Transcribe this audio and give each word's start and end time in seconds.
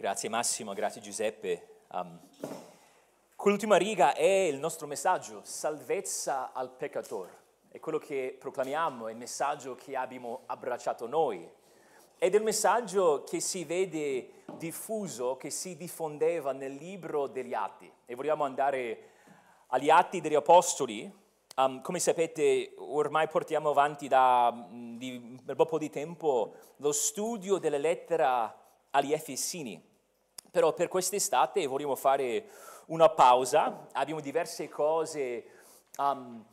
Grazie 0.00 0.28
Massimo, 0.28 0.74
grazie 0.74 1.00
Giuseppe. 1.00 1.80
Um, 1.90 2.20
quell'ultima 3.34 3.74
riga 3.74 4.14
è 4.14 4.22
il 4.22 4.60
nostro 4.60 4.86
messaggio, 4.86 5.40
salvezza 5.42 6.52
al 6.52 6.70
peccatore. 6.70 7.30
È 7.68 7.80
quello 7.80 7.98
che 7.98 8.36
proclamiamo, 8.38 9.08
è 9.08 9.10
il 9.10 9.16
messaggio 9.16 9.74
che 9.74 9.96
abbiamo 9.96 10.42
abbracciato 10.46 11.08
noi. 11.08 11.50
Ed 12.16 12.32
è 12.32 12.36
il 12.36 12.44
messaggio 12.44 13.24
che 13.24 13.40
si 13.40 13.64
vede 13.64 14.44
diffuso, 14.56 15.36
che 15.36 15.50
si 15.50 15.76
diffondeva 15.76 16.52
nel 16.52 16.74
libro 16.74 17.26
degli 17.26 17.52
Atti. 17.52 17.90
E 18.06 18.14
vogliamo 18.14 18.44
andare 18.44 19.10
agli 19.66 19.90
Atti 19.90 20.20
degli 20.20 20.36
Apostoli. 20.36 21.12
Um, 21.56 21.80
come 21.82 21.98
sapete, 21.98 22.72
ormai 22.76 23.26
portiamo 23.26 23.70
avanti 23.70 24.06
da 24.06 24.52
mm, 24.52 25.36
un 25.44 25.66
po' 25.66 25.78
di 25.78 25.90
tempo 25.90 26.54
lo 26.76 26.92
studio 26.92 27.58
della 27.58 27.78
lettera 27.78 28.54
agli 28.90 29.12
Efesini. 29.12 29.87
Però 30.50 30.72
per 30.72 30.88
quest'estate 30.88 31.66
vogliamo 31.66 31.94
fare 31.94 32.48
una 32.86 33.08
pausa, 33.10 33.88
abbiamo 33.92 34.20
diverse 34.20 34.68
cose 34.68 35.44
um, 35.98 36.44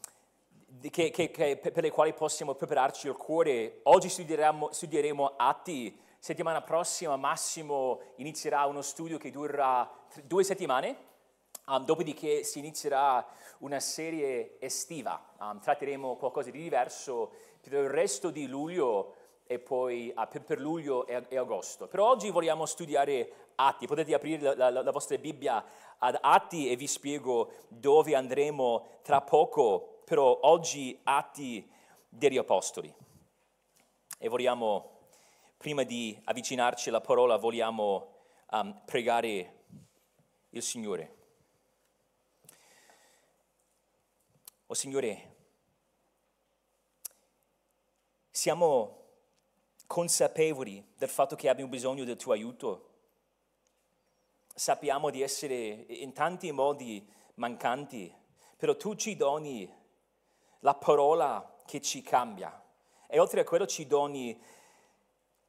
che, 0.90 1.09
che, 1.09 1.31
che, 1.31 1.58
per 1.58 1.84
le 1.84 1.91
quali 1.91 2.13
possiamo 2.13 2.55
prepararci 2.55 3.08
il 3.08 3.16
cuore. 3.16 3.80
Oggi 3.84 4.09
studieremo, 4.09 4.70
studieremo 4.71 5.34
Atti, 5.38 5.98
settimana 6.20 6.62
prossima 6.62 7.16
Massimo 7.16 8.02
inizierà 8.18 8.66
uno 8.66 8.81
studio 8.81 9.18
che 9.18 9.31
durerà 9.31 9.90
due 10.23 10.43
settimane, 10.43 10.98
um, 11.68 11.85
dopodiché 11.85 12.43
si 12.43 12.59
inizierà 12.59 13.26
una 13.59 13.80
serie 13.80 14.57
estiva, 14.59 15.23
um, 15.40 15.59
tratteremo 15.59 16.18
qualcosa 16.18 16.52
di 16.52 16.62
diverso 16.62 17.32
per 17.62 17.73
il 17.73 17.90
resto 17.90 18.30
di 18.30 18.48
luglio 18.48 19.16
e 19.48 19.59
poi 19.59 20.12
ah, 20.16 20.27
per, 20.27 20.41
per, 20.41 20.59
luglio 20.59 21.05
e, 21.05 21.23
e, 21.30 21.38
agosto. 21.38 21.88
Per 21.88 21.99
oggi 21.99 22.32
vogliamo 22.32 22.65
studiare 22.65 23.45
Atti, 23.56 23.88
potete 23.88 24.14
aprire 24.14 24.56
la, 24.56 24.70
la, 24.70 24.82
la, 24.82 24.92
vostra 24.92 25.18
Bibbia 25.18 25.64
ad 25.98 26.18
Atti 26.22 26.70
e 26.70 26.76
vi 26.76 26.88
spiego 26.88 27.54
dove 27.70 28.16
andremo 28.16 29.00
tra 29.02 29.22
poco, 29.22 30.02
però 30.06 30.40
oggi 30.44 31.00
Atti 31.04 31.70
degli 32.10 32.38
Apostoli. 32.38 32.94
E 34.18 34.28
vogliamo, 34.30 35.08
prima 35.58 35.84
di 35.84 36.20
avvicinarci 36.24 36.90
alla 36.90 37.02
parola, 37.02 37.38
vogliamo 37.38 38.14
um, 38.52 38.82
pregare 38.86 39.64
il 40.50 40.62
Signore. 40.62 41.16
O 44.68 44.72
oh, 44.72 44.74
Signore, 44.74 45.36
siamo 48.32 49.04
consapevoli 49.86 50.84
del 50.98 51.10
fatto 51.10 51.36
che 51.36 51.50
abbiamo 51.50 51.70
bisogno 51.70 52.04
del 52.04 52.18
tuo 52.18 52.34
aiuto. 52.34 52.95
Sappiamo 54.58 55.10
di 55.10 55.22
essere 55.22 55.54
in 55.56 56.14
tanti 56.14 56.50
modi 56.54 57.06
mancanti, 57.36 58.10
però 58.56 58.78
tu 58.78 58.96
ci 58.96 59.18
doni 59.18 59.70
la 60.60 60.76
parola 60.76 61.60
che 61.66 61.82
ci 61.82 62.02
cambia 62.02 62.64
e 63.06 63.20
oltre 63.20 63.42
a 63.42 63.44
quello 63.44 63.68
ci 63.68 63.86
doni 63.86 64.42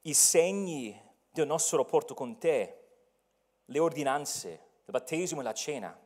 i 0.02 0.12
segni 0.12 1.00
del 1.30 1.46
nostro 1.46 1.76
rapporto 1.76 2.14
con 2.14 2.36
te, 2.38 2.80
le 3.66 3.78
ordinanze, 3.78 4.48
il 4.84 4.90
battesimo 4.90 5.40
e 5.40 5.44
la 5.44 5.54
cena. 5.54 5.96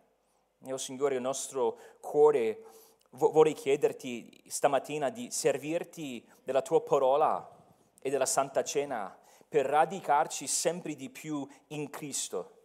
Oh 0.64 0.76
Signore, 0.76 1.14
il 1.14 1.22
nostro 1.22 1.78
cuore 2.00 2.64
vorrei 3.12 3.54
chiederti 3.54 4.42
stamattina 4.46 5.08
di 5.08 5.30
servirti 5.30 6.22
della 6.44 6.60
tua 6.60 6.82
parola 6.82 7.50
e 7.98 8.10
della 8.10 8.26
Santa 8.26 8.62
Cena 8.62 9.18
per 9.48 9.64
radicarci 9.64 10.46
sempre 10.46 10.94
di 10.94 11.08
più 11.08 11.48
in 11.68 11.88
Cristo, 11.88 12.58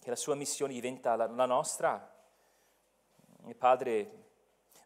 che 0.00 0.10
la 0.10 0.16
sua 0.16 0.34
missione 0.34 0.72
diventa 0.72 1.14
la, 1.16 1.26
la 1.26 1.46
nostra. 1.46 2.18
E 3.46 3.54
Padre, 3.54 4.28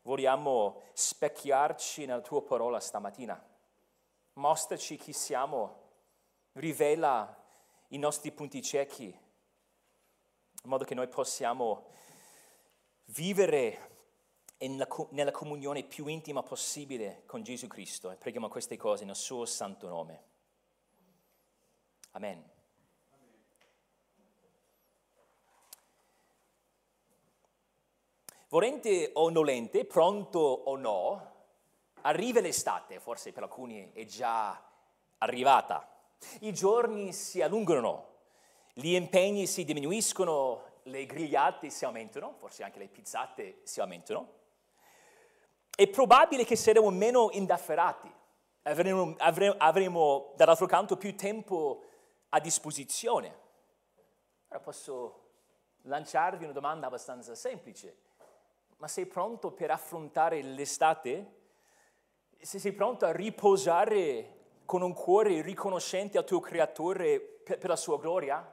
vogliamo 0.03 0.83
specchiarci 0.93 2.07
nella 2.07 2.21
tua 2.21 2.43
parola 2.43 2.81
stamattina. 2.81 3.43
Mostraci 4.35 4.97
chi 4.97 5.13
siamo, 5.13 5.83
rivela 6.53 7.43
i 7.89 7.99
nostri 7.99 8.33
punti 8.33 8.63
ciechi, 8.63 9.05
in 9.05 10.71
modo 10.71 10.85
che 10.85 10.95
noi 10.95 11.09
possiamo 11.09 11.87
vivere 13.07 13.91
nella, 14.59 14.89
nella 15.11 15.31
comunione 15.31 15.85
più 15.85 16.07
intima 16.07 16.43
possibile 16.43 17.23
con 17.27 17.43
Gesù 17.43 17.67
Cristo 17.67 18.11
e 18.11 18.17
preghiamo 18.17 18.49
queste 18.49 18.77
cose 18.77 19.05
nel 19.05 19.17
suo 19.17 19.45
santo 19.45 19.89
nome. 19.89 20.23
Amen. 22.13 22.54
Volente 28.55 29.11
o 29.15 29.31
nolente, 29.31 29.85
pronto 29.85 30.39
o 30.39 30.77
no, 30.77 31.33
arriva 32.03 32.39
l'estate, 32.39 33.01
forse 33.01 33.33
per 33.33 33.43
alcuni 33.43 33.91
è 33.93 34.05
già 34.05 34.63
arrivata. 35.19 35.85
I 36.43 36.53
giorni 36.53 37.13
si 37.13 37.43
allungano, 37.43 38.11
gli 38.73 38.95
impegni 38.95 39.49
si 39.49 39.65
diminuiscono, 39.65 40.63
le 40.85 41.05
grigliate 41.05 41.69
si 41.69 41.85
aumentano, 41.85 42.35
forse 42.37 42.63
anche 42.63 42.79
le 42.79 42.87
pizzate 42.87 43.59
si 43.65 43.81
aumentano 43.81 44.43
è 45.75 45.89
probabile 45.89 46.45
che 46.45 46.55
saremo 46.55 46.89
meno 46.91 47.31
indafferati, 47.33 48.09
avremo, 48.63 49.17
avremo, 49.19 49.57
avremo 49.59 50.33
dall'altro 50.37 50.67
canto 50.67 50.97
più 50.97 51.17
tempo 51.17 51.83
a 52.29 52.39
disposizione. 52.39 53.37
Ora 54.47 54.61
posso 54.61 55.23
lanciarvi 55.83 56.45
una 56.45 56.53
domanda 56.53 56.87
abbastanza 56.87 57.35
semplice, 57.35 58.04
ma 58.85 58.91
sei 58.91 59.07
pronto 59.07 59.51
per 59.51 59.71
affrontare 59.71 60.43
l'estate? 60.43 61.37
Se 62.39 62.59
sei 62.59 62.73
pronto 62.73 63.07
a 63.07 63.13
riposare 63.13 64.59
con 64.67 64.83
un 64.83 64.93
cuore 64.93 65.41
riconoscente 65.41 66.19
al 66.19 66.27
tuo 66.27 66.39
creatore 66.39 67.19
per, 67.19 67.67
la 67.67 67.77
sua 67.77 67.99
gloria? 67.99 68.47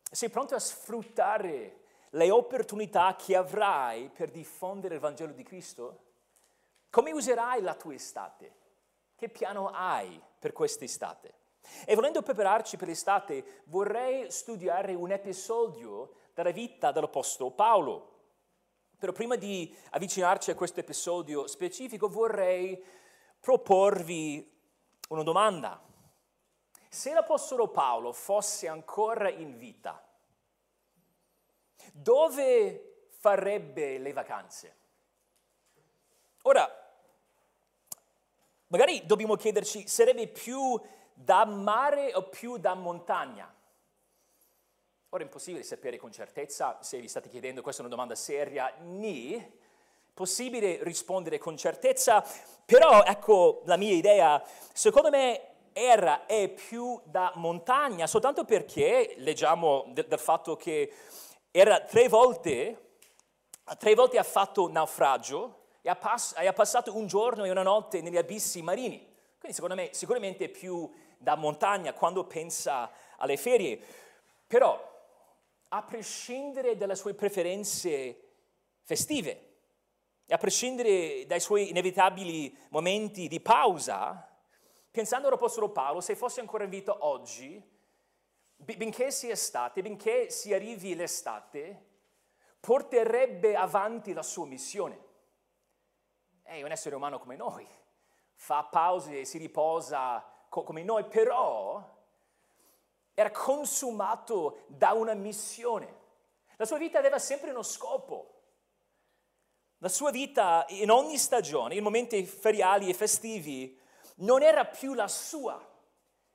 Sei 0.00 0.30
pronto 0.30 0.54
a 0.54 0.58
sfruttare 0.58 1.80
le 2.08 2.30
opportunità 2.30 3.14
che 3.16 3.36
avrai 3.36 4.08
per 4.08 4.30
diffondere 4.30 4.94
il 4.94 5.00
Vangelo 5.02 5.34
di 5.34 5.42
Cristo? 5.42 6.04
Come 6.88 7.12
userai 7.12 7.60
la 7.60 7.74
tua 7.74 7.92
estate? 7.92 8.54
Che 9.14 9.28
piano 9.28 9.68
hai 9.74 10.18
per 10.38 10.54
quest'estate? 10.54 11.34
E 11.84 11.94
volendo 11.94 12.22
prepararci 12.22 12.78
per 12.78 12.88
l'estate, 12.88 13.60
vorrei 13.64 14.30
studiare 14.30 14.94
un 14.94 15.10
episodio 15.10 16.14
dalla 16.32 16.50
vita 16.50 16.92
dell'Apostolo 16.92 17.50
Paolo. 17.50 18.14
Però 18.98 19.12
prima 19.12 19.36
di 19.36 19.74
avvicinarci 19.90 20.50
a 20.50 20.54
questo 20.54 20.80
episodio 20.80 21.46
specifico, 21.46 22.08
vorrei 22.08 22.82
proporvi 23.38 24.50
una 25.08 25.22
domanda. 25.22 25.82
Se 26.88 27.12
l'Apostolo 27.12 27.68
Paolo 27.68 28.12
fosse 28.12 28.68
ancora 28.68 29.28
in 29.28 29.58
vita, 29.58 30.02
dove 31.92 33.08
farebbe 33.10 33.98
le 33.98 34.12
vacanze? 34.12 34.76
Ora, 36.42 36.66
magari 38.68 39.04
dobbiamo 39.04 39.36
chiederci, 39.36 39.86
sarebbe 39.86 40.28
più 40.28 40.80
da 41.12 41.44
mare 41.44 42.14
o 42.14 42.28
più 42.28 42.56
da 42.56 42.74
montagna? 42.74 43.55
Ora 45.10 45.22
è 45.22 45.26
impossibile 45.26 45.62
sapere 45.62 45.98
con 45.98 46.10
certezza, 46.10 46.78
se 46.80 46.98
vi 46.98 47.06
state 47.06 47.28
chiedendo, 47.28 47.62
questa 47.62 47.82
è 47.82 47.84
una 47.84 47.94
domanda 47.94 48.16
seria, 48.16 48.74
ni. 48.80 49.64
Possibile 50.12 50.78
rispondere 50.82 51.38
con 51.38 51.56
certezza, 51.56 52.24
però 52.64 53.04
ecco 53.04 53.62
la 53.66 53.76
mia 53.76 53.92
idea, 53.92 54.42
secondo 54.72 55.10
me 55.10 55.54
era 55.72 56.26
è 56.26 56.48
più 56.48 57.00
da 57.04 57.30
montagna, 57.36 58.06
soltanto 58.08 58.44
perché 58.44 59.14
leggiamo 59.18 59.84
del, 59.88 60.06
del 60.06 60.18
fatto 60.18 60.56
che 60.56 60.92
era 61.52 61.80
tre 61.80 62.08
volte, 62.08 62.94
tre 63.78 63.94
volte 63.94 64.18
ha 64.18 64.24
fatto 64.24 64.68
naufragio 64.68 65.66
e 65.82 65.88
ha, 65.88 65.96
pass- 65.96 66.34
ha 66.34 66.52
passato 66.52 66.96
un 66.96 67.06
giorno 67.06 67.44
e 67.44 67.50
una 67.50 67.62
notte 67.62 68.00
negli 68.00 68.16
abissi 68.16 68.60
marini. 68.60 68.98
Quindi 69.38 69.54
secondo 69.54 69.76
me 69.76 69.90
sicuramente 69.92 70.48
più 70.48 70.90
da 71.16 71.36
montagna 71.36 71.92
quando 71.92 72.24
pensa 72.24 72.90
alle 73.18 73.36
ferie. 73.36 73.78
Però, 74.46 74.94
a 75.68 75.82
prescindere 75.82 76.76
dalle 76.76 76.94
sue 76.94 77.14
preferenze 77.14 78.20
festive, 78.82 79.54
a 80.28 80.36
prescindere 80.36 81.26
dai 81.26 81.40
suoi 81.40 81.70
inevitabili 81.70 82.56
momenti 82.70 83.28
di 83.28 83.40
pausa, 83.40 84.28
pensando 84.90 85.28
all'Apostolo 85.28 85.70
Paolo, 85.70 86.00
se 86.00 86.16
fosse 86.16 86.40
ancora 86.40 86.64
in 86.64 86.70
vita 86.70 87.04
oggi, 87.04 87.62
benché 88.56 89.10
sia 89.10 89.32
estate, 89.32 89.82
benché 89.82 90.30
si 90.30 90.54
arrivi 90.54 90.94
l'estate, 90.94 91.84
porterebbe 92.60 93.54
avanti 93.54 94.12
la 94.12 94.22
sua 94.22 94.46
missione. 94.46 95.04
È 96.42 96.62
un 96.62 96.70
essere 96.70 96.94
umano 96.94 97.18
come 97.18 97.36
noi, 97.36 97.66
fa 98.34 98.64
pause 98.64 99.20
e 99.20 99.24
si 99.24 99.38
riposa 99.38 100.24
come 100.48 100.82
noi, 100.82 101.04
però 101.04 101.95
era 103.18 103.30
consumato 103.30 104.64
da 104.66 104.92
una 104.92 105.14
missione. 105.14 106.04
La 106.56 106.66
sua 106.66 106.76
vita 106.76 106.98
aveva 106.98 107.18
sempre 107.18 107.48
uno 107.48 107.62
scopo. 107.62 108.42
La 109.78 109.88
sua 109.88 110.10
vita 110.10 110.66
in 110.68 110.90
ogni 110.90 111.16
stagione, 111.16 111.76
in 111.76 111.82
momenti 111.82 112.26
feriali 112.26 112.90
e 112.90 112.94
festivi, 112.94 113.80
non 114.16 114.42
era 114.42 114.66
più 114.66 114.92
la 114.92 115.08
sua. 115.08 115.58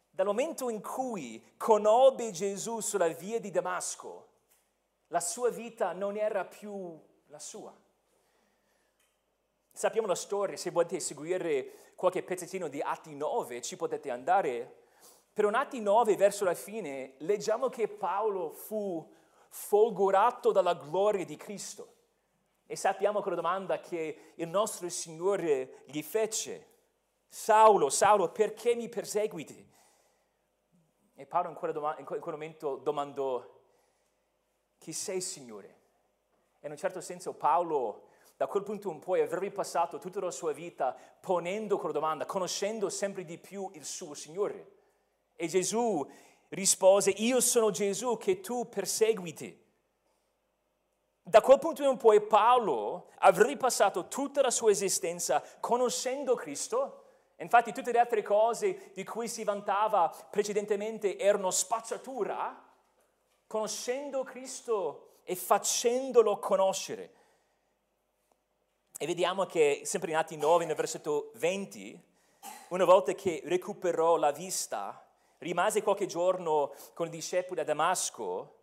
Dal 0.09 0.25
momento 0.25 0.69
in 0.69 0.81
cui 0.81 1.53
conobbe 1.55 2.31
Gesù 2.31 2.79
sulla 2.79 3.09
via 3.09 3.39
di 3.39 3.51
Damasco, 3.51 4.29
la 5.09 5.19
sua 5.19 5.51
vita 5.51 5.93
non 5.93 6.17
era 6.17 6.45
più 6.45 6.99
la 7.27 7.39
sua. 7.39 7.71
Sappiamo 9.71 10.07
la 10.07 10.15
storia, 10.15 10.57
se 10.57 10.71
volete 10.71 10.99
seguire 10.99 11.93
qualche 11.93 12.23
pezzettino 12.23 12.67
di 12.67 12.81
Atti 12.81 13.13
9 13.13 13.61
ci 13.61 13.75
potete 13.75 14.09
andare. 14.09 14.77
Per 15.33 15.45
un 15.45 15.55
Atti 15.55 15.79
9 15.79 16.15
verso 16.17 16.43
la 16.43 16.53
fine 16.53 17.13
leggiamo 17.19 17.69
che 17.69 17.87
Paolo 17.87 18.51
fu 18.51 19.09
folgorato 19.47 20.51
dalla 20.51 20.73
gloria 20.73 21.25
di 21.25 21.37
Cristo. 21.37 21.95
E 22.65 22.75
sappiamo 22.75 23.21
quella 23.21 23.37
domanda 23.37 23.79
che 23.79 24.33
il 24.35 24.47
nostro 24.47 24.89
Signore 24.89 25.83
gli 25.85 26.01
fece. 26.01 26.67
Saulo, 27.27 27.89
Saulo, 27.89 28.29
perché 28.29 28.75
mi 28.75 28.89
perseguiti? 28.89 29.69
E 31.15 31.25
Paolo 31.25 31.49
in 31.49 31.55
quel, 31.55 31.71
dom- 31.71 31.95
in 31.99 32.05
quel 32.05 32.21
momento 32.23 32.77
domandò, 32.77 33.45
chi 34.77 34.91
sei 34.91 35.21
Signore? 35.21 35.79
E 36.59 36.65
in 36.65 36.71
un 36.71 36.77
certo 36.77 36.99
senso 36.99 37.33
Paolo 37.33 38.07
da 38.35 38.47
quel 38.47 38.63
punto 38.63 38.89
in 38.89 38.99
poi 38.99 39.21
avrebbe 39.21 39.51
passato 39.51 39.97
tutta 39.99 40.19
la 40.19 40.31
sua 40.31 40.51
vita 40.51 40.97
ponendo 41.19 41.77
quella 41.77 41.93
domanda, 41.93 42.25
conoscendo 42.25 42.89
sempre 42.89 43.23
di 43.23 43.37
più 43.37 43.69
il 43.73 43.85
suo 43.85 44.13
Signore. 44.13 44.79
E 45.41 45.47
Gesù 45.47 46.07
rispose, 46.49 47.09
io 47.09 47.41
sono 47.41 47.71
Gesù 47.71 48.15
che 48.15 48.41
tu 48.41 48.69
perseguiti. 48.69 49.59
Da 51.23 51.41
quel 51.41 51.57
punto 51.57 51.81
in 51.81 51.97
poi 51.97 52.21
Paolo 52.21 53.09
avrebbe 53.17 53.57
passato 53.57 54.07
tutta 54.07 54.41
la 54.41 54.51
sua 54.51 54.69
esistenza 54.69 55.43
conoscendo 55.59 56.35
Cristo, 56.35 57.05
infatti 57.37 57.73
tutte 57.73 57.91
le 57.91 57.97
altre 57.97 58.21
cose 58.21 58.91
di 58.93 59.03
cui 59.03 59.27
si 59.27 59.43
vantava 59.43 60.13
precedentemente 60.29 61.17
erano 61.17 61.49
spazzatura, 61.49 62.63
conoscendo 63.47 64.21
Cristo 64.21 65.21
e 65.23 65.35
facendolo 65.35 66.37
conoscere. 66.37 67.13
E 68.95 69.07
vediamo 69.07 69.47
che 69.47 69.81
sempre 69.85 70.11
in 70.11 70.17
Atti 70.17 70.37
9, 70.37 70.65
nel 70.65 70.75
versetto 70.75 71.31
20, 71.37 71.99
una 72.69 72.85
volta 72.85 73.13
che 73.13 73.41
recuperò 73.45 74.17
la 74.17 74.31
vista, 74.31 75.00
rimase 75.41 75.81
qualche 75.81 76.05
giorno 76.05 76.73
con 76.93 77.07
i 77.07 77.11
discepoli 77.11 77.59
a 77.59 77.63
Damasco 77.63 78.59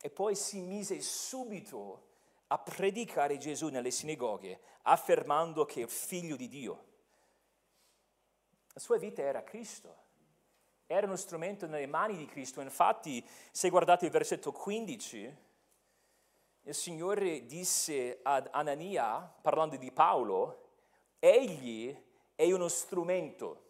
e 0.00 0.10
poi 0.10 0.34
si 0.34 0.60
mise 0.60 1.00
subito 1.00 2.08
a 2.48 2.58
predicare 2.58 3.38
Gesù 3.38 3.68
nelle 3.68 3.90
sinagoghe, 3.90 4.60
affermando 4.82 5.64
che 5.64 5.82
è 5.82 5.86
figlio 5.86 6.36
di 6.36 6.48
Dio. 6.48 6.84
La 8.72 8.80
sua 8.80 8.98
vita 8.98 9.22
era 9.22 9.42
Cristo, 9.42 9.96
era 10.86 11.06
uno 11.06 11.16
strumento 11.16 11.66
nelle 11.66 11.86
mani 11.86 12.16
di 12.16 12.26
Cristo. 12.26 12.60
Infatti, 12.60 13.24
se 13.50 13.68
guardate 13.70 14.06
il 14.06 14.10
versetto 14.10 14.52
15, 14.52 15.36
il 16.62 16.74
Signore 16.74 17.46
disse 17.46 18.20
ad 18.22 18.48
Anania, 18.52 19.20
parlando 19.40 19.76
di 19.76 19.90
Paolo, 19.92 20.68
egli 21.18 21.96
è 22.34 22.50
uno 22.52 22.68
strumento. 22.68 23.68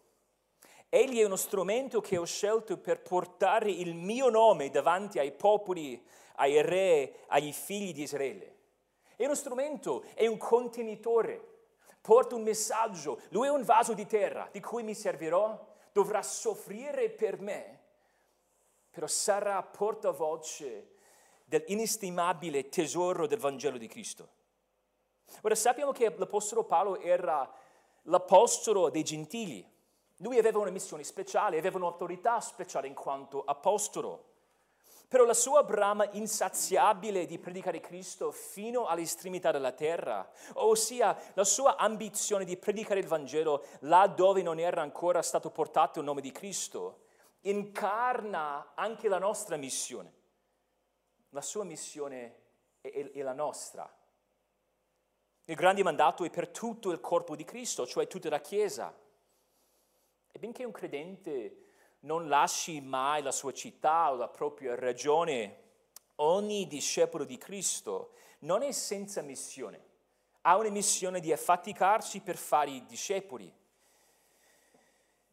Egli 0.93 1.21
è 1.21 1.25
uno 1.25 1.37
strumento 1.37 2.01
che 2.01 2.17
ho 2.19 2.25
scelto 2.25 2.77
per 2.77 3.01
portare 3.01 3.71
il 3.71 3.95
mio 3.95 4.29
nome 4.29 4.71
davanti 4.71 5.21
ai 5.21 5.31
popoli, 5.31 6.05
ai 6.35 6.61
re, 6.63 7.21
ai 7.29 7.53
figli 7.53 7.93
di 7.93 8.03
Israele. 8.03 8.57
È 9.15 9.25
uno 9.25 9.37
strumento, 9.37 10.03
è 10.15 10.27
un 10.27 10.37
contenitore, 10.37 11.41
porta 12.01 12.35
un 12.35 12.43
messaggio. 12.43 13.21
Lui 13.29 13.47
è 13.47 13.51
un 13.51 13.63
vaso 13.63 13.95
di 13.95 14.05
terra 14.05 14.49
di 14.51 14.59
cui 14.59 14.83
mi 14.83 14.95
servirò, 14.95 15.65
dovrà 15.93 16.23
soffrire 16.23 17.09
per 17.09 17.39
me, 17.39 17.81
però 18.91 19.07
sarà 19.07 19.63
portavoce 19.63 20.95
dell'inestimabile 21.45 22.69
tesoro 22.69 23.29
del 23.29 23.39
Vangelo 23.39 23.79
di 23.79 23.87
Cristo. 23.87 24.29
Ora 25.43 25.55
sappiamo 25.55 25.93
che 25.93 26.13
l'Apostolo 26.17 26.65
Paolo 26.65 26.99
era 26.99 27.49
l'Apostolo 28.03 28.91
dei 28.91 29.05
Gentili. 29.05 29.79
Lui 30.21 30.39
aveva 30.39 30.59
una 30.59 30.71
missione 30.71 31.05
speciale, 31.05 31.59
aveva 31.59 31.79
un'autorità 31.79 32.41
speciale 32.41 32.87
in 32.87 32.95
quanto 32.95 33.43
Apostolo. 33.45 34.29
Però 35.09 35.25
la 35.25 35.35
sua 35.35 35.65
brama 35.65 36.09
insaziabile 36.13 37.27
di 37.27 37.39
predicare 37.39 37.81
Cristo 37.81 38.31
fino 38.31 38.87
all'estremità 38.87 39.51
della 39.51 39.73
terra, 39.73 40.31
ossia 40.55 41.17
la 41.35 41.43
sua 41.43 41.77
ambizione 41.77 42.45
di 42.45 42.57
predicare 42.57 43.01
il 43.01 43.09
Vangelo 43.09 43.65
là 43.81 44.07
dove 44.07 44.43
non 44.43 44.61
era 44.61 44.83
ancora 44.83 45.21
stato 45.23 45.51
portato 45.51 45.99
il 45.99 46.05
nome 46.05 46.21
di 46.21 46.31
Cristo, 46.31 47.07
incarna 47.41 48.73
anche 48.75 49.09
la 49.09 49.19
nostra 49.19 49.57
missione. 49.57 50.13
La 51.31 51.43
sua 51.43 51.65
missione 51.65 52.37
è, 52.81 53.11
la 53.23 53.33
nostra. 53.33 53.93
Il 55.45 55.55
grande 55.57 55.83
mandato 55.83 56.25
è 56.25 56.31
per 56.31 56.51
tutto 56.51 56.91
il 56.93 57.01
corpo 57.01 57.35
di 57.35 57.45
Cristo, 57.45 57.87
cioè 57.87 58.07
tutta 58.07 58.29
la 58.29 58.41
Chiesa. 58.41 58.95
E 60.32 60.38
benché 60.38 60.65
un 60.65 60.73
credente 60.73 61.65
non 62.00 62.29
lasci 62.29 62.81
mai 62.81 63.23
la 63.23 63.32
sua 63.32 63.53
città 63.53 64.12
o 64.12 64.17
la 64.17 64.29
propria 64.29 64.75
regione, 64.75 65.59
ogni 66.17 66.67
discepolo 66.67 67.25
di 67.25 67.37
Cristo 67.37 68.12
non 68.41 68.62
è 68.62 68.73
senza 68.73 69.23
missione. 69.23 69.88
Ha 70.43 70.56
una 70.56 70.71
missione 70.71 71.21
di 71.21 71.32
affaticarsi 71.32 72.21
per 72.21 72.37
fare 72.37 72.71
i 72.71 72.87
discepoli. 72.87 73.53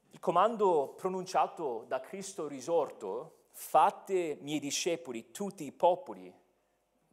Il 0.10 0.20
comando 0.20 0.96
pronunciato 0.98 1.86
da 1.88 2.00
Cristo 2.00 2.48
risorto 2.48 3.46
fate 3.52 4.38
miei 4.42 4.60
discepoli 4.60 5.32
tutti 5.32 5.64
i 5.64 5.72
popoli, 5.72 6.34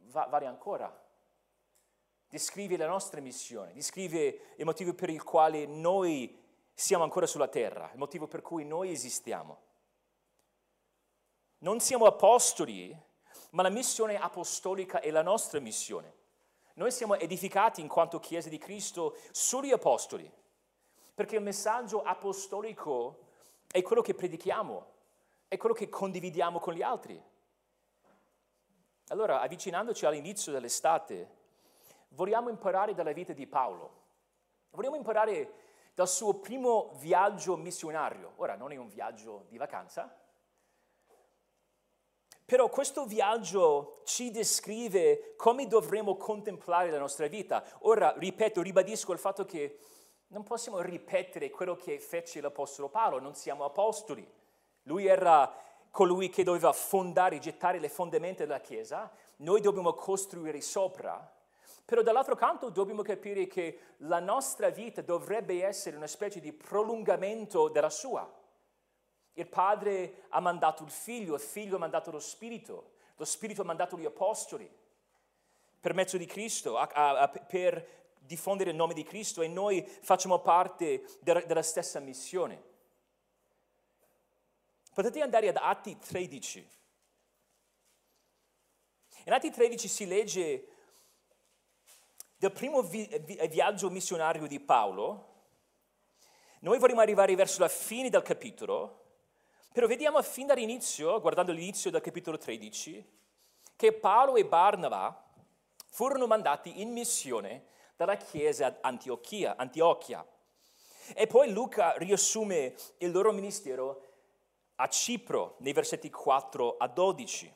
va, 0.07 0.25
vale 0.25 0.47
ancora. 0.47 1.03
Descrive 2.27 2.77
la 2.77 2.87
nostra 2.87 3.21
missione, 3.21 3.73
descrive 3.73 4.53
il 4.57 4.65
motivo 4.65 4.93
per 4.93 5.09
il 5.09 5.23
quale 5.23 5.65
noi 5.65 6.44
siamo 6.75 7.03
ancora 7.03 7.25
sulla 7.25 7.47
terra, 7.47 7.89
il 7.93 7.97
motivo 7.97 8.27
per 8.27 8.41
cui 8.41 8.65
noi 8.65 8.91
esistiamo. 8.91 9.61
Non 11.59 11.79
siamo 11.79 12.05
apostoli, 12.05 12.95
ma 13.51 13.63
la 13.63 13.69
missione 13.69 14.19
apostolica 14.19 14.99
è 14.99 15.09
la 15.09 15.21
nostra 15.21 15.61
missione. 15.61 16.13
Noi 16.73 16.91
siamo 16.91 17.15
edificati 17.15 17.79
in 17.79 17.87
quanto 17.87 18.19
Chiesa 18.19 18.49
di 18.49 18.57
Cristo 18.57 19.15
sugli 19.31 19.71
apostoli, 19.71 20.29
perché 21.13 21.37
il 21.37 21.41
messaggio 21.41 22.03
apostolico 22.03 23.19
è 23.71 23.81
quello 23.81 24.01
che 24.01 24.13
predichiamo, 24.13 24.85
è 25.47 25.55
quello 25.55 25.73
che 25.73 25.87
condividiamo 25.87 26.59
con 26.59 26.73
gli 26.73 26.81
altri. 26.81 27.19
Allora, 29.07 29.39
avvicinandoci 29.39 30.05
all'inizio 30.05 30.51
dell'estate, 30.51 31.29
vogliamo 32.09 32.49
imparare 32.49 32.93
dalla 32.93 33.13
vita 33.13 33.31
di 33.31 33.47
Paolo. 33.47 34.03
Vogliamo 34.71 34.97
imparare 34.97 35.64
dal 35.95 36.07
suo 36.09 36.35
primo 36.35 36.91
viaggio 36.99 37.55
missionario. 37.55 38.33
Ora, 38.35 38.55
non 38.55 38.71
è 38.71 38.75
un 38.75 38.89
viaggio 38.89 39.45
di 39.47 39.57
vacanza, 39.57 40.13
però 42.45 42.69
questo 42.69 43.05
viaggio 43.05 44.01
ci 44.03 44.29
descrive 44.29 45.33
come 45.35 45.67
dovremmo 45.67 46.15
contemplare 46.15 46.91
la 46.91 46.99
nostra 46.99 47.27
vita. 47.27 47.65
Ora, 47.79 48.13
ripeto, 48.15 48.61
ribadisco 48.61 49.13
il 49.13 49.19
fatto 49.19 49.45
che 49.45 49.79
non 50.27 50.43
possiamo 50.43 50.79
ripetere 50.81 51.49
quello 51.49 51.75
che 51.75 51.99
fece 51.99 52.41
l'Apostolo 52.41 52.89
Paolo, 52.89 53.19
non 53.19 53.33
siamo 53.33 53.63
apostoli. 53.63 54.29
Lui 54.83 55.07
era 55.07 55.51
colui 55.89 56.29
che 56.29 56.43
doveva 56.43 56.73
fondare, 56.73 57.39
gettare 57.39 57.79
le 57.79 57.89
fondamenta 57.89 58.43
della 58.43 58.59
Chiesa, 58.59 59.09
noi 59.37 59.61
dobbiamo 59.61 59.93
costruire 59.93 60.59
sopra. 60.61 61.34
Però 61.85 62.01
dall'altro 62.01 62.35
canto 62.35 62.69
dobbiamo 62.69 63.03
capire 63.03 63.45
che 63.45 63.79
la 63.97 64.19
nostra 64.19 64.69
vita 64.69 65.01
dovrebbe 65.01 65.63
essere 65.63 65.95
una 65.95 66.07
specie 66.07 66.39
di 66.39 66.51
prolungamento 66.51 67.69
della 67.69 67.91
sua. 67.91 68.27
Il 69.33 69.47
Padre 69.47 70.23
ha 70.29 70.39
mandato 70.39 70.83
il 70.83 70.89
Figlio, 70.89 71.35
il 71.35 71.41
Figlio 71.41 71.75
ha 71.75 71.79
mandato 71.79 72.09
lo 72.09 72.19
Spirito, 72.19 72.93
lo 73.15 73.25
Spirito 73.25 73.61
ha 73.61 73.65
mandato 73.65 73.97
gli 73.97 74.05
Apostoli 74.05 74.67
per 75.79 75.93
mezzo 75.93 76.17
di 76.17 76.25
Cristo, 76.25 76.77
a, 76.77 76.89
a, 76.91 77.19
a, 77.19 77.27
per 77.27 77.87
diffondere 78.17 78.71
il 78.71 78.75
nome 78.75 78.95
di 78.95 79.03
Cristo 79.03 79.43
e 79.43 79.47
noi 79.47 79.83
facciamo 79.83 80.39
parte 80.39 81.05
della, 81.19 81.41
della 81.41 81.61
stessa 81.61 81.99
missione. 81.99 82.73
Potete 84.91 85.21
andare 85.21 85.49
ad 85.49 85.57
Atti 85.57 85.99
13. 85.99 86.69
In 89.25 89.33
Atti 89.33 89.51
13 89.51 89.87
si 89.87 90.07
legge 90.07 90.67
del 92.45 92.51
primo 92.51 92.83
vi- 92.83 93.09
vi- 93.23 93.47
viaggio 93.47 93.89
missionario 93.89 94.45
di 94.45 94.59
Paolo. 94.59 95.33
Noi 96.59 96.77
vorremmo 96.77 97.01
arrivare 97.01 97.33
verso 97.35 97.59
la 97.59 97.67
fine 97.67 98.09
del 98.09 98.21
capitolo 98.21 99.01
Però 99.75 99.87
vediamo 99.87 100.21
fin 100.21 100.47
dall'inizio, 100.47 101.19
guardando 101.19 101.51
l'inizio 101.51 101.91
del 101.91 101.99
capitolo 101.99 102.37
13, 102.37 103.05
che 103.75 103.91
Paolo 103.91 104.37
e 104.37 104.45
Barnaba 104.45 105.21
furono 105.89 106.27
mandati 106.27 106.79
in 106.79 106.93
missione 106.93 107.65
dalla 107.97 108.15
chiesa 108.15 108.67
ad 108.67 108.77
Antiochia, 108.79 109.57
Antiochia. 109.57 110.25
E 111.13 111.27
poi 111.27 111.51
Luca 111.51 111.91
riassume 111.97 112.73
il 112.99 113.11
loro 113.11 113.33
ministero 113.33 114.01
a 114.75 114.87
Cipro, 114.87 115.57
nei 115.59 115.73
versetti 115.73 116.09
4 116.09 116.77
a 116.77 116.87
12. 116.87 117.53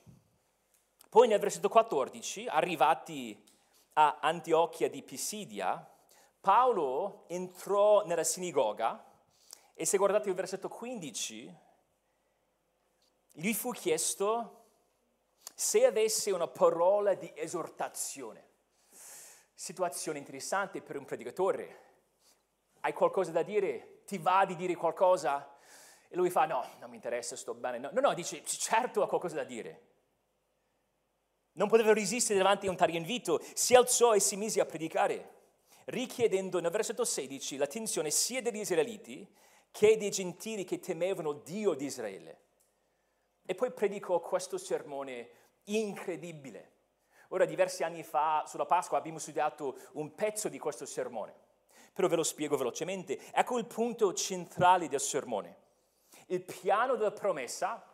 Poi 1.08 1.25
nel 1.25 1.39
versetto 1.39 1.69
14, 1.69 2.48
arrivati 2.48 3.41
a 3.93 4.19
Antiochia 4.22 4.89
di 4.89 5.03
Pisidia, 5.03 5.88
Paolo 6.39 7.25
entrò 7.27 8.05
nella 8.05 8.24
sinagoga 8.24 9.03
e 9.74 9.86
se 9.86 9.98
guardate 9.98 10.29
il 10.29 10.36
versetto 10.36 10.69
15, 10.69 11.58
gli 13.31 13.53
fu 13.53 13.72
chiesto 13.72 14.65
se 15.53 15.86
avesse 15.86 16.31
una 16.31 16.48
parola 16.48 17.13
di 17.13 17.31
esortazione. 17.36 18.48
Situazione 19.53 20.19
interessante 20.19 20.81
per 20.81 20.98
un 20.98 21.05
predicatore. 21.05 21.88
Hai 22.81 22.93
qualcosa 22.93 23.31
da 23.31 23.43
dire? 23.43 24.03
Ti 24.05 24.17
va 24.17 24.46
di 24.46 24.55
dire 24.55 24.75
qualcosa? 24.75 25.58
E 26.08 26.15
lui 26.15 26.29
fa, 26.29 26.46
no, 26.46 26.65
non 26.79 26.89
mi 26.89 26.96
interessa, 26.96 27.36
sto 27.36 27.53
bene. 27.53 27.77
No, 27.77 27.89
no, 27.91 28.00
no 28.00 28.13
dice, 28.13 28.43
certo 28.46 29.03
ha 29.03 29.08
qualcosa 29.08 29.36
da 29.36 29.43
dire. 29.43 29.88
Non 31.60 31.68
poteva 31.68 31.94
resistere 31.94 32.39
davanti 32.39 32.68
a 32.68 32.70
un 32.70 32.78
tale 32.78 32.94
invito, 32.94 33.42
si 33.54 33.75
alzò 33.75 34.13
e 34.16 34.22
si 34.22 34.38
mise 34.38 34.62
a 34.62 34.66
predicare, 34.66 35.30
richiedendo 35.88 36.62
nel 36.62 36.72
versetto 36.72 37.04
16 37.04 37.58
l'attenzione 37.58 38.12
sia 38.12 38.42
degli 38.42 38.60
israeliti 38.60 39.28
che 39.70 39.98
dei 39.98 40.10
gentili 40.10 40.63
che 40.63 40.80
temevano 40.80 41.34
Dio 41.34 41.74
di 41.74 41.84
Israele. 41.84 42.39
E 43.46 43.56
poi 43.56 43.72
predicò 43.72 44.22
questo 44.22 44.58
sermone 44.58 45.30
incredibile. 45.66 46.72
Ora, 47.30 47.44
diversi 47.44 47.84
anni 47.84 48.04
fa, 48.04 48.46
sulla 48.48 48.66
Pasqua, 48.66 48.98
abbiamo 48.98 49.20
studiato 49.20 49.80
un 49.94 50.16
pezzo 50.16 50.48
di 50.48 50.60
questo 50.60 50.86
sermone, 50.86 51.36
però 51.92 52.08
ve 52.08 52.16
lo 52.16 52.24
spiego 52.24 52.56
velocemente. 52.56 53.20
Ecco 53.34 53.58
il 53.58 53.66
punto 53.66 54.13
centrale 54.13 54.88
del 54.88 55.01
sermone. 55.01 55.58
Il 56.28 56.42
piano 56.42 56.96
della 56.96 57.12
promessa, 57.12 57.86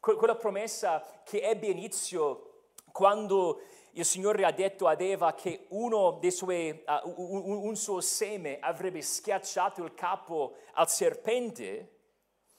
quella 0.00 0.34
promessa 0.34 1.22
che 1.22 1.42
ebbe 1.42 1.68
inizio 1.68 2.50
quando 2.92 3.60
il 3.92 4.04
Signore 4.04 4.44
ha 4.44 4.52
detto 4.52 4.86
ad 4.86 5.00
Eva 5.00 5.34
che 5.34 5.66
suoi, 6.30 6.70
uh, 6.70 7.14
un, 7.16 7.66
un 7.66 7.76
suo 7.76 8.00
seme 8.00 8.58
avrebbe 8.60 9.02
schiacciato 9.02 9.82
il 9.84 9.94
capo 9.94 10.56
al 10.74 10.88
serpente, 10.88 11.96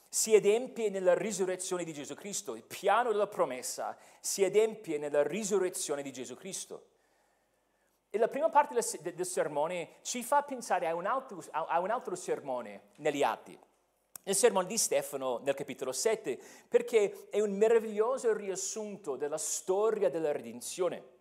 si 0.09 0.35
adempie 0.35 0.89
nella 0.89 1.15
risurrezione 1.15 1.83
di 1.83 1.93
Gesù 1.93 2.13
Cristo. 2.13 2.53
Il 2.55 2.63
piano 2.63 3.11
della 3.11 3.27
promessa 3.27 3.97
si 4.19 4.43
adempie 4.43 4.99
nella 4.99 5.23
risurrezione 5.23 6.03
di 6.03 6.11
Gesù 6.11 6.35
Cristo. 6.35 6.87
E 8.11 8.19
la 8.19 8.27
prima 8.27 8.49
parte 8.49 8.75
del, 8.75 9.13
del 9.15 9.25
sermone 9.25 9.95
ci 10.03 10.21
fa 10.21 10.43
pensare 10.43 10.87
a 10.87 10.93
un, 10.93 11.07
altro, 11.07 11.43
a 11.49 11.79
un 11.79 11.89
altro 11.89 12.13
sermone 12.13 12.89
negli 12.97 13.23
Atti 13.23 13.57
nel 14.23 14.35
sermone 14.35 14.67
di 14.67 14.77
Stefano 14.77 15.39
nel 15.43 15.53
capitolo 15.53 15.91
7, 15.91 16.39
perché 16.69 17.27
è 17.29 17.41
un 17.41 17.55
meraviglioso 17.57 18.33
riassunto 18.33 19.15
della 19.15 19.37
storia 19.37 20.09
della 20.09 20.31
redenzione. 20.31 21.11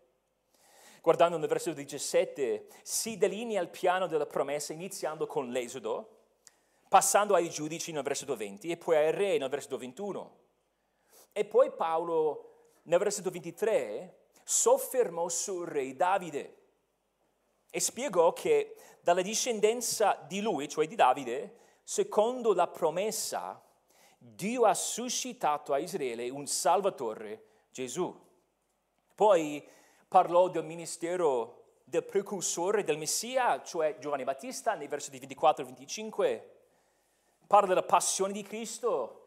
Guardando 1.00 1.36
nel 1.36 1.48
versetto 1.48 1.76
17, 1.76 2.66
si 2.82 3.18
delinea 3.18 3.60
il 3.60 3.68
piano 3.68 4.06
della 4.06 4.26
promessa 4.26 4.72
iniziando 4.72 5.26
con 5.26 5.50
l'esodo, 5.50 6.18
passando 6.88 7.34
ai 7.34 7.50
giudici 7.50 7.90
nel 7.90 8.04
versetto 8.04 8.36
20 8.36 8.70
e 8.70 8.76
poi 8.76 8.96
ai 8.96 9.10
re 9.10 9.38
nel 9.38 9.48
versetto 9.48 9.78
21. 9.78 10.38
E 11.32 11.44
poi 11.44 11.72
Paolo 11.72 12.50
nel 12.82 13.00
versetto 13.00 13.30
23 13.30 14.26
soffermò 14.44 15.28
sul 15.28 15.66
re 15.66 15.96
Davide 15.96 16.56
e 17.68 17.80
spiegò 17.80 18.32
che 18.32 18.76
dalla 19.00 19.22
discendenza 19.22 20.22
di 20.28 20.40
lui, 20.40 20.68
cioè 20.68 20.86
di 20.86 20.94
Davide, 20.94 21.56
secondo 21.82 22.54
la 22.54 22.68
promessa, 22.68 23.62
Dio 24.18 24.64
ha 24.64 24.74
suscitato 24.74 25.72
a 25.72 25.78
Israele 25.78 26.30
un 26.30 26.46
Salvatore, 26.46 27.44
Gesù. 27.70 28.14
Poi 29.14 29.66
parlò 30.08 30.48
del 30.48 30.64
ministero 30.64 31.80
del 31.84 32.04
precursore 32.04 32.84
del 32.84 32.98
Messia, 32.98 33.62
cioè 33.62 33.98
Giovanni 33.98 34.24
Battista, 34.24 34.74
nei 34.74 34.88
versetti 34.88 35.18
24 35.18 35.62
e 35.62 35.66
25 35.66 36.52
parla 37.52 37.68
della 37.68 37.82
passione 37.82 38.32
di 38.32 38.42
Cristo, 38.42 39.18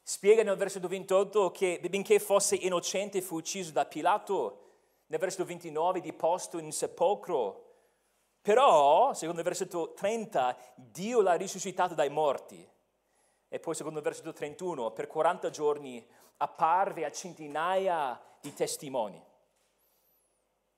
spiega 0.00 0.44
nel 0.44 0.56
versetto 0.56 0.86
28 0.86 1.50
che 1.50 1.80
benché 1.90 2.20
fosse 2.20 2.54
innocente 2.54 3.20
fu 3.20 3.34
ucciso 3.34 3.72
da 3.72 3.84
Pilato, 3.86 4.60
nel 5.06 5.18
versetto 5.18 5.44
29 5.44 6.00
di 6.00 6.12
posto 6.12 6.58
in 6.58 6.70
sepolcro, 6.70 7.65
però, 8.46 9.12
secondo 9.12 9.40
il 9.40 9.46
versetto 9.48 9.92
30, 9.92 10.56
Dio 10.76 11.20
l'ha 11.20 11.34
risuscitato 11.34 11.94
dai 11.94 12.10
morti. 12.10 12.64
E 13.48 13.58
poi, 13.58 13.74
secondo 13.74 13.98
il 13.98 14.04
versetto 14.04 14.32
31, 14.32 14.92
per 14.92 15.08
40 15.08 15.50
giorni 15.50 16.06
apparve 16.36 17.04
a 17.04 17.10
centinaia 17.10 18.16
di 18.40 18.54
testimoni. 18.54 19.20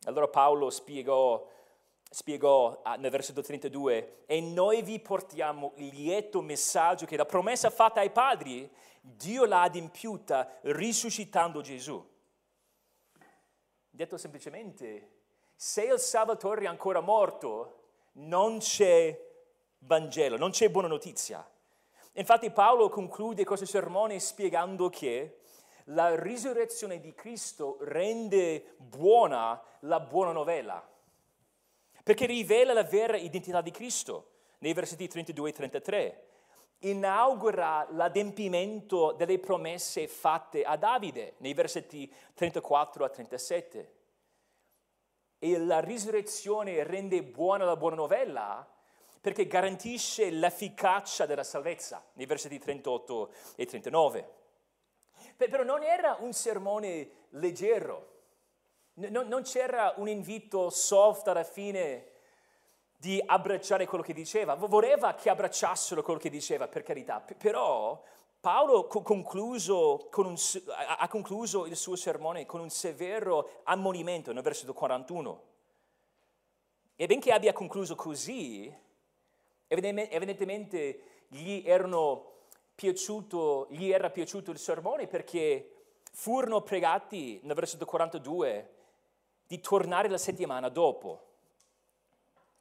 Allora 0.07 0.29
Paolo 0.29 0.71
spiegò 0.71 1.47
spiegò 2.09 2.81
ah, 2.83 2.97
nel 2.97 3.11
versetto 3.11 3.43
32, 3.43 4.25
e 4.25 4.41
noi 4.41 4.81
vi 4.81 4.99
portiamo 4.99 5.73
il 5.77 5.89
lieto 5.89 6.41
messaggio 6.41 7.05
che 7.05 7.19
la 7.19 7.27
promessa 7.27 7.69
fatta 7.69 8.01
ai 8.01 8.09
padri, 8.09 8.67
Dio 9.03 9.45
l'ha 9.45 9.61
adempiuta 9.61 10.61
risuscitando 10.63 11.61
Gesù. 11.61 12.03
Detto 13.91 14.17
semplicemente, 14.17 15.18
se 15.61 15.83
il 15.83 15.99
Salvatore 15.99 16.63
è 16.63 16.67
ancora 16.69 17.01
morto, 17.01 17.81
non 18.13 18.59
c'è 18.59 19.27
Vangelo, 19.81 20.37
non 20.37 20.53
c'è 20.53 20.71
buona 20.71 20.87
notizia. 20.87 21.45
Infatti 22.13 22.53
Paolo 22.53 22.89
conclude 22.89 23.45
questo 23.45 23.67
sermone 23.67 24.21
spiegando 24.21 24.89
che 24.89 25.41
la 25.87 26.15
risurrezione 26.15 27.01
di 27.01 27.13
Cristo 27.13 27.79
rende 27.81 28.77
buona 28.77 29.61
la 29.81 29.99
buona 29.99 30.31
novella 30.31 30.87
perché 32.05 32.25
rivela 32.25 32.73
la 32.73 32.85
vera 32.85 33.17
identità 33.17 33.61
di 33.61 33.73
Cristo 33.73 34.29
nei 34.59 34.75
versetti 34.75 35.09
32 35.09 35.49
e 35.49 35.53
33. 35.53 36.27
Inaugura 36.83 37.85
l'adempimento 37.91 39.11
delle 39.11 39.41
promesse 39.41 40.07
fatte 40.07 40.63
a 40.63 40.77
Davide 40.77 41.35
nei 41.39 41.53
versetti 41.53 42.11
34 42.35 43.05
a 43.05 43.09
37. 43.09 43.98
E 45.39 45.59
la 45.59 45.81
risurrezione 45.81 46.83
rende 46.83 47.23
buona 47.23 47.65
la 47.65 47.77
buona 47.77 47.97
novella 47.97 48.67
perché 49.21 49.47
garantisce 49.47 50.31
l'efficacia 50.31 51.27
della 51.27 51.45
salvezza 51.45 52.05
nei 52.15 52.27
versetti 52.27 52.59
38 52.59 53.31
e 53.57 53.67
39. 53.67 54.31
Però 55.37 55.63
non 55.63 55.83
era 55.83 56.17
un 56.21 56.33
sermone 56.33 57.11
leggero, 57.31 58.17
non, 58.95 59.43
c'era 59.43 59.95
un 59.97 60.09
invito 60.09 60.71
soft 60.71 61.29
alla 61.29 61.45
fine 61.45 62.13
di 62.97 63.23
abbracciare 63.25 63.87
quello 63.87 64.03
che 64.03 64.13
diceva, 64.13 64.55
voleva 64.55 65.15
che 65.15 65.31
abbracciassero 65.31 66.03
quello 66.03 66.19
che 66.19 66.31
diceva, 66.31 66.67
per 66.67 66.83
carità, 66.83 67.21
però 67.21 68.03
Paolo 68.41 68.87
concluso 68.87 70.09
un, 70.15 70.37
ha 70.77 71.09
concluso 71.09 71.67
il 71.67 71.77
suo 71.77 71.97
sermone 71.97 72.47
con 72.47 72.61
un 72.61 72.71
severo 72.71 73.63
ammonimento 73.65 74.33
nel 74.33 74.43
versetto 74.43 74.73
41. 74.73 75.43
E 76.95 77.07
benché 77.07 77.33
abbia 77.33 77.53
concluso 77.53 77.97
così, 77.97 78.73
evidentemente 79.67 81.01
gli, 81.29 81.65
piaciuto, 82.75 83.67
gli 83.71 83.91
era 83.91 84.09
piaciuto 84.11 84.53
il 84.53 84.59
sermone 84.59 85.09
perché 85.09 85.73
furono 86.13 86.63
pregati 86.63 87.41
nel 87.43 87.55
versetto 87.55 87.87
42 87.87 88.75
di 89.49 89.61
tornare 89.61 90.09
la 90.09 90.19
settimana 90.19 90.69
dopo. 90.69 91.27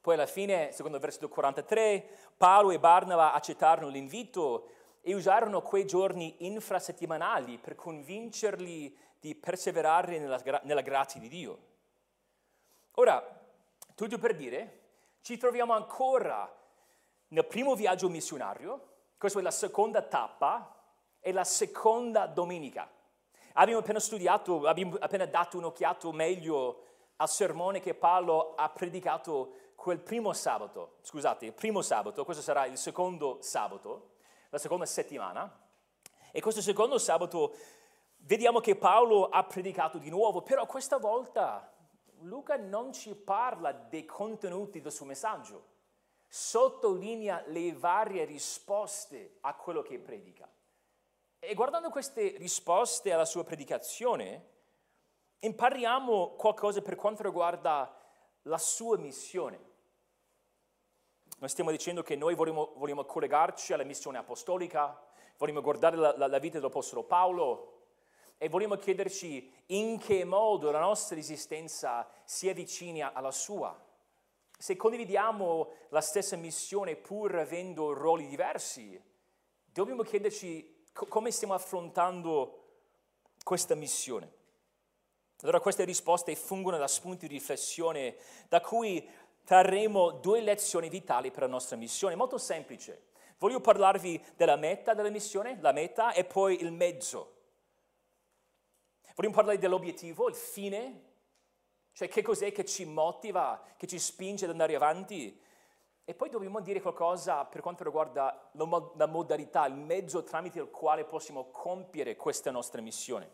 Poi 0.01 0.15
alla 0.15 0.25
fine, 0.25 0.71
secondo 0.71 0.97
il 0.97 1.03
versetto 1.03 1.29
43, 1.29 2.07
Paolo 2.37 2.71
e 2.71 2.79
Barnaba 2.79 3.33
accettarono 3.33 3.89
l'invito 3.89 4.69
e 5.07 5.13
usarono 5.13 5.61
quei 5.61 5.85
giorni 5.85 6.35
infrasettimanali 6.39 7.59
per 7.59 7.75
convincerli 7.75 8.93
di 9.17 9.35
perseverare 9.35 10.19
nella, 10.19 10.61
nella 10.63 10.81
grazia 10.81 11.17
di 11.17 11.29
Dio. 11.29 11.59
Ora, 12.95 13.25
tutto 13.95 14.17
per 14.17 14.35
dire, 14.35 14.81
ci 15.21 15.37
troviamo 15.37 15.71
ancora 15.71 16.53
nel 17.29 17.45
primo 17.45 17.73
viaggio 17.73 18.09
missionario, 18.09 18.95
questa 19.17 19.39
è 19.39 19.41
la 19.41 19.51
seconda 19.51 20.01
tappa, 20.01 20.75
e 21.21 21.31
la 21.31 21.45
seconda 21.45 22.25
domenica. 22.25 22.91
Abbiamo 23.53 23.79
appena 23.79 24.01
studiato, 24.01 24.67
abbiamo 24.67 24.97
appena 24.99 25.25
dato 25.25 25.57
un'occhiato 25.57 26.11
meglio 26.11 26.83
al 27.15 27.29
sermone 27.29 27.79
che 27.79 27.93
Paolo 27.93 28.55
ha 28.55 28.67
predicato 28.67 29.53
quel 29.73 29.99
primo 29.99 30.33
sabato, 30.33 30.97
scusate, 30.99 31.45
il 31.45 31.53
primo 31.53 31.81
sabato, 31.81 32.25
questo 32.25 32.43
sarà 32.43 32.65
il 32.65 32.77
secondo 32.77 33.37
sabato, 33.39 34.15
la 34.49 34.57
seconda 34.57 34.85
settimana, 34.85 35.65
E 36.31 36.41
questo 36.41 36.61
secondo 36.61 36.97
sabato 36.99 37.55
vediamo 38.17 38.59
che 38.59 38.75
Paolo 38.75 39.29
ha 39.29 39.43
predicato 39.43 39.97
di 39.97 40.09
nuovo, 40.09 40.41
però 40.41 40.65
questa 40.65 40.97
volta 40.97 41.73
Luca 42.21 42.57
non 42.57 42.93
ci 42.93 43.15
parla 43.15 43.71
dei 43.71 44.05
contenuti 44.05 44.81
del 44.81 44.91
suo 44.91 45.05
messaggio, 45.05 45.65
sottolinea 46.27 47.43
le 47.47 47.73
varie 47.73 48.25
risposte 48.25 49.37
a 49.41 49.55
quello 49.55 49.81
che 49.81 49.99
predica. 49.99 50.47
E 51.39 51.53
guardando 51.53 51.89
queste 51.89 52.35
risposte 52.37 53.13
alla 53.13 53.25
sua 53.25 53.43
predicazione, 53.43 54.49
impariamo 55.39 56.35
qualcosa 56.35 56.81
per 56.81 56.95
quanto 56.95 57.23
riguarda 57.23 57.95
la 58.43 58.57
sua 58.57 58.97
missione. 58.97 59.66
Noi 61.39 61.49
stiamo 61.49 61.69
dicendo 61.69 62.01
che 62.01 62.15
noi 62.15 62.33
vogliamo, 62.33 62.73
vogliamo 62.77 63.05
collegarci 63.05 63.71
alla 63.71 63.83
missione 63.83 64.17
apostolica, 64.17 64.99
vogliamo 65.37 65.61
guardare 65.61 65.95
la, 65.95 66.17
la, 66.17 66.25
la 66.25 66.39
vita 66.39 66.57
dell'Apostolo 66.57 67.03
Paolo 67.03 67.73
e 68.39 68.49
vogliamo 68.49 68.75
chiederci 68.75 69.51
in 69.67 69.99
che 69.99 70.23
modo 70.23 70.71
la 70.71 70.79
nostra 70.79 71.15
esistenza 71.15 72.09
si 72.23 72.49
avvicina 72.49 73.13
alla 73.13 73.29
sua. 73.29 73.79
Se 74.57 74.75
condividiamo 74.75 75.73
la 75.89 76.01
stessa 76.01 76.35
missione 76.35 76.95
pur 76.95 77.35
avendo 77.35 77.93
ruoli 77.93 78.27
diversi, 78.27 78.99
dobbiamo 79.63 80.01
chiederci 80.01 80.85
come 80.91 81.29
stiamo 81.29 81.53
affrontando 81.53 82.63
questa 83.43 83.75
missione. 83.75 84.33
Allora 85.41 85.59
queste 85.59 85.83
risposte 85.83 86.35
fungono 86.35 86.77
da 86.77 86.87
spunti 86.87 87.27
di 87.27 87.35
riflessione 87.35 88.15
da 88.49 88.59
cui 88.59 89.07
trarremo 89.47 90.11
due 90.11 90.41
lezioni 90.41 90.89
vitali 90.89 91.31
per 91.31 91.43
la 91.43 91.47
nostra 91.47 91.77
missione, 91.77 92.15
molto 92.15 92.37
semplice. 92.37 93.03
Voglio 93.37 93.61
parlarvi 93.61 94.21
della 94.35 94.57
meta 94.57 94.93
della 94.93 95.09
missione, 95.09 95.57
la 95.61 95.71
meta, 95.71 96.11
e 96.11 96.25
poi 96.25 96.61
il 96.61 96.73
mezzo. 96.73 97.35
Vogliamo 99.15 99.35
parlare 99.35 99.57
dell'obiettivo, 99.57 100.27
il 100.27 100.35
fine, 100.35 101.03
cioè 101.93 102.09
che 102.09 102.21
cos'è 102.21 102.51
che 102.51 102.65
ci 102.65 102.83
motiva, 102.83 103.63
che 103.77 103.87
ci 103.87 103.99
spinge 103.99 104.43
ad 104.43 104.51
andare 104.51 104.75
avanti. 104.75 105.39
E 106.03 106.13
poi 106.13 106.29
dobbiamo 106.29 106.59
dire 106.59 106.81
qualcosa 106.81 107.45
per 107.45 107.61
quanto 107.61 107.85
riguarda 107.85 108.49
la 108.51 109.07
modalità, 109.07 109.65
il 109.65 109.75
mezzo 109.75 110.23
tramite 110.23 110.59
il 110.59 110.69
quale 110.69 111.05
possiamo 111.05 111.51
compiere 111.51 112.17
questa 112.17 112.51
nostra 112.51 112.81
missione. 112.81 113.31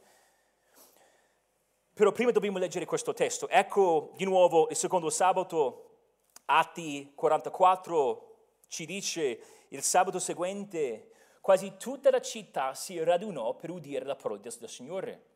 Però 1.92 2.12
prima 2.12 2.30
dobbiamo 2.30 2.60
leggere 2.60 2.86
questo 2.86 3.14
testo. 3.14 3.50
Ecco 3.50 4.12
di 4.16 4.26
nuovo 4.26 4.70
il 4.70 4.76
secondo 4.76 5.10
sabato, 5.10 5.88
Atti 6.46 7.14
44, 7.16 8.36
ci 8.68 8.86
dice 8.86 9.66
il 9.70 9.82
sabato 9.82 10.20
seguente, 10.20 11.12
quasi 11.40 11.78
tutta 11.78 12.10
la 12.10 12.20
città 12.20 12.74
si 12.74 13.02
radunò 13.02 13.56
per 13.56 13.70
udire 13.70 14.04
la 14.04 14.16
parola 14.16 14.42
del 14.42 14.70
Signore. 14.70 15.28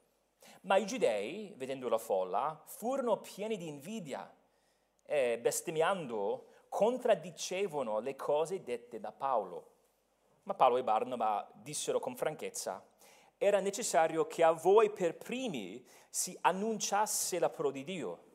Ma 0.61 0.75
i 0.75 0.85
giudei, 0.85 1.53
vedendo 1.55 1.87
la 1.87 1.97
folla, 1.97 2.61
furono 2.65 3.21
pieni 3.21 3.55
di 3.55 3.67
invidia 3.67 4.29
e 5.03 5.39
bestemmiando 5.39 6.47
contraddicevano 6.67 7.99
le 7.99 8.17
cose 8.17 8.61
dette 8.63 8.99
da 8.99 9.13
Paolo. 9.13 9.75
Ma 10.43 10.55
Paolo 10.55 10.75
e 10.75 10.83
Barnaba 10.83 11.49
dissero 11.53 12.01
con 12.01 12.17
franchezza, 12.17 12.85
era 13.37 13.61
necessario 13.61 14.27
che 14.27 14.43
a 14.43 14.51
voi 14.51 14.89
per 14.89 15.15
primi 15.15 15.85
si 16.09 16.37
annunciasse 16.41 17.39
la 17.39 17.49
parola 17.49 17.73
di 17.73 17.83
Dio. 17.85 18.25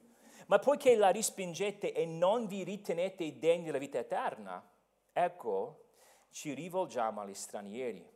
Ma 0.52 0.59
poiché 0.59 0.97
la 0.97 1.09
rispingete 1.09 1.94
e 1.94 2.04
non 2.04 2.47
vi 2.47 2.62
ritenete 2.62 3.38
degni 3.38 3.64
della 3.64 3.78
vita 3.78 3.97
eterna, 3.97 4.62
ecco, 5.11 5.85
ci 6.28 6.52
rivolgiamo 6.52 7.23
agli 7.23 7.32
stranieri. 7.32 8.06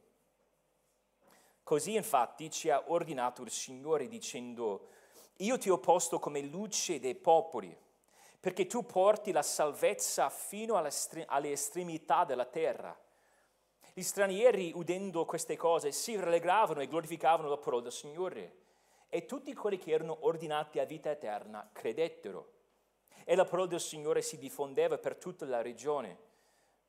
Così 1.63 1.95
infatti 1.95 2.51
ci 2.51 2.69
ha 2.69 2.85
ordinato 2.89 3.41
il 3.41 3.51
Signore 3.51 4.07
dicendo, 4.07 4.89
io 5.37 5.57
ti 5.57 5.71
ho 5.71 5.79
posto 5.79 6.19
come 6.19 6.43
luce 6.43 7.01
dei 7.01 7.15
popoli, 7.15 7.75
perché 8.39 8.67
tu 8.67 8.85
porti 8.85 9.33
la 9.33 9.41
salvezza 9.41 10.29
fino 10.29 10.77
alle 10.77 11.53
estremità 11.53 12.27
della 12.27 12.45
terra. 12.45 12.95
Gli 13.95 14.03
stranieri, 14.03 14.73
udendo 14.75 15.25
queste 15.25 15.57
cose, 15.57 15.91
si 15.91 16.15
rallegravano 16.17 16.83
e 16.83 16.87
glorificavano 16.87 17.49
la 17.49 17.57
parola 17.57 17.85
del 17.85 17.93
Signore. 17.93 18.65
E 19.09 19.25
tutti 19.25 19.53
quelli 19.55 19.79
che 19.79 19.93
erano 19.93 20.19
ordinati 20.21 20.79
a 20.79 20.85
vita 20.85 21.11
eterna 21.11 21.69
credettero. 21.73 22.53
E 23.25 23.35
la 23.35 23.45
parola 23.45 23.69
del 23.69 23.81
Signore 23.81 24.23
si 24.23 24.39
diffondeva 24.39 24.99
per 24.99 25.17
tutta 25.17 25.47
la 25.47 25.63
regione. 25.63 26.19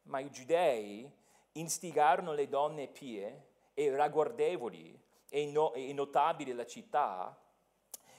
Ma 0.03 0.19
i 0.19 0.29
giudei 0.29 1.09
instigarono 1.53 2.33
le 2.33 2.47
donne 2.47 2.87
pie 2.87 3.45
e 3.73 3.95
ragguardevoli 3.95 4.99
e, 5.29 5.45
no, 5.47 5.73
e 5.73 5.91
notabili 5.93 6.51
della 6.51 6.65
città, 6.65 7.37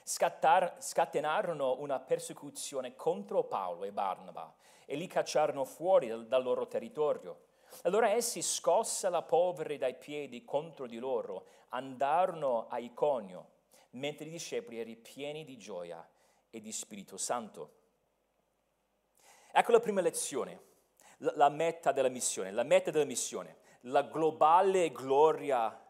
scattar, 0.03 0.77
scatenarono 0.79 1.79
una 1.81 1.99
persecuzione 2.01 2.95
contro 2.95 3.45
Paolo 3.45 3.85
e 3.85 3.93
Barnaba 3.93 4.55
e 4.85 4.97
li 4.97 5.07
cacciarono 5.07 5.65
fuori 5.65 6.09
dal, 6.09 6.27
dal 6.27 6.43
loro 6.43 6.67
territorio. 6.67 7.47
Allora 7.83 8.11
essi, 8.11 8.41
scossa 8.41 9.11
la 9.11 9.23
polvere 9.23 9.77
dai 9.77 9.95
piedi 9.95 10.45
contro 10.45 10.87
di 10.87 10.99
loro, 10.99 11.47
andarono 11.69 12.67
a 12.69 12.79
Iconio, 12.79 13.47
mentre 13.91 14.27
i 14.27 14.31
discepoli 14.31 14.79
erano 14.79 14.97
pieni 15.03 15.45
di 15.45 15.57
gioia 15.57 16.07
e 16.51 16.61
di 16.61 16.73
Spirito 16.73 17.17
Santo. 17.17 17.77
Ecco 19.53 19.73
la 19.73 19.81
prima 19.81 20.01
lezione, 20.01 20.63
la, 21.19 21.49
meta 21.49 21.93
della 21.93 22.09
missione, 22.09 22.51
la 22.51 22.63
meta 22.63 22.91
della 22.91 23.05
missione, 23.05 23.57
la 23.83 24.03
globale 24.03 24.91
gloria 24.91 25.85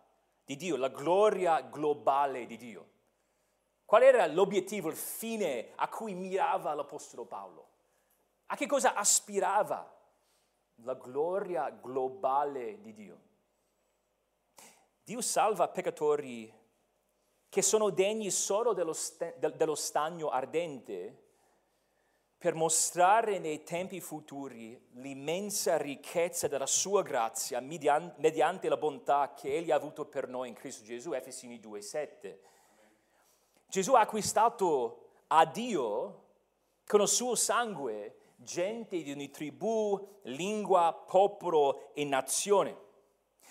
di 0.44 0.56
Dio, 0.56 0.76
la 0.76 0.88
gloria 0.88 1.60
globale 1.60 2.46
di 2.46 2.56
Dio. 2.56 2.88
Qual 3.84 4.02
era 4.02 4.26
l'obiettivo, 4.26 4.88
il 4.88 4.96
fine 4.96 5.72
a 5.74 5.88
cui 5.88 6.14
mirava 6.14 6.74
l'Apostolo 6.74 7.24
Paolo? 7.24 7.68
A 8.46 8.56
che 8.56 8.66
cosa 8.66 8.94
aspirava? 8.94 9.96
la 10.82 10.94
gloria 10.94 11.70
globale 11.70 12.80
di 12.80 12.92
Dio. 12.92 13.20
Dio 15.02 15.20
salva 15.20 15.68
peccatori 15.68 16.52
che 17.48 17.62
sono 17.62 17.90
degni 17.90 18.30
solo 18.30 18.72
dello, 18.72 18.92
st- 18.92 19.36
dello 19.36 19.74
stagno 19.74 20.28
ardente 20.28 21.26
per 22.38 22.54
mostrare 22.54 23.38
nei 23.38 23.64
tempi 23.64 24.00
futuri 24.00 24.80
l'immensa 24.92 25.76
ricchezza 25.76 26.46
della 26.46 26.66
sua 26.66 27.02
grazia 27.02 27.60
mediante 27.60 28.68
la 28.68 28.76
bontà 28.76 29.34
che 29.34 29.56
Egli 29.56 29.72
ha 29.72 29.74
avuto 29.74 30.04
per 30.04 30.28
noi 30.28 30.48
in 30.48 30.54
Cristo 30.54 30.84
Gesù, 30.84 31.12
Efesini 31.12 31.58
2,7. 31.58 32.36
Gesù 33.66 33.94
ha 33.94 34.00
acquistato 34.00 35.08
a 35.28 35.44
Dio 35.46 36.26
con 36.86 37.00
il 37.00 37.08
suo 37.08 37.34
sangue 37.34 38.18
gente 38.36 39.02
di 39.02 39.10
ogni 39.10 39.30
tribù, 39.30 40.20
lingua, 40.22 40.92
popolo 40.92 41.92
e 41.92 42.04
nazione. 42.04 42.86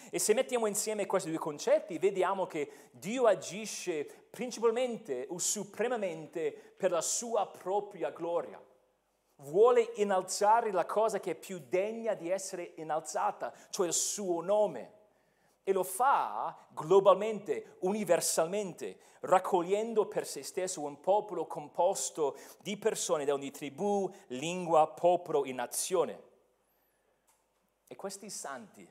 E 0.10 0.20
se 0.20 0.34
mettiamo 0.34 0.67
insieme 0.67 1.06
questi 1.06 1.30
due 1.30 1.39
concetti, 1.39 1.98
vediamo 1.98 2.46
che 2.46 2.89
Dio 2.91 3.26
agisce 3.26 4.06
principalmente 4.30 5.28
o 5.30 5.38
supremamente 5.38 6.52
per 6.52 6.91
la 6.91 7.02
sua 7.02 7.48
propria 7.48 8.10
gloria. 8.12 8.62
Vuole 9.38 9.91
innalzare 9.96 10.72
la 10.72 10.86
cosa 10.86 11.20
che 11.20 11.32
è 11.32 11.36
più 11.36 11.62
degna 11.67 12.13
di 12.13 12.30
essere 12.30 12.74
innalzata, 12.78 13.54
cioè 13.70 13.88
il 13.88 13.93
suo 13.93 14.41
nome 14.41 14.96
e 15.67 15.74
lo 15.74 15.84
fa 15.84 16.58
globalmente, 16.70 17.76
universalmente, 17.80 19.00
raccogliendo 19.20 20.08
per 20.08 20.26
se 20.26 20.41
stesso 20.41 20.80
un 20.80 21.02
popolo 21.02 21.46
composto 21.46 22.38
di 22.62 22.78
persone 22.78 23.26
da 23.26 23.34
ogni 23.34 23.52
tribù, 23.52 24.10
lingua, 24.28 24.88
popolo 24.88 25.43
e 25.43 25.52
nazione. 25.52 26.22
E 27.86 27.96
questi 27.98 28.30
santi, 28.30 28.89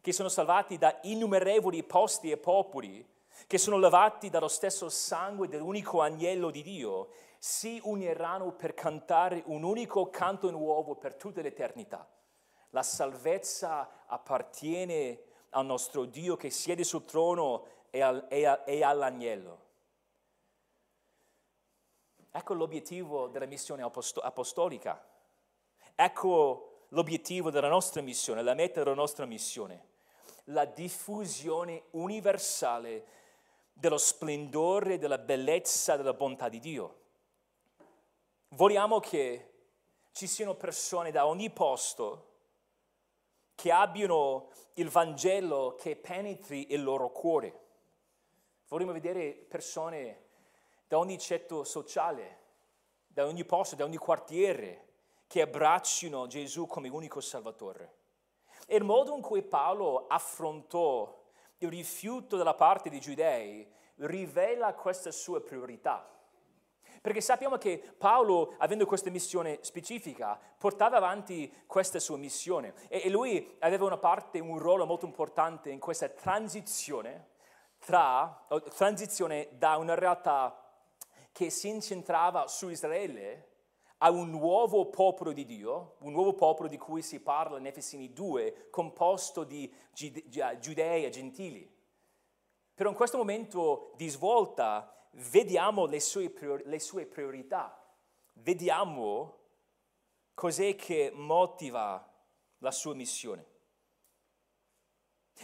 che 0.00 0.12
sono 0.12 0.28
salvati 0.28 0.78
da 0.78 0.98
innumerevoli 1.02 1.82
posti 1.82 2.30
e 2.30 2.36
popoli, 2.36 3.06
che 3.46 3.58
sono 3.58 3.78
lavati 3.78 4.30
dallo 4.30 4.48
stesso 4.48 4.88
sangue 4.88 5.48
dell'unico 5.48 6.00
agnello 6.00 6.50
di 6.50 6.62
Dio, 6.62 7.10
si 7.38 7.80
uniranno 7.84 8.52
per 8.52 8.74
cantare 8.74 9.42
un 9.46 9.62
unico 9.62 10.10
canto 10.10 10.50
nuovo 10.50 10.94
per 10.94 11.14
tutta 11.14 11.40
l'eternità. 11.40 12.08
La 12.70 12.82
salvezza 12.82 14.04
appartiene 14.06 15.22
al 15.50 15.66
nostro 15.66 16.04
Dio 16.04 16.36
che 16.36 16.50
siede 16.50 16.84
sul 16.84 17.04
trono 17.04 17.66
e, 17.90 18.00
al, 18.00 18.26
e, 18.28 18.46
a, 18.46 18.62
e 18.64 18.84
all'agnello. 18.84 19.68
Ecco 22.30 22.54
l'obiettivo 22.54 23.26
della 23.26 23.46
missione 23.46 23.82
apostolica. 23.82 25.04
Ecco 25.96 26.84
l'obiettivo 26.88 27.50
della 27.50 27.68
nostra 27.68 28.00
missione, 28.02 28.42
la 28.42 28.54
meta 28.54 28.82
della 28.82 28.94
nostra 28.94 29.26
missione. 29.26 29.88
La 30.44 30.64
diffusione 30.64 31.84
universale 31.90 33.06
dello 33.72 33.98
splendore, 33.98 34.98
della 34.98 35.18
bellezza, 35.18 35.96
della 35.96 36.12
bontà 36.12 36.48
di 36.48 36.58
Dio. 36.58 36.98
Vogliamo 38.48 39.00
che 39.00 39.52
ci 40.12 40.26
siano 40.26 40.54
persone 40.54 41.10
da 41.10 41.26
ogni 41.26 41.50
posto 41.50 42.26
che 43.54 43.70
abbiano 43.70 44.50
il 44.74 44.88
Vangelo 44.88 45.76
che 45.76 45.96
penetri 45.96 46.72
il 46.72 46.82
loro 46.82 47.10
cuore. 47.10 47.58
Vorremmo 48.68 48.92
vedere 48.92 49.32
persone 49.32 50.28
da 50.86 50.98
ogni 50.98 51.18
ceto 51.18 51.64
sociale, 51.64 52.38
da 53.06 53.26
ogni 53.26 53.44
posto, 53.44 53.76
da 53.76 53.84
ogni 53.84 53.96
quartiere, 53.96 54.88
che 55.26 55.42
abbraccino 55.42 56.26
Gesù 56.26 56.66
come 56.66 56.88
unico 56.88 57.20
Salvatore. 57.20 57.98
E 58.66 58.76
il 58.76 58.84
modo 58.84 59.14
in 59.14 59.22
cui 59.22 59.42
Paolo 59.42 60.06
affrontò 60.08 61.18
il 61.58 61.68
rifiuto 61.68 62.36
dalla 62.36 62.54
parte 62.54 62.90
dei 62.90 63.00
giudei 63.00 63.66
rivela 63.96 64.72
questa 64.74 65.10
sua 65.10 65.40
priorità. 65.40 66.08
Perché 67.00 67.22
sappiamo 67.22 67.56
che 67.56 67.82
Paolo, 67.96 68.54
avendo 68.58 68.84
questa 68.84 69.10
missione 69.10 69.58
specifica, 69.62 70.38
portava 70.58 70.98
avanti 70.98 71.50
questa 71.66 71.98
sua 71.98 72.18
missione 72.18 72.74
e, 72.88 73.08
lui 73.08 73.56
aveva 73.60 73.86
una 73.86 73.96
parte, 73.96 74.38
un 74.38 74.58
ruolo 74.58 74.84
molto 74.84 75.06
importante 75.06 75.70
in 75.70 75.78
questa 75.78 76.10
transizione 76.10 77.28
tra, 77.78 78.46
transizione 78.76 79.48
da 79.52 79.78
una 79.78 79.94
realtà 79.94 80.62
che 81.32 81.48
si 81.48 81.68
incentrava 81.68 82.46
su 82.48 82.68
Israele 82.68 83.49
a 84.02 84.10
un 84.10 84.30
nuovo 84.30 84.86
popolo 84.86 85.32
di 85.32 85.44
Dio, 85.44 85.96
un 86.00 86.12
nuovo 86.12 86.32
popolo 86.34 86.68
di 86.68 86.78
cui 86.78 87.02
si 87.02 87.20
parla 87.20 87.58
in 87.58 87.66
Efesini 87.66 88.12
2, 88.12 88.68
composto 88.70 89.44
di 89.44 89.72
giudei 89.92 91.04
e 91.04 91.10
gentili. 91.10 91.70
Però 92.74 92.88
in 92.88 92.96
questo 92.96 93.18
momento 93.18 93.92
di 93.96 94.08
svolta 94.08 95.08
vediamo 95.12 95.84
le 95.84 96.00
sue, 96.00 96.30
priori- 96.30 96.62
le 96.64 96.78
sue 96.78 97.04
priorità, 97.04 97.78
vediamo 98.34 99.38
cos'è 100.32 100.74
che 100.76 101.10
motiva 101.14 102.02
la 102.58 102.70
sua 102.70 102.94
missione. 102.94 103.46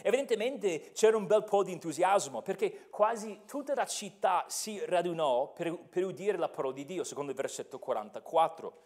Evidentemente 0.03 0.93
c'era 0.93 1.17
un 1.17 1.27
bel 1.27 1.45
po' 1.45 1.63
di 1.63 1.73
entusiasmo 1.73 2.43
perché 2.43 2.89
quasi 2.91 3.43
tutta 3.47 3.75
la 3.75 3.87
città 3.87 4.45
si 4.49 4.83
radunò 4.85 5.53
per, 5.53 5.77
per 5.89 6.05
udire 6.05 6.37
la 6.37 6.49
parola 6.49 6.75
di 6.75 6.85
Dio, 6.85 7.05
secondo 7.05 7.31
il 7.31 7.37
versetto 7.37 7.79
44. 7.79 8.83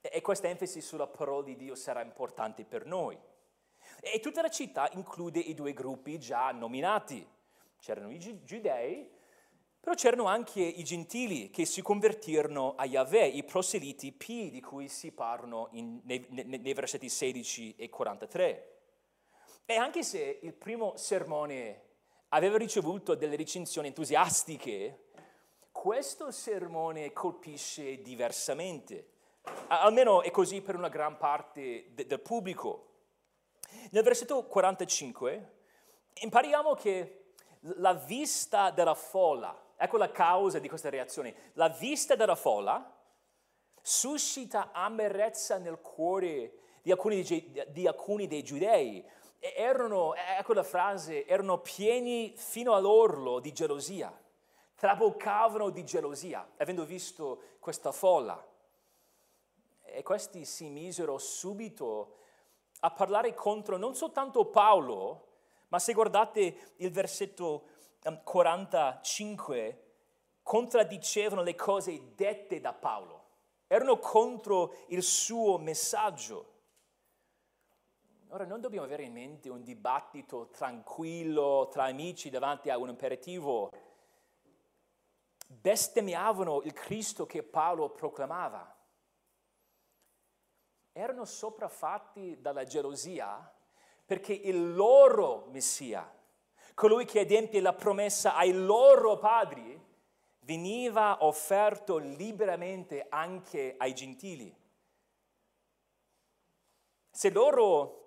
E 0.00 0.20
questa 0.20 0.48
enfasi 0.48 0.80
sulla 0.80 1.06
parola 1.06 1.42
di 1.42 1.56
Dio 1.56 1.74
sarà 1.74 2.02
importante 2.02 2.64
per 2.64 2.86
noi. 2.86 3.18
E 4.00 4.20
tutta 4.20 4.42
la 4.42 4.48
città 4.48 4.88
include 4.94 5.38
i 5.38 5.54
due 5.54 5.72
gruppi 5.72 6.18
già 6.18 6.50
nominati. 6.50 7.26
C'erano 7.78 8.10
i 8.10 8.18
giudei, 8.44 9.08
però 9.80 9.94
c'erano 9.94 10.24
anche 10.26 10.60
i 10.60 10.84
gentili 10.84 11.50
che 11.50 11.64
si 11.64 11.82
convertirono 11.82 12.74
a 12.76 12.84
Yahweh, 12.84 13.26
i 13.26 13.42
proseliti 13.42 14.12
P 14.12 14.50
di 14.50 14.60
cui 14.60 14.88
si 14.88 15.10
parlano 15.10 15.68
in, 15.72 16.00
nei, 16.04 16.24
nei, 16.30 16.58
nei 16.58 16.72
versetti 16.72 17.08
16 17.08 17.74
e 17.76 17.88
43. 17.88 18.71
E 19.64 19.76
anche 19.76 20.02
se 20.02 20.40
il 20.42 20.52
primo 20.52 20.96
sermone 20.96 21.82
aveva 22.28 22.56
ricevuto 22.56 23.14
delle 23.14 23.36
recensioni 23.36 23.88
entusiastiche, 23.88 25.06
questo 25.70 26.30
sermone 26.30 27.12
colpisce 27.12 28.02
diversamente. 28.02 29.08
Almeno 29.68 30.22
è 30.22 30.30
così 30.30 30.60
per 30.60 30.76
una 30.76 30.88
gran 30.88 31.16
parte 31.16 31.92
de- 31.94 32.06
del 32.06 32.20
pubblico. 32.20 32.88
Nel 33.90 34.02
versetto 34.02 34.44
45 34.44 35.52
impariamo 36.14 36.74
che 36.74 37.34
la 37.76 37.94
vista 37.94 38.70
della 38.70 38.94
folla, 38.94 39.74
ecco 39.76 39.96
la 39.96 40.10
causa 40.10 40.58
di 40.58 40.68
questa 40.68 40.90
reazione, 40.90 41.34
la 41.54 41.68
vista 41.68 42.14
della 42.14 42.34
folla 42.34 43.00
suscita 43.80 44.70
amarezza 44.72 45.58
nel 45.58 45.80
cuore 45.80 46.58
di 46.82 46.90
alcuni, 46.90 47.22
di 47.68 47.86
alcuni 47.86 48.26
dei 48.26 48.42
giudei, 48.42 49.04
erano, 49.42 50.14
ecco 50.14 50.52
la 50.52 50.62
frase, 50.62 51.26
erano 51.26 51.58
pieni 51.58 52.32
fino 52.36 52.74
all'orlo 52.74 53.40
di 53.40 53.52
gelosia, 53.52 54.16
traboccavano 54.76 55.70
di 55.70 55.84
gelosia, 55.84 56.52
avendo 56.58 56.84
visto 56.84 57.56
questa 57.58 57.90
folla. 57.90 58.40
E 59.82 60.02
questi 60.02 60.44
si 60.44 60.68
misero 60.68 61.18
subito 61.18 62.18
a 62.80 62.90
parlare 62.92 63.34
contro 63.34 63.76
non 63.76 63.94
soltanto 63.94 64.46
Paolo, 64.46 65.28
ma 65.68 65.78
se 65.78 65.92
guardate 65.92 66.74
il 66.76 66.90
versetto 66.90 67.64
45, 68.22 69.68
um, 69.68 69.76
contraddicevano 70.42 71.42
le 71.42 71.54
cose 71.54 72.14
dette 72.14 72.60
da 72.60 72.72
Paolo, 72.72 73.24
erano 73.66 73.98
contro 73.98 74.74
il 74.88 75.02
suo 75.02 75.58
messaggio. 75.58 76.50
Ora 78.32 78.46
non 78.46 78.62
dobbiamo 78.62 78.86
avere 78.86 79.02
in 79.02 79.12
mente 79.12 79.50
un 79.50 79.62
dibattito 79.62 80.48
tranquillo 80.48 81.68
tra 81.70 81.84
amici 81.84 82.30
davanti 82.30 82.70
a 82.70 82.78
un 82.78 82.88
imperativo. 82.88 83.70
Bestemmiavano 85.48 86.62
il 86.62 86.72
Cristo 86.72 87.26
che 87.26 87.42
Paolo 87.42 87.90
proclamava. 87.90 88.74
Erano 90.92 91.26
sopraffatti 91.26 92.40
dalla 92.40 92.64
gelosia 92.64 93.52
perché 94.06 94.32
il 94.32 94.74
loro 94.74 95.48
Messia, 95.50 96.10
colui 96.72 97.04
che 97.04 97.20
adempie 97.20 97.60
la 97.60 97.74
promessa 97.74 98.34
ai 98.34 98.54
loro 98.54 99.18
padri, 99.18 99.78
veniva 100.40 101.22
offerto 101.26 101.98
liberamente 101.98 103.08
anche 103.10 103.74
ai 103.76 103.94
gentili. 103.94 104.56
Se 107.10 107.28
loro 107.28 108.00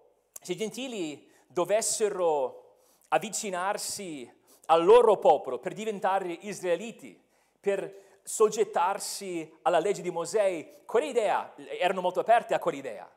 se 0.46 0.52
i 0.52 0.58
gentili 0.58 1.28
dovessero 1.48 2.76
avvicinarsi 3.08 4.32
al 4.68 4.84
loro 4.84 5.18
popolo 5.18 5.58
per 5.58 5.74
diventare 5.74 6.32
israeliti, 6.42 7.20
per 7.60 8.20
soggettarsi 8.22 9.52
alla 9.64 9.80
legge 9.80 10.04
di 10.04 10.12
Mosè, 10.12 10.84
quell'idea, 10.86 11.56
erano 11.80 12.02
molto 12.02 12.20
aperte 12.20 12.54
a 12.54 12.60
quell'idea. 12.60 13.12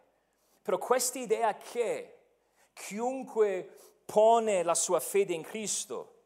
Però 0.63 0.79
questa 0.79 1.19
idea 1.19 1.55
che 1.55 2.19
chiunque 2.73 3.77
pone 4.07 4.63
la 4.63 4.75
sua 4.75 4.99
fede 4.99 5.35
in 5.35 5.43
Cristo 5.43 6.21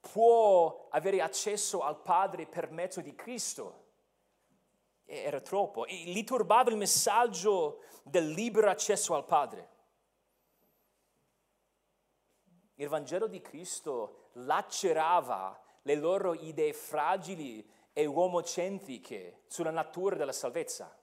può 0.00 0.88
avere 0.90 1.22
accesso 1.22 1.80
al 1.80 2.00
Padre 2.00 2.46
per 2.46 2.72
mezzo 2.72 3.00
di 3.00 3.14
Cristo, 3.14 3.82
era 5.04 5.40
troppo. 5.40 5.86
E 5.86 5.94
li 6.06 6.24
turbava 6.24 6.70
il 6.70 6.76
messaggio 6.76 7.82
del 8.02 8.30
libero 8.30 8.68
accesso 8.68 9.14
al 9.14 9.24
Padre. 9.24 9.70
Il 12.76 12.88
Vangelo 12.88 13.26
di 13.26 13.40
Cristo 13.40 14.30
lacerava 14.32 15.60
le 15.82 15.94
loro 15.94 16.34
idee 16.34 16.72
fragili 16.72 17.68
e 17.92 18.06
uomocentriche 18.06 19.42
sulla 19.46 19.70
natura 19.70 20.16
della 20.16 20.32
salvezza. 20.32 20.96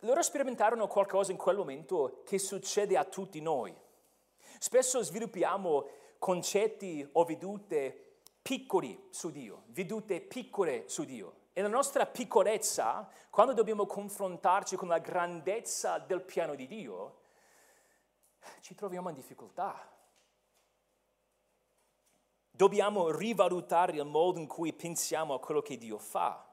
Loro 0.00 0.22
sperimentarono 0.22 0.86
qualcosa 0.86 1.32
in 1.32 1.36
quel 1.36 1.56
momento 1.56 2.22
che 2.24 2.38
succede 2.38 2.96
a 2.96 3.04
tutti 3.04 3.40
noi. 3.40 3.76
Spesso 4.58 5.02
sviluppiamo 5.02 5.88
concetti 6.18 7.06
o 7.12 7.24
vedute 7.24 8.20
piccoli 8.40 9.08
su 9.10 9.30
Dio, 9.30 9.64
vedute 9.68 10.20
piccole 10.20 10.88
su 10.88 11.04
Dio. 11.04 11.38
E 11.52 11.62
la 11.62 11.68
nostra 11.68 12.06
piccolezza, 12.06 13.10
quando 13.28 13.52
dobbiamo 13.52 13.84
confrontarci 13.84 14.76
con 14.76 14.88
la 14.88 14.98
grandezza 14.98 15.98
del 15.98 16.22
piano 16.22 16.54
di 16.54 16.66
Dio, 16.66 17.19
ci 18.60 18.74
troviamo 18.74 19.08
in 19.08 19.14
difficoltà. 19.14 19.88
Dobbiamo 22.50 23.10
rivalutare 23.10 23.92
il 23.92 24.04
modo 24.04 24.38
in 24.38 24.46
cui 24.46 24.72
pensiamo 24.72 25.34
a 25.34 25.40
quello 25.40 25.62
che 25.62 25.78
Dio 25.78 25.98
fa. 25.98 26.46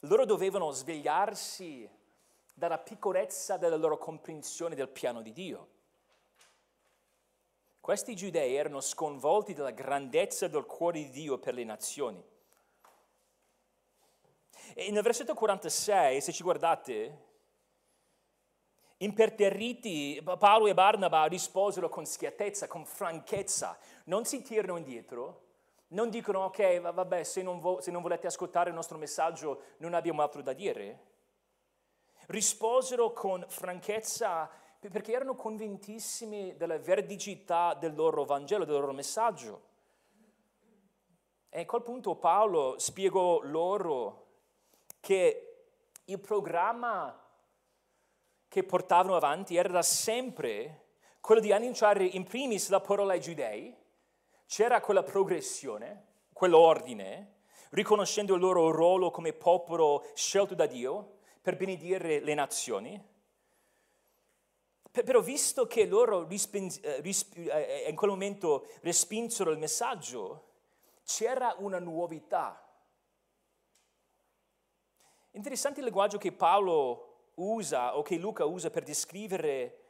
Loro 0.00 0.24
dovevano 0.24 0.70
svegliarsi 0.70 1.88
dalla 2.54 2.78
piccolezza 2.78 3.56
della 3.56 3.76
loro 3.76 3.98
comprensione 3.98 4.74
del 4.74 4.88
piano 4.88 5.22
di 5.22 5.32
Dio. 5.32 5.68
Questi 7.80 8.14
giudei 8.14 8.54
erano 8.54 8.80
sconvolti 8.80 9.54
dalla 9.54 9.72
grandezza 9.72 10.48
del 10.48 10.64
cuore 10.64 11.00
di 11.00 11.10
Dio 11.10 11.38
per 11.38 11.54
le 11.54 11.64
nazioni. 11.64 12.24
E 14.74 14.90
nel 14.90 15.02
versetto 15.02 15.34
46, 15.34 16.20
se 16.20 16.32
ci 16.32 16.42
guardate, 16.42 17.31
Imperterriti, 19.02 20.22
Paolo 20.38 20.68
e 20.68 20.74
Barnaba 20.74 21.24
risposero 21.24 21.88
con 21.88 22.06
schiattezza, 22.06 22.68
con 22.68 22.84
franchezza, 22.84 23.76
non 24.04 24.24
si 24.24 24.42
tirano 24.42 24.76
indietro, 24.76 25.40
non 25.88 26.08
dicono 26.08 26.44
ok, 26.44 26.80
vabbè, 26.80 27.24
se 27.24 27.42
non, 27.42 27.58
vo- 27.58 27.80
se 27.80 27.90
non 27.90 28.00
volete 28.00 28.28
ascoltare 28.28 28.68
il 28.68 28.76
nostro 28.76 28.98
messaggio 28.98 29.62
non 29.78 29.94
abbiamo 29.94 30.22
altro 30.22 30.40
da 30.40 30.52
dire. 30.52 31.10
Risposero 32.26 33.12
con 33.12 33.44
franchezza 33.48 34.48
perché 34.78 35.12
erano 35.12 35.34
convintissimi 35.34 36.56
della 36.56 36.78
veridicità 36.78 37.74
del 37.74 37.96
loro 37.96 38.24
Vangelo, 38.24 38.64
del 38.64 38.74
loro 38.74 38.92
messaggio. 38.92 39.62
E 41.48 41.60
a 41.60 41.66
quel 41.66 41.82
punto 41.82 42.14
Paolo 42.14 42.78
spiegò 42.78 43.40
loro 43.42 44.26
che 45.00 45.64
il 46.04 46.20
programma 46.20 47.21
che 48.52 48.64
portavano 48.64 49.16
avanti 49.16 49.56
era 49.56 49.70
da 49.70 49.80
sempre 49.80 50.88
quello 51.22 51.40
di 51.40 51.52
annunciare 51.52 52.04
in 52.04 52.24
primis 52.24 52.68
la 52.68 52.82
parola 52.82 53.14
ai 53.14 53.20
giudei, 53.20 53.74
c'era 54.46 54.82
quella 54.82 55.02
progressione, 55.02 56.08
quell'ordine, 56.34 57.36
riconoscendo 57.70 58.34
il 58.34 58.42
loro 58.42 58.70
ruolo 58.70 59.10
come 59.10 59.32
popolo 59.32 60.04
scelto 60.12 60.54
da 60.54 60.66
Dio 60.66 61.20
per 61.40 61.56
benedire 61.56 62.20
le 62.20 62.34
nazioni. 62.34 63.02
Però 64.90 65.20
visto 65.22 65.66
che 65.66 65.86
loro 65.86 66.28
eh, 66.28 66.38
eh, 66.82 67.16
eh, 67.46 67.86
in 67.88 67.96
quel 67.96 68.10
momento 68.10 68.66
respinsero 68.82 69.50
il 69.50 69.56
messaggio, 69.56 70.48
c'era 71.04 71.54
una 71.56 71.78
nuovità. 71.78 72.62
Interessante 75.30 75.78
il 75.78 75.86
linguaggio 75.86 76.18
che 76.18 76.32
Paolo 76.32 77.11
usa 77.34 77.96
o 77.96 78.02
che 78.02 78.16
Luca 78.16 78.44
usa 78.44 78.70
per 78.70 78.82
descrivere 78.82 79.84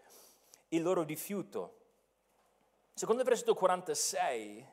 il 0.69 0.83
loro 0.83 1.03
rifiuto. 1.03 1.81
Secondo 2.95 3.23
il 3.23 3.29
versetto 3.29 3.55
46, 3.55 4.67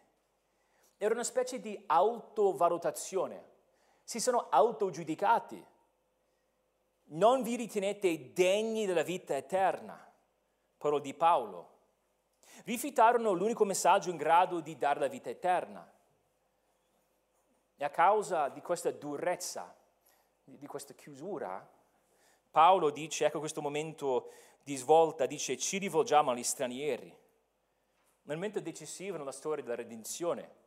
era 0.97 1.13
una 1.13 1.23
specie 1.23 1.59
di 1.59 1.81
autovalutazione. 1.87 3.47
Si 4.03 4.19
sono 4.19 4.49
autogiudicati. 4.49 5.65
Non 7.11 7.41
vi 7.41 7.55
ritenete 7.55 8.33
degni 8.33 8.85
della 8.85 9.01
vita 9.01 9.35
eterna, 9.35 10.11
parole 10.77 11.01
di 11.01 11.13
Paolo. 11.13 11.77
Rifiutarono 12.65 13.31
l'unico 13.31 13.65
messaggio 13.65 14.09
in 14.09 14.17
grado 14.17 14.59
di 14.59 14.77
dare 14.77 14.99
la 14.99 15.07
vita 15.07 15.29
eterna. 15.29 15.89
E 17.77 17.83
a 17.83 17.89
causa 17.89 18.49
di 18.49 18.61
questa 18.61 18.91
durezza, 18.91 19.73
di 20.43 20.67
questa 20.67 20.93
chiusura, 20.93 21.65
Paolo 22.51 22.89
dice, 22.89 23.25
ecco 23.25 23.39
questo 23.39 23.61
momento 23.61 24.31
di 24.63 24.75
svolta, 24.75 25.25
dice 25.25 25.57
ci 25.57 25.77
rivolgiamo 25.77 26.31
agli 26.31 26.43
stranieri. 26.43 27.07
Nel 28.23 28.37
momento 28.37 28.59
decisivo 28.59 29.17
nella 29.17 29.31
storia 29.31 29.63
della 29.63 29.75
redenzione. 29.75 30.57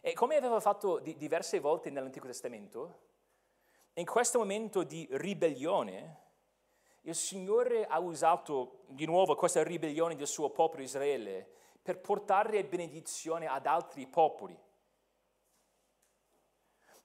E 0.00 0.12
come 0.14 0.36
aveva 0.36 0.60
fatto 0.60 0.98
diverse 0.98 1.60
volte 1.60 1.90
nell'Antico 1.90 2.26
Testamento, 2.26 3.08
in 3.94 4.06
questo 4.06 4.38
momento 4.38 4.82
di 4.82 5.06
ribellione, 5.10 6.18
il 7.02 7.14
Signore 7.14 7.86
ha 7.86 7.98
usato 7.98 8.84
di 8.86 9.04
nuovo 9.04 9.34
questa 9.34 9.62
ribellione 9.62 10.16
del 10.16 10.26
suo 10.26 10.50
popolo 10.50 10.82
Israele 10.82 11.48
per 11.82 11.98
portare 11.98 12.64
benedizione 12.64 13.46
ad 13.46 13.66
altri 13.66 14.06
popoli. 14.06 14.58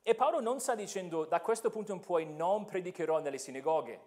E 0.07 0.13
Paolo 0.13 0.39
non 0.39 0.59
sta 0.59 0.75
dicendo 0.75 1.25
da 1.25 1.41
questo 1.41 1.71
punto 1.71 1.91
in 1.91 1.99
poi 1.99 2.27
non 2.27 2.65
predicherò 2.65 3.17
nelle 3.17 3.39
sinagoghe, 3.39 3.99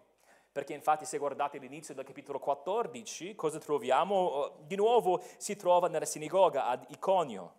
perché 0.52 0.72
infatti 0.72 1.04
se 1.04 1.18
guardate 1.18 1.58
l'inizio 1.58 1.92
del 1.92 2.04
capitolo 2.04 2.38
14, 2.38 3.34
cosa 3.34 3.58
troviamo? 3.58 4.58
Di 4.60 4.76
nuovo 4.76 5.20
si 5.38 5.56
trova 5.56 5.88
nella 5.88 6.04
sinagoga 6.04 6.66
ad 6.66 6.84
Iconio. 6.90 7.54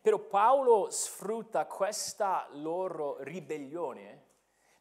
Però 0.00 0.18
Paolo 0.18 0.90
sfrutta 0.90 1.64
questa 1.66 2.48
loro 2.54 3.18
ribellione 3.20 4.30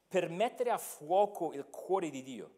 per 0.07 0.29
mettere 0.29 0.71
a 0.71 0.79
fuoco 0.79 1.53
il 1.53 1.69
cuore 1.69 2.09
di 2.09 2.23
Dio. 2.23 2.51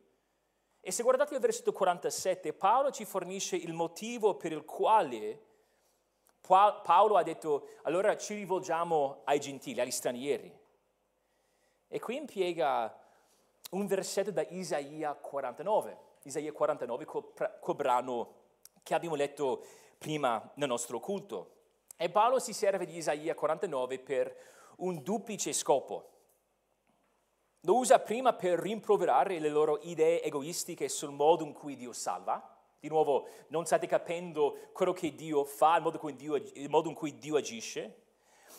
E 0.79 0.91
se 0.91 1.03
guardate 1.03 1.33
il 1.33 1.41
versetto 1.41 1.73
47, 1.73 2.53
Paolo 2.53 2.89
ci 2.89 3.03
fornisce 3.03 3.57
il 3.57 3.73
motivo 3.73 4.35
per 4.35 4.53
il 4.53 4.63
quale 4.63 5.51
Paolo 6.45 7.15
ha 7.15 7.23
detto, 7.23 7.69
allora 7.83 8.17
ci 8.17 8.33
rivolgiamo 8.35 9.21
ai 9.23 9.39
gentili, 9.39 9.79
agli 9.79 9.91
stranieri. 9.91 10.53
E 11.87 11.99
qui 11.99 12.17
impiega 12.17 12.93
un 13.71 13.87
versetto 13.87 14.31
da 14.31 14.41
Isaia 14.49 15.13
49, 15.13 15.97
Isaia 16.23 16.51
49, 16.51 17.05
quel 17.05 17.75
brano 17.75 18.33
che 18.83 18.93
abbiamo 18.93 19.15
letto 19.15 19.65
prima 19.97 20.51
nel 20.55 20.67
nostro 20.67 20.99
culto. 20.99 21.51
E 21.95 22.09
Paolo 22.09 22.39
si 22.39 22.51
serve 22.51 22.85
di 22.85 22.97
Isaia 22.97 23.33
49 23.33 23.99
per 23.99 24.35
un 24.77 25.01
duplice 25.01 25.53
scopo. 25.53 26.09
Lo 27.61 27.77
usa 27.77 27.99
prima 27.99 28.33
per 28.33 28.59
rimproverare 28.59 29.39
le 29.39 29.47
loro 29.47 29.79
idee 29.83 30.21
egoistiche 30.21 30.89
sul 30.89 31.11
modo 31.11 31.45
in 31.45 31.53
cui 31.53 31.77
Dio 31.77 31.93
salva, 31.93 32.52
di 32.83 32.89
nuovo, 32.89 33.29
non 33.47 33.65
state 33.65 33.87
capendo 33.87 34.57
quello 34.73 34.91
che 34.91 35.15
Dio 35.15 35.45
fa, 35.45 35.77
il 35.77 35.83
modo, 35.83 36.11
Dio, 36.11 36.35
il 36.35 36.69
modo 36.69 36.89
in 36.89 36.95
cui 36.95 37.17
Dio 37.17 37.37
agisce. 37.37 38.01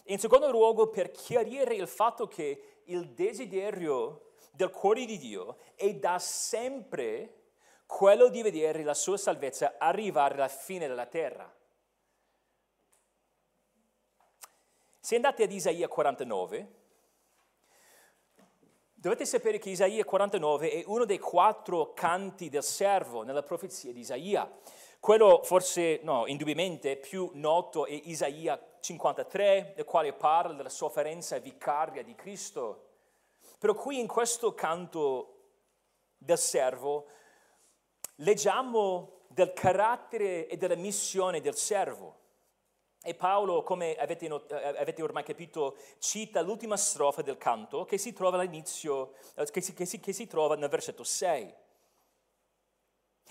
In 0.05 0.19
secondo 0.19 0.51
luogo, 0.51 0.89
per 0.89 1.11
chiarire 1.11 1.75
il 1.75 1.87
fatto 1.87 2.27
che 2.27 2.81
il 2.85 3.11
desiderio 3.11 4.31
del 4.51 4.71
cuore 4.71 5.05
di 5.05 5.19
Dio 5.19 5.59
è 5.75 5.93
da 5.97 6.19
sempre 6.19 7.43
quello 7.85 8.29
di 8.29 8.41
vedere 8.41 8.83
la 8.83 8.95
sua 8.95 9.19
salvezza 9.19 9.75
arrivare 9.77 10.35
alla 10.37 10.49
fine 10.49 10.89
della 10.89 11.05
terra. 11.05 11.55
Se 15.01 15.17
andate 15.17 15.43
ad 15.43 15.53
Isaia 15.53 15.87
49, 15.87 16.84
Dovete 19.05 19.27
sapere 19.27 19.59
che 19.59 19.69
Isaia 19.69 20.03
49 20.03 20.71
è 20.71 20.83
uno 20.87 21.05
dei 21.05 21.19
quattro 21.19 21.93
canti 21.93 22.49
del 22.49 22.63
servo 22.63 23.23
nella 23.23 23.43
profezia 23.43 23.93
di 23.93 24.01
Isaia. 24.01 24.51
Quello 24.99 25.43
forse, 25.43 26.01
no, 26.03 26.27
indubbiamente 26.27 26.97
più 26.97 27.29
noto 27.35 27.85
è 27.85 27.93
Isaia 27.93 28.59
53, 28.81 29.75
nel 29.77 29.85
quale 29.85 30.15
parla 30.15 30.55
della 30.55 30.71
sofferenza 30.71 31.39
vicaria 31.39 32.03
di 32.03 32.15
Cristo. 32.15 32.93
Però 33.59 33.75
qui 33.75 34.01
in 34.01 34.07
questo 34.07 34.55
canto 34.55 35.49
del 36.17 36.39
servo 36.39 37.05
leggiamo 38.15 39.25
del 39.27 39.53
carattere 39.53 40.47
e 40.47 40.57
della 40.57 40.77
missione 40.77 41.43
del 41.43 41.57
servo. 41.57 42.23
E 43.07 43.15
Paolo, 43.15 43.63
come 43.63 43.97
avete, 43.97 44.29
not- 44.29 44.51
eh, 44.51 44.79
avete, 44.79 45.03
ormai 45.03 45.25
capito, 45.25 45.77
cita 45.99 46.41
l'ultima 46.41 46.75
strofa 46.79 47.21
del 47.21 47.37
canto 47.37 47.85
che 47.85 47.99
si 47.99 48.15
trova 48.15 48.39
all'inizio, 48.39 49.13
eh, 49.35 49.45
che 49.45 49.61
si, 49.61 49.75
che 49.75 49.85
si, 49.85 50.01
che 50.01 50.15
si 50.15 50.27
trova 50.27 50.57
nel 50.57 50.71
versetto 50.71 51.05
6. 51.05 51.55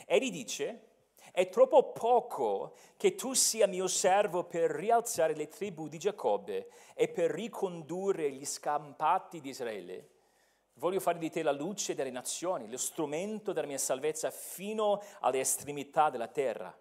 Egli 0.06 0.30
dice, 0.30 0.90
è 1.32 1.50
troppo 1.50 1.92
poco 1.92 2.76
che 2.98 3.16
tu 3.16 3.34
sia 3.34 3.66
mio 3.66 3.88
servo 3.88 4.44
per 4.44 4.70
rialzare 4.70 5.34
le 5.34 5.48
tribù 5.48 5.88
di 5.88 5.98
Giacobbe 5.98 6.70
e 6.94 7.08
per 7.08 7.32
ricondurre 7.32 8.30
gli 8.32 8.46
scampati 8.46 9.42
di 9.42 9.50
Israele. 9.50 10.10
Voglio 10.76 11.00
fare 11.00 11.18
di 11.18 11.32
te 11.32 11.42
la 11.42 11.52
luce 11.52 11.96
delle 11.96 12.12
nazioni, 12.12 12.70
lo 12.70 12.78
strumento 12.78 13.54
della 13.54 13.66
mia 13.66 13.80
salvezza 13.80 14.30
fino 14.30 15.02
alle 15.22 15.40
estremità 15.40 16.12
della 16.12 16.28
terra. 16.28 16.78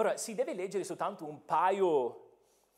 Ora, 0.00 0.16
si 0.16 0.34
deve 0.34 0.54
leggere 0.54 0.82
soltanto 0.82 1.26
un 1.26 1.44
paio 1.44 2.28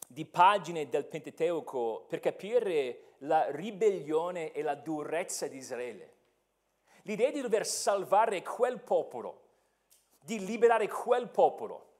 di 0.08 0.24
pagine 0.24 0.88
del 0.88 1.04
Pentateuco 1.04 2.04
per 2.08 2.18
capire 2.18 3.14
la 3.18 3.48
ribellione 3.48 4.50
e 4.50 4.60
la 4.62 4.74
durezza 4.74 5.46
di 5.46 5.56
Israele. 5.56 6.14
L'idea 7.02 7.30
di 7.30 7.40
dover 7.40 7.64
salvare 7.64 8.42
quel 8.42 8.80
popolo, 8.80 9.42
di 10.20 10.44
liberare 10.44 10.88
quel 10.88 11.28
popolo. 11.28 11.90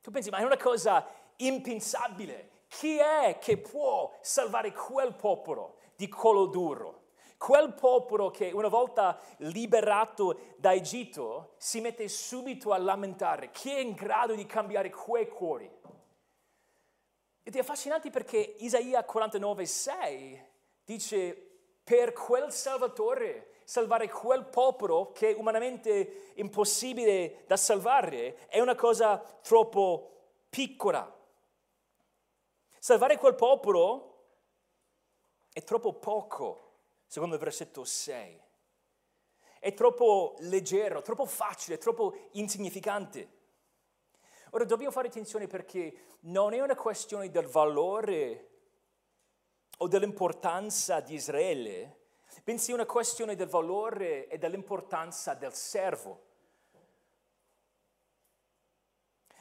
Tu 0.00 0.10
pensi, 0.10 0.30
ma 0.30 0.38
è 0.38 0.44
una 0.44 0.56
cosa 0.56 1.06
impensabile. 1.36 2.62
Chi 2.68 2.96
è 2.96 3.36
che 3.38 3.58
può 3.58 4.10
salvare 4.22 4.72
quel 4.72 5.12
popolo 5.12 5.76
di 5.96 6.08
collo 6.08 6.46
duro? 6.46 7.02
Quel 7.44 7.74
popolo 7.74 8.30
che 8.30 8.52
una 8.52 8.68
volta 8.68 9.20
liberato 9.40 10.54
da 10.56 10.72
Egitto 10.72 11.52
si 11.58 11.82
mette 11.82 12.08
subito 12.08 12.72
a 12.72 12.78
lamentare. 12.78 13.50
Chi 13.50 13.70
è 13.70 13.80
in 13.80 13.92
grado 13.92 14.34
di 14.34 14.46
cambiare 14.46 14.88
quei 14.88 15.28
cuori? 15.28 15.70
Ed 17.42 17.54
è 17.54 17.58
affascinante 17.58 18.08
perché 18.08 18.38
Isaia 18.60 19.04
49,6 19.06 20.42
dice 20.86 21.34
per 21.84 22.14
quel 22.14 22.50
Salvatore, 22.50 23.56
salvare 23.64 24.08
quel 24.08 24.46
popolo 24.46 25.12
che 25.12 25.32
è 25.32 25.34
umanamente 25.34 26.32
impossibile 26.36 27.44
da 27.46 27.58
salvare, 27.58 28.48
è 28.48 28.58
una 28.60 28.74
cosa 28.74 29.18
troppo 29.42 30.30
piccola. 30.48 31.14
Salvare 32.78 33.18
quel 33.18 33.34
popolo 33.34 34.28
è 35.52 35.62
troppo 35.62 35.92
poco 35.92 36.64
secondo 37.14 37.36
il 37.36 37.40
versetto 37.40 37.84
6. 37.84 38.42
È 39.60 39.72
troppo 39.72 40.34
leggero, 40.40 41.00
troppo 41.00 41.26
facile, 41.26 41.78
troppo 41.78 42.28
insignificante. 42.32 43.28
Ora 44.50 44.64
dobbiamo 44.64 44.90
fare 44.90 45.06
attenzione 45.06 45.46
perché 45.46 46.16
non 46.22 46.54
è 46.54 46.60
una 46.60 46.74
questione 46.74 47.30
del 47.30 47.46
valore 47.46 48.48
o 49.78 49.86
dell'importanza 49.86 50.98
di 50.98 51.14
Israele, 51.14 51.98
bensì 52.42 52.72
una 52.72 52.84
questione 52.84 53.36
del 53.36 53.46
valore 53.46 54.26
e 54.26 54.36
dell'importanza 54.36 55.34
del 55.34 55.54
servo. 55.54 56.22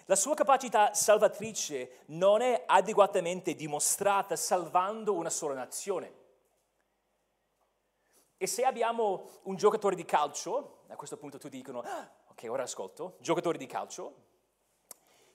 La 0.05 0.15
sua 0.15 0.35
capacità 0.35 0.93
salvatrice 0.93 2.01
non 2.09 2.41
è 2.41 2.65
adeguatamente 2.67 3.55
dimostrata 3.55 4.35
salvando 4.35 5.15
una 5.15 5.31
sola 5.31 5.55
nazione. 5.55 6.21
E 8.43 8.47
se 8.47 8.65
abbiamo 8.65 9.39
un 9.43 9.55
giocatore 9.55 9.95
di 9.95 10.03
calcio, 10.03 10.79
a 10.89 10.97
questo 10.97 11.15
punto 11.15 11.37
tu 11.37 11.47
dicono, 11.47 11.79
ah, 11.79 12.11
ok, 12.27 12.45
ora 12.49 12.63
ascolto, 12.63 13.15
giocatore 13.21 13.57
di 13.57 13.65
calcio, 13.65 14.15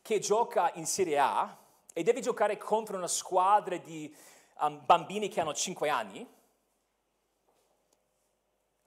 che 0.02 0.18
gioca 0.18 0.72
in 0.74 0.84
Serie 0.84 1.18
A 1.18 1.56
e 1.94 2.02
deve 2.02 2.20
giocare 2.20 2.58
contro 2.58 2.98
una 2.98 3.06
squadra 3.06 3.78
di 3.78 4.14
um, 4.60 4.84
bambini 4.84 5.30
che 5.30 5.40
hanno 5.40 5.54
5 5.54 5.88
anni, 5.88 6.28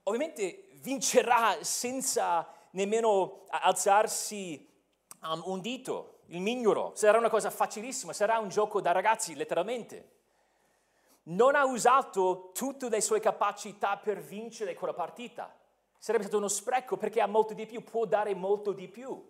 ovviamente 0.04 0.68
vincerà 0.82 1.64
senza 1.64 2.48
nemmeno 2.74 3.46
alzarsi 3.50 4.70
um, 5.24 5.42
un 5.46 5.62
dito, 5.62 6.20
il 6.28 6.42
mignolo, 6.42 6.92
sarà 6.94 7.18
una 7.18 7.32
cosa 7.32 7.50
facilissima, 7.50 8.14
sarà 8.14 8.38
un 8.38 8.50
gioco 8.50 8.82
da 8.82 8.92
ragazzi, 8.92 9.34
letteralmente. 9.34 10.21
Non 11.24 11.56
ha 11.56 11.66
usato 11.66 12.52
tutte 12.54 12.90
le 12.90 13.02
sue 13.02 13.20
capacità 13.20 13.98
per 13.98 14.22
vincere 14.22 14.74
quella 14.74 14.94
partita. 14.94 15.56
Sarebbe 15.98 16.24
stato 16.24 16.40
uno 16.40 16.48
spreco 16.48 16.98
perché 16.98 17.22
ha 17.22 17.28
molto 17.28 17.54
di 17.54 17.66
più, 17.66 17.84
può 17.84 18.06
dare 18.06 18.34
molto 18.34 18.72
di 18.72 18.88
più. 18.88 19.30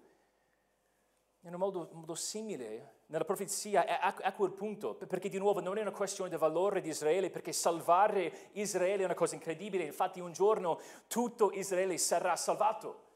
In 1.42 1.54
un 1.54 1.60
modo, 1.60 1.90
modo 1.94 2.16
simile, 2.16 3.02
nella 3.08 3.26
profezia 3.26 3.84
è 3.84 3.98
a, 4.00 4.16
a 4.22 4.34
quel 4.34 4.52
punto, 4.52 4.94
perché 4.94 5.28
di 5.28 5.40
nuovo 5.40 5.60
non 5.60 5.78
è 5.78 5.82
una 5.82 5.92
questione 5.92 6.30
del 6.30 6.40
valore 6.40 6.82
di 6.82 6.90
Israele, 6.90 7.30
perché 7.30 7.52
salvare 7.52 8.50
Israele 8.54 9.02
è 9.02 9.06
una 9.06 9.16
cosa 9.16 9.36
incredibile, 9.36 9.84
infatti 9.84 10.20
un 10.20 10.32
giorno 10.32 10.80
tutto 11.08 11.52
Israele 11.52 11.98
sarà 11.98 12.36
salvato. 12.36 13.10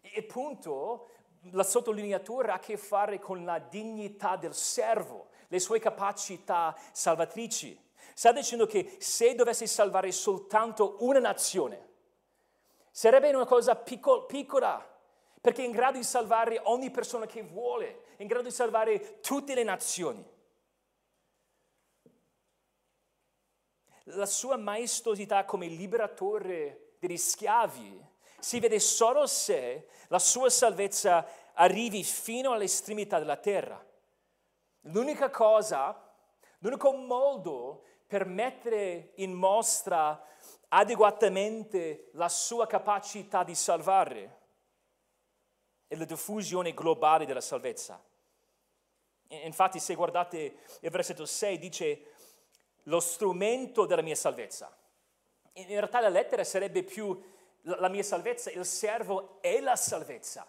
E 0.00 0.22
punto, 0.24 1.08
la 1.52 1.62
sottolineatura 1.62 2.52
ha 2.52 2.56
a 2.56 2.58
che 2.58 2.76
fare 2.76 3.18
con 3.18 3.44
la 3.44 3.58
dignità 3.58 4.36
del 4.36 4.52
servo, 4.52 5.28
le 5.50 5.58
sue 5.58 5.80
capacità 5.80 6.76
salvatrici. 6.92 7.78
Sta 8.14 8.32
dicendo 8.32 8.66
che 8.66 8.96
se 8.98 9.34
dovesse 9.34 9.66
salvare 9.66 10.12
soltanto 10.12 10.96
una 11.00 11.18
nazione, 11.18 11.88
sarebbe 12.90 13.34
una 13.34 13.46
cosa 13.46 13.74
picco- 13.74 14.26
piccola, 14.26 14.84
perché 15.40 15.62
è 15.62 15.66
in 15.66 15.72
grado 15.72 15.98
di 15.98 16.04
salvare 16.04 16.60
ogni 16.64 16.90
persona 16.90 17.26
che 17.26 17.42
vuole, 17.42 18.04
è 18.16 18.22
in 18.22 18.28
grado 18.28 18.44
di 18.44 18.54
salvare 18.54 19.20
tutte 19.20 19.54
le 19.54 19.62
nazioni. 19.64 20.24
La 24.04 24.26
sua 24.26 24.56
maestosità 24.56 25.44
come 25.44 25.66
liberatore 25.66 26.94
degli 26.98 27.16
schiavi 27.16 28.06
si 28.38 28.60
vede 28.60 28.78
solo 28.78 29.26
se 29.26 29.88
la 30.08 30.18
sua 30.18 30.48
salvezza 30.48 31.26
arrivi 31.54 32.04
fino 32.04 32.52
all'estremità 32.52 33.18
della 33.18 33.36
terra. 33.36 33.89
L'unica 34.84 35.30
cosa, 35.30 36.10
l'unico 36.58 36.92
modo 36.92 37.84
per 38.06 38.24
mettere 38.24 39.12
in 39.16 39.32
mostra 39.32 40.26
adeguatamente 40.68 42.10
la 42.12 42.28
sua 42.28 42.66
capacità 42.66 43.44
di 43.44 43.54
salvare 43.54 44.38
è 45.86 45.96
la 45.96 46.04
diffusione 46.04 46.72
globale 46.72 47.26
della 47.26 47.40
salvezza. 47.40 48.02
Infatti 49.28 49.78
se 49.78 49.94
guardate 49.94 50.58
il 50.80 50.90
versetto 50.90 51.26
6 51.26 51.58
dice 51.58 52.04
lo 52.84 53.00
strumento 53.00 53.86
della 53.86 54.02
mia 54.02 54.14
salvezza. 54.14 54.76
In 55.54 55.66
realtà 55.66 56.00
la 56.00 56.08
lettera 56.08 56.42
sarebbe 56.42 56.82
più 56.82 57.20
la 57.62 57.88
mia 57.88 58.02
salvezza, 58.02 58.50
il 58.50 58.64
servo 58.64 59.40
è 59.40 59.60
la 59.60 59.76
salvezza. 59.76 60.46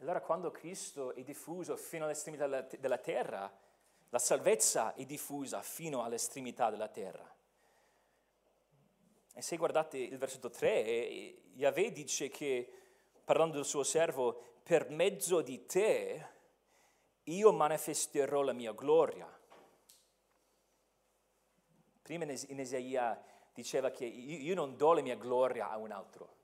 Allora 0.00 0.20
quando 0.20 0.52
Cristo 0.52 1.12
è 1.14 1.22
diffuso 1.24 1.76
fino 1.76 2.04
all'estremità 2.04 2.46
della, 2.46 2.98
terra, 2.98 3.52
la 4.10 4.18
salvezza 4.18 4.94
è 4.94 5.04
diffusa 5.04 5.60
fino 5.60 6.04
all'estremità 6.04 6.70
della 6.70 6.88
terra. 6.88 7.34
E 9.34 9.42
se 9.42 9.56
guardate 9.56 9.98
il 9.98 10.16
versetto 10.16 10.50
3, 10.50 10.84
eh, 10.84 11.42
Yahweh 11.54 11.90
dice 11.90 12.28
che, 12.28 12.72
parlando 13.24 13.56
del 13.56 13.64
suo 13.64 13.82
servo, 13.82 14.40
per 14.62 14.88
mezzo 14.90 15.40
di 15.40 15.66
te 15.66 16.26
io 17.24 17.52
manifesterò 17.52 18.42
la 18.42 18.52
mia 18.52 18.72
gloria. 18.72 19.26
Prima 22.02 22.24
in 22.24 22.58
Isaia 22.60 23.20
diceva 23.52 23.90
che 23.90 24.04
io 24.04 24.54
non 24.54 24.76
do 24.76 24.92
la 24.92 25.02
mia 25.02 25.16
gloria 25.16 25.70
a 25.70 25.76
un 25.76 25.90
altro. 25.90 26.36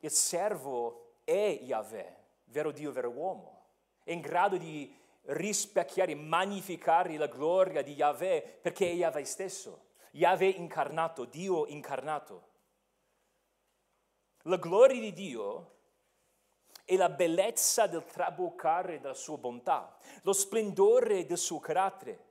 Il 0.00 0.10
servo 0.10 1.05
è 1.26 1.58
Yahweh, 1.60 2.16
vero 2.44 2.70
Dio, 2.70 2.92
vero 2.92 3.10
uomo. 3.10 3.64
È 4.04 4.12
in 4.12 4.20
grado 4.20 4.56
di 4.56 4.94
rispecchiare, 5.22 6.14
magnificare 6.14 7.16
la 7.16 7.26
gloria 7.26 7.82
di 7.82 7.94
Yahweh 7.94 8.60
perché 8.62 8.88
è 8.88 8.94
Yahweh 8.94 9.24
stesso. 9.24 9.86
Yahweh 10.12 10.50
incarnato, 10.50 11.24
Dio 11.24 11.66
incarnato. 11.66 12.54
La 14.42 14.56
gloria 14.56 15.00
di 15.00 15.12
Dio 15.12 15.72
è 16.84 16.94
la 16.94 17.08
bellezza 17.08 17.88
del 17.88 18.04
traboccare 18.04 19.00
della 19.00 19.12
sua 19.12 19.36
bontà, 19.36 19.98
lo 20.22 20.32
splendore 20.32 21.26
del 21.26 21.38
suo 21.38 21.58
carattere. 21.58 22.24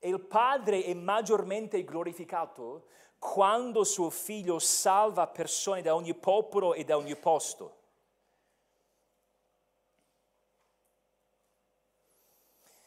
E 0.00 0.08
il 0.08 0.20
Padre 0.20 0.82
è 0.82 0.94
maggiormente 0.94 1.84
glorificato 1.84 2.88
quando 3.20 3.84
suo 3.84 4.10
figlio 4.10 4.58
salva 4.58 5.28
persone 5.28 5.80
da 5.80 5.94
ogni 5.94 6.14
popolo 6.14 6.74
e 6.74 6.82
da 6.82 6.96
ogni 6.96 7.14
posto. 7.14 7.82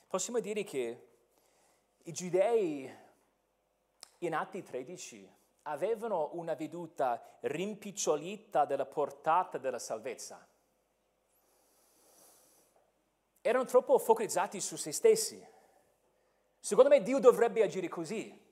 Possiamo 0.08 0.40
dire 0.40 0.64
che 0.64 1.08
i 2.04 2.12
giudei 2.12 2.92
in 4.20 4.34
Atti 4.34 4.64
13 4.64 5.36
avevano 5.64 6.30
una 6.34 6.56
veduta 6.56 7.38
rimpicciolita 7.42 8.66
della 8.66 8.86
portata 8.86 9.58
della 9.58 9.80
salvezza. 9.80 10.48
Erano 13.42 13.66
troppo 13.66 13.98
focalizzati 14.00 14.60
su 14.60 14.76
se 14.76 14.92
stessi 14.92 15.56
Secondo 16.68 16.90
me 16.90 17.02
Dio 17.02 17.20
dovrebbe 17.20 17.64
agire 17.64 17.88
così. 17.88 18.46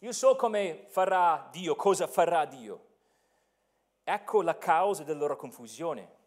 Io 0.00 0.12
so 0.12 0.36
come 0.36 0.84
farà 0.88 1.48
Dio, 1.50 1.74
cosa 1.74 2.06
farà 2.06 2.44
Dio. 2.44 2.86
Ecco 4.04 4.42
la 4.42 4.58
causa 4.58 5.02
della 5.02 5.20
loro 5.20 5.36
confusione. 5.36 6.22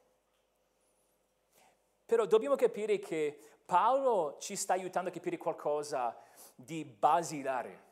Però 2.05 2.25
dobbiamo 2.25 2.55
capire 2.55 2.97
che 2.97 3.39
Paolo 3.67 4.37
ci 4.39 4.55
sta 4.55 4.73
aiutando 4.73 5.09
a 5.09 5.13
capire 5.13 5.37
qualcosa 5.37 6.17
di 6.55 6.83
basilare. 6.83 7.83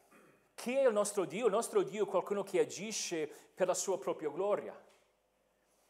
Chi 0.55 0.73
è 0.73 0.87
il 0.87 0.93
nostro 0.93 1.25
Dio? 1.25 1.45
Il 1.45 1.51
nostro 1.51 1.83
Dio 1.83 2.05
è 2.05 2.07
qualcuno 2.07 2.41
che 2.41 2.59
agisce 2.59 3.27
per 3.53 3.67
la 3.67 3.75
sua 3.75 3.99
propria 3.99 4.29
gloria. 4.29 4.75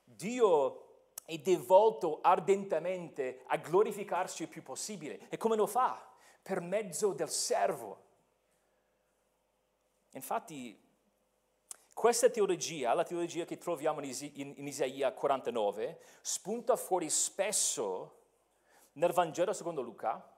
Dio 0.04 0.82
è 1.24 1.38
devolto 1.38 2.19
ardentemente 2.21 3.43
a 3.45 3.56
glorificarsi 3.56 4.41
il 4.41 4.50
più 4.50 4.62
possibile. 4.62 5.30
E 5.30 5.38
come 5.38 5.56
lo 5.56 5.67
fa? 5.67 6.13
per 6.45 6.62
mezzo 6.62 7.12
del 7.13 7.32
servo. 7.32 8.04
Infatti, 10.12 10.80
questa 11.91 12.30
teologia, 12.30 12.93
la 12.93 13.04
teologia 13.04 13.45
che 13.45 13.58
troviamo 13.58 14.00
in, 14.04 14.67
Isaia 14.67 15.12
49, 15.12 16.00
spunta 16.21 16.76
fuori 16.76 17.10
spesso 17.10 18.14
nel 18.95 19.12
Vangelo 19.12 19.53
secondo 19.53 19.81
Luca 19.81 20.34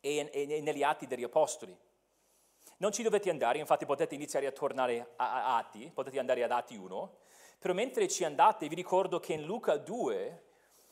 e, 0.00 0.30
e 0.32 0.60
negli 0.60 0.82
Atti 0.82 1.06
degli 1.06 1.24
Apostoli. 1.24 1.76
Non 2.78 2.92
ci 2.92 3.02
dovete 3.02 3.30
andare, 3.30 3.58
infatti 3.58 3.84
potete 3.84 4.14
iniziare 4.14 4.46
a 4.46 4.52
tornare 4.52 5.12
a, 5.16 5.32
a 5.32 5.56
Atti, 5.58 5.90
potete 5.92 6.18
andare 6.18 6.42
ad 6.42 6.50
Atti 6.50 6.76
1, 6.76 7.16
però 7.58 7.74
mentre 7.74 8.08
ci 8.08 8.24
andate 8.24 8.68
vi 8.68 8.74
ricordo 8.74 9.20
che 9.20 9.34
in 9.34 9.44
Luca 9.44 9.76
2 9.76 10.44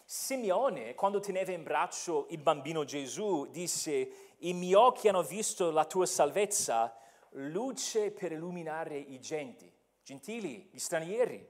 Simeone, 0.04 0.94
quando 0.94 1.20
teneva 1.20 1.52
in 1.52 1.62
braccio 1.62 2.28
il 2.30 2.40
bambino 2.40 2.84
Gesù, 2.84 3.46
disse, 3.50 4.10
i 4.38 4.54
miei 4.54 4.72
occhi 4.72 5.08
hanno 5.08 5.22
visto 5.22 5.70
la 5.70 5.84
tua 5.84 6.06
salvezza, 6.06 6.94
luce 7.32 8.10
per 8.10 8.32
illuminare 8.32 8.96
i 8.96 9.20
genti, 9.20 9.70
gentili, 10.02 10.68
gli 10.72 10.78
stranieri. 10.78 11.46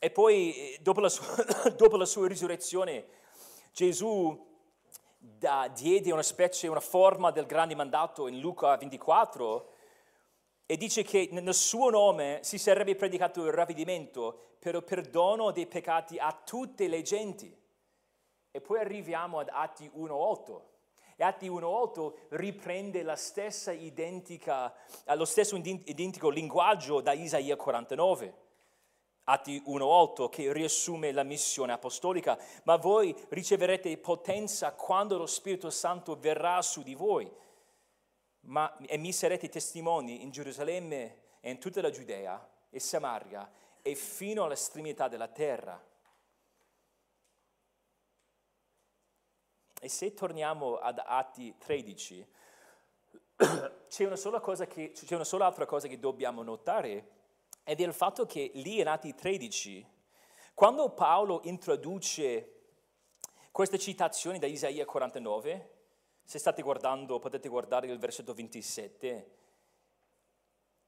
E 0.00 0.10
poi, 0.10 0.52
eh, 0.52 0.78
dopo 0.80 0.98
la 0.98 1.08
sua, 1.08 1.44
dopo 1.76 1.96
la 1.96 2.04
sua 2.06 2.26
risurrezione, 2.26 3.06
Gesù 3.72 4.50
da, 5.16 5.68
diede 5.74 6.12
una 6.12 6.22
specie, 6.22 6.68
una 6.68 6.80
forma 6.80 7.30
del 7.30 7.46
grande 7.46 7.74
mandato 7.74 8.28
in 8.28 8.38
Luca 8.38 8.76
24, 8.76 9.70
e 10.66 10.76
dice 10.76 11.02
che 11.02 11.28
nel 11.32 11.54
suo 11.54 11.88
nome 11.90 12.40
si 12.42 12.58
sarebbe 12.58 12.94
predicato 12.94 13.44
il 13.44 13.52
ravvedimento 13.52 14.56
per 14.58 14.74
il 14.74 14.84
perdono 14.84 15.50
dei 15.50 15.66
peccati 15.66 16.18
a 16.18 16.32
tutte 16.44 16.86
le 16.86 17.02
genti. 17.02 17.54
E 18.50 18.60
poi 18.60 18.78
arriviamo 18.80 19.38
ad 19.38 19.48
Atti 19.50 19.90
1.8. 19.94 20.60
E 21.16 21.24
Atti 21.24 21.48
1.8 21.48 22.12
riprende 22.30 23.02
la 23.02 23.16
stessa 23.16 23.72
identica, 23.72 24.72
lo 25.14 25.24
stesso 25.24 25.56
identico 25.56 26.28
linguaggio 26.28 27.00
da 27.00 27.12
Isaia 27.12 27.56
49. 27.56 28.34
Atti 29.24 29.62
1.8 29.66 30.28
che 30.28 30.52
riassume 30.52 31.12
la 31.12 31.22
missione 31.22 31.72
apostolica, 31.72 32.36
ma 32.64 32.76
voi 32.76 33.14
riceverete 33.28 33.96
potenza 33.98 34.72
quando 34.72 35.16
lo 35.16 35.26
Spirito 35.26 35.70
Santo 35.70 36.16
verrà 36.16 36.60
su 36.60 36.82
di 36.82 36.94
voi 36.94 37.30
ma, 38.46 38.76
e 38.78 38.96
mi 38.96 39.12
sarete 39.12 39.48
testimoni 39.48 40.22
in 40.22 40.30
Gerusalemme 40.30 41.20
e 41.40 41.50
in 41.50 41.58
tutta 41.58 41.80
la 41.80 41.90
Giudea 41.90 42.48
e 42.70 42.80
Samaria 42.80 43.50
e 43.80 43.94
fino 43.94 44.44
all'estremità 44.44 45.08
della 45.08 45.28
terra. 45.28 45.80
E 49.80 49.88
se 49.88 50.14
torniamo 50.14 50.78
ad 50.78 51.00
Atti 51.04 51.56
13, 51.58 52.26
c'è 53.88 54.04
una, 54.04 54.16
sola 54.16 54.40
che, 54.40 54.92
c'è 54.92 55.14
una 55.14 55.24
sola 55.24 55.46
altra 55.46 55.66
cosa 55.66 55.88
che 55.88 55.98
dobbiamo 55.98 56.42
notare 56.42 57.21
ed 57.64 57.80
è 57.80 57.84
il 57.84 57.92
fatto 57.92 58.26
che 58.26 58.50
lì 58.54 58.80
in 58.80 58.88
Atti 58.88 59.14
13, 59.14 59.86
quando 60.54 60.90
Paolo 60.90 61.40
introduce 61.44 62.60
queste 63.50 63.78
citazioni 63.78 64.38
da 64.38 64.46
Isaia 64.46 64.84
49, 64.84 65.70
se 66.24 66.38
state 66.38 66.62
guardando 66.62 67.18
potete 67.18 67.48
guardare 67.48 67.86
il 67.86 67.98
versetto 67.98 68.34
27, 68.34 69.36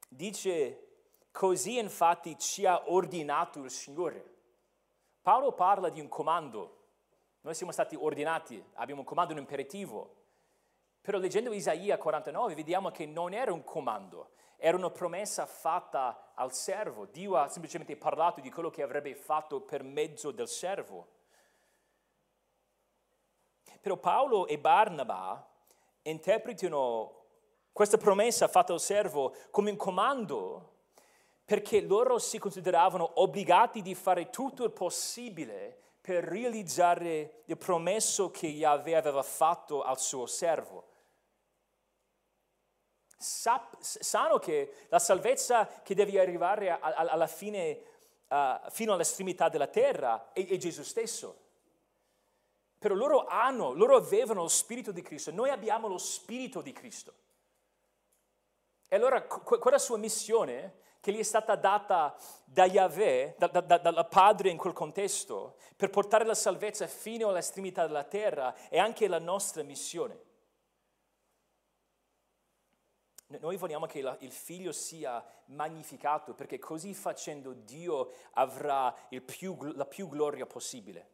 dice, 0.08 0.88
così 1.30 1.78
infatti 1.78 2.38
ci 2.38 2.66
ha 2.66 2.90
ordinato 2.90 3.62
il 3.62 3.70
Signore. 3.70 4.32
Paolo 5.20 5.52
parla 5.52 5.88
di 5.88 6.00
un 6.00 6.08
comando, 6.08 6.82
noi 7.42 7.54
siamo 7.54 7.72
stati 7.72 7.96
ordinati, 7.96 8.62
abbiamo 8.74 9.00
un 9.00 9.06
comando, 9.06 9.32
un 9.32 9.38
imperativo, 9.38 10.22
però 11.00 11.18
leggendo 11.18 11.52
Isaia 11.52 11.98
49 11.98 12.54
vediamo 12.54 12.90
che 12.90 13.04
non 13.04 13.34
era 13.34 13.52
un 13.52 13.62
comando, 13.62 14.30
era 14.66 14.78
una 14.78 14.88
promessa 14.88 15.44
fatta 15.44 16.32
al 16.32 16.54
servo. 16.54 17.04
Dio 17.04 17.36
ha 17.36 17.48
semplicemente 17.48 17.98
parlato 17.98 18.40
di 18.40 18.50
quello 18.50 18.70
che 18.70 18.80
avrebbe 18.82 19.14
fatto 19.14 19.60
per 19.60 19.82
mezzo 19.82 20.30
del 20.30 20.48
servo. 20.48 21.06
Però 23.78 23.98
Paolo 23.98 24.46
e 24.46 24.58
Barnaba 24.58 25.46
interpretano 26.00 27.24
questa 27.72 27.98
promessa 27.98 28.48
fatta 28.48 28.72
al 28.72 28.80
servo 28.80 29.34
come 29.50 29.68
un 29.70 29.76
comando 29.76 30.72
perché 31.44 31.82
loro 31.82 32.18
si 32.18 32.38
consideravano 32.38 33.20
obbligati 33.20 33.82
di 33.82 33.94
fare 33.94 34.30
tutto 34.30 34.64
il 34.64 34.70
possibile 34.70 35.78
per 36.00 36.24
realizzare 36.24 37.42
il 37.44 37.58
promesso 37.58 38.30
che 38.30 38.46
Yahweh 38.46 38.96
aveva 38.96 39.22
fatto 39.22 39.82
al 39.82 40.00
suo 40.00 40.24
servo 40.24 40.92
sap- 43.24 43.80
sanno 43.80 44.38
che 44.38 44.86
la 44.88 44.98
salvezza 44.98 45.66
che 45.82 45.94
deve 45.94 46.20
arrivare 46.20 46.70
a- 46.70 46.78
a- 46.80 47.10
alla 47.10 47.26
fine, 47.26 47.80
uh, 48.28 48.70
fino 48.70 48.92
all'estremità 48.92 49.48
della 49.48 49.66
terra, 49.66 50.32
è, 50.32 50.46
è 50.46 50.56
Gesù 50.58 50.82
stesso. 50.82 51.40
Però 52.78 52.94
loro 52.94 53.24
hanno, 53.24 53.72
loro 53.72 53.96
avevano 53.96 54.42
lo 54.42 54.48
Spirito 54.48 54.92
di 54.92 55.00
Cristo, 55.00 55.30
noi 55.30 55.48
abbiamo 55.48 55.88
lo 55.88 55.96
Spirito 55.96 56.60
di 56.60 56.72
Cristo. 56.72 57.14
E 58.88 58.96
allora 58.96 59.22
quella 59.22 59.78
sua 59.78 59.96
missione 59.96 60.82
che 61.00 61.10
gli 61.10 61.18
è 61.18 61.22
stata 61.22 61.56
data 61.56 62.14
da 62.44 62.66
Yahweh, 62.66 63.36
da, 63.38 63.46
da, 63.48 63.78
dal 63.78 64.06
Padre 64.08 64.50
in 64.50 64.58
quel 64.58 64.74
contesto, 64.74 65.56
per 65.76 65.88
portare 65.90 66.24
la 66.24 66.34
salvezza 66.34 66.86
fino 66.86 67.28
all'estremità 67.28 67.86
della 67.86 68.04
terra, 68.04 68.54
è 68.68 68.78
anche 68.78 69.08
la 69.08 69.18
nostra 69.18 69.62
missione. 69.62 70.32
Noi 73.26 73.56
vogliamo 73.56 73.86
che 73.86 73.98
il 73.98 74.32
figlio 74.32 74.70
sia 74.72 75.24
magnificato 75.46 76.34
perché 76.34 76.58
così 76.58 76.94
facendo 76.94 77.52
Dio 77.52 78.12
avrà 78.32 78.94
più, 79.24 79.56
la 79.74 79.86
più 79.86 80.08
gloria 80.08 80.46
possibile. 80.46 81.10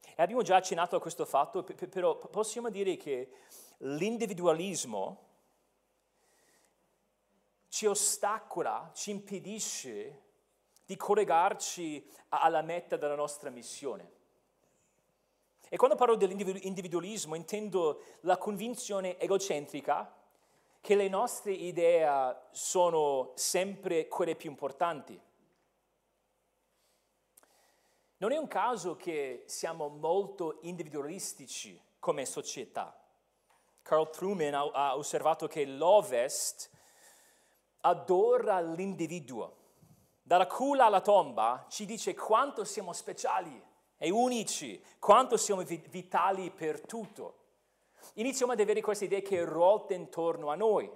E 0.00 0.22
abbiamo 0.22 0.42
già 0.42 0.56
accennato 0.56 0.96
a 0.96 1.00
questo 1.00 1.26
fatto, 1.26 1.62
però 1.62 2.16
possiamo 2.16 2.70
dire 2.70 2.96
che 2.96 3.30
l'individualismo 3.78 5.24
ci 7.68 7.84
ostacola, 7.84 8.90
ci 8.94 9.10
impedisce 9.10 10.22
di 10.86 10.96
collegarci 10.96 12.10
alla 12.30 12.62
meta 12.62 12.96
della 12.96 13.14
nostra 13.14 13.50
missione. 13.50 14.15
E 15.68 15.76
quando 15.76 15.96
parlo 15.96 16.14
dell'individualismo 16.14 17.34
intendo 17.34 18.02
la 18.20 18.38
convinzione 18.38 19.18
egocentrica 19.18 20.14
che 20.80 20.94
le 20.94 21.08
nostre 21.08 21.50
idee 21.52 22.36
sono 22.52 23.32
sempre 23.34 24.06
quelle 24.06 24.36
più 24.36 24.48
importanti. 24.48 25.20
Non 28.18 28.32
è 28.32 28.36
un 28.36 28.46
caso 28.46 28.94
che 28.94 29.42
siamo 29.46 29.88
molto 29.88 30.58
individualistici 30.62 31.78
come 31.98 32.24
società. 32.24 32.96
Carl 33.82 34.08
Truman 34.10 34.54
ha, 34.54 34.96
osservato 34.96 35.48
che 35.48 35.66
l'Ovest 35.66 36.70
adora 37.80 38.60
l'individuo. 38.60 39.56
Dalla 40.22 40.46
culla 40.46 40.86
alla 40.86 41.00
tomba 41.00 41.66
ci 41.68 41.84
dice 41.84 42.14
quanto 42.14 42.64
siamo 42.64 42.92
speciali 42.92 43.62
e 43.98 44.10
unici, 44.10 44.82
quanto 44.98 45.36
siamo 45.36 45.62
vitali 45.62 46.50
per 46.50 46.80
tutto. 46.80 47.44
Iniziamo 48.14 48.52
ad 48.52 48.60
avere 48.60 48.80
questa 48.80 49.04
idea 49.04 49.20
che 49.20 49.44
ruota 49.44 49.94
intorno 49.94 50.50
a 50.50 50.54
noi 50.54 50.90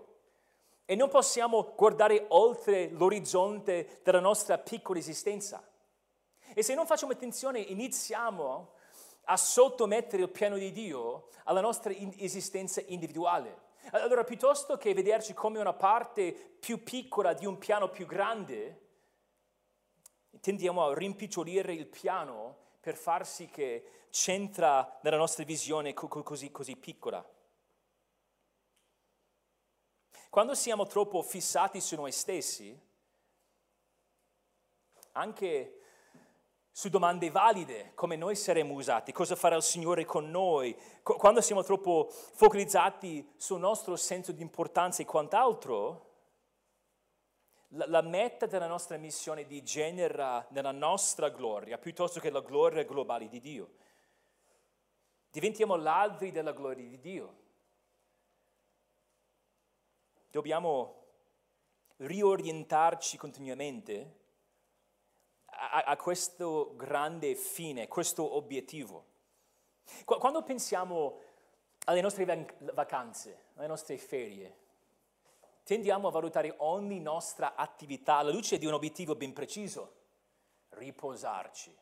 e 0.84 0.94
non 0.94 1.09
possiamo 1.09 1.72
guardare 1.76 2.26
oltre 2.28 2.88
l'orizzonte 2.90 4.01
della 4.03 4.20
nostra 4.20 4.59
piccola 4.59 4.98
esistenza. 4.98 5.66
E 6.55 6.62
se 6.62 6.74
non 6.74 6.86
facciamo 6.86 7.12
attenzione 7.12 7.61
iniziamo 7.61 8.72
a 9.24 9.36
sottomettere 9.36 10.22
il 10.22 10.30
piano 10.30 10.57
di 10.57 10.72
Dio 10.72 11.28
alla 11.44 11.61
nostra 11.61 11.92
esistenza 12.16 12.82
individuale. 12.86 13.68
Allora 13.92 14.24
piuttosto 14.24 14.76
che 14.76 14.92
vederci 14.94 15.32
come 15.32 15.59
una 15.59 15.72
parte 15.72 16.32
più 16.32 16.82
piccola 16.82 17.32
di 17.32 17.46
un 17.46 17.59
piano 17.59 17.88
più 17.88 18.07
grande, 18.07 18.88
tendiamo 20.40 20.86
a 20.86 20.94
rimpicciolire 20.94 21.72
il 21.72 21.86
piano 21.86 22.68
per 22.81 22.97
far 22.97 23.26
sì 23.26 23.47
che 23.47 24.07
c'entra 24.11 24.99
nella 25.03 25.16
nostra 25.16 25.45
visione 25.45 25.95
così, 25.95 26.51
così 26.51 26.76
piccola. 26.76 27.24
Quando 30.28 30.55
siamo 30.55 30.87
troppo 30.87 31.22
fissati 31.22 31.81
su 31.81 31.97
noi 31.97 32.12
stessi, 32.12 32.78
anche 35.12 35.74
su 36.70 36.89
domande 36.89 37.31
valide, 37.31 37.93
come 37.95 38.16
noi 38.16 38.37
saremo 38.37 38.74
usati, 38.74 39.12
cosa 39.12 39.35
farà 39.35 39.57
il 39.57 39.62
Signore 39.62 40.05
con 40.05 40.31
noi, 40.31 40.74
quando 41.03 41.41
siamo 41.41 41.62
troppo 41.62 42.09
focalizzati 42.11 43.35
sul 43.37 43.59
nostro 43.59 43.97
senso 43.97 44.33
di 44.33 44.41
importanza 44.41 45.03
e 45.03 45.05
quant'altro, 45.05 46.09
la, 47.75 47.87
la 47.87 48.01
meta 48.03 48.47
della 48.47 48.66
nostra 48.66 48.97
missione 48.97 49.47
degenera 49.47 50.47
nella 50.51 50.73
nostra 50.73 51.29
gloria 51.29 51.79
piuttosto 51.79 52.21
che 52.21 52.31
la 52.31 52.41
gloria 52.41 52.85
globale 52.85 53.29
di 53.29 53.41
Dio. 53.41 53.75
Diventiamo 55.31 55.77
ladri 55.77 56.33
della 56.33 56.53
gloria 56.53 56.89
di 56.89 56.99
Dio. 56.99 57.39
Dobbiamo 60.31 60.97
riorientarci 61.99 63.16
continuamente 63.16 64.18
a, 65.47 65.83
a, 65.87 65.97
questo 65.97 66.75
grande 66.75 67.35
fine, 67.35 67.89
questo 67.89 68.37
obiettivo. 68.37 69.07
Quando 70.05 70.43
pensiamo 70.43 71.21
alle 71.85 72.01
nostre 72.01 72.25
vacanze, 72.75 73.47
alle 73.55 73.66
nostre 73.66 73.99
ferie, 73.99 74.57
tendiamo 75.62 76.08
a 76.08 76.11
valutare 76.11 76.54
ogni 76.58 77.00
nostra 77.00 77.54
attività 77.54 78.16
alla 78.16 78.32
luce 78.32 78.58
di 78.58 78.66
un 78.66 78.72
obiettivo 78.72 79.14
ben 79.14 79.32
preciso, 79.32 79.94
riposarci. 80.70 81.76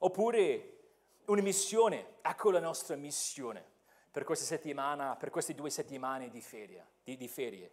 Oppure 0.00 0.78
una 1.26 1.42
missione, 1.42 2.16
ecco 2.22 2.50
la 2.50 2.60
nostra 2.60 2.96
missione 2.96 3.64
per 4.10 4.24
questa 4.24 4.44
settimana, 4.44 5.16
per 5.16 5.30
queste 5.30 5.54
due 5.54 5.70
settimane 5.70 6.28
di 6.30 6.40
ferie, 6.40 6.86
di, 7.04 7.16
di 7.16 7.28
ferie. 7.28 7.72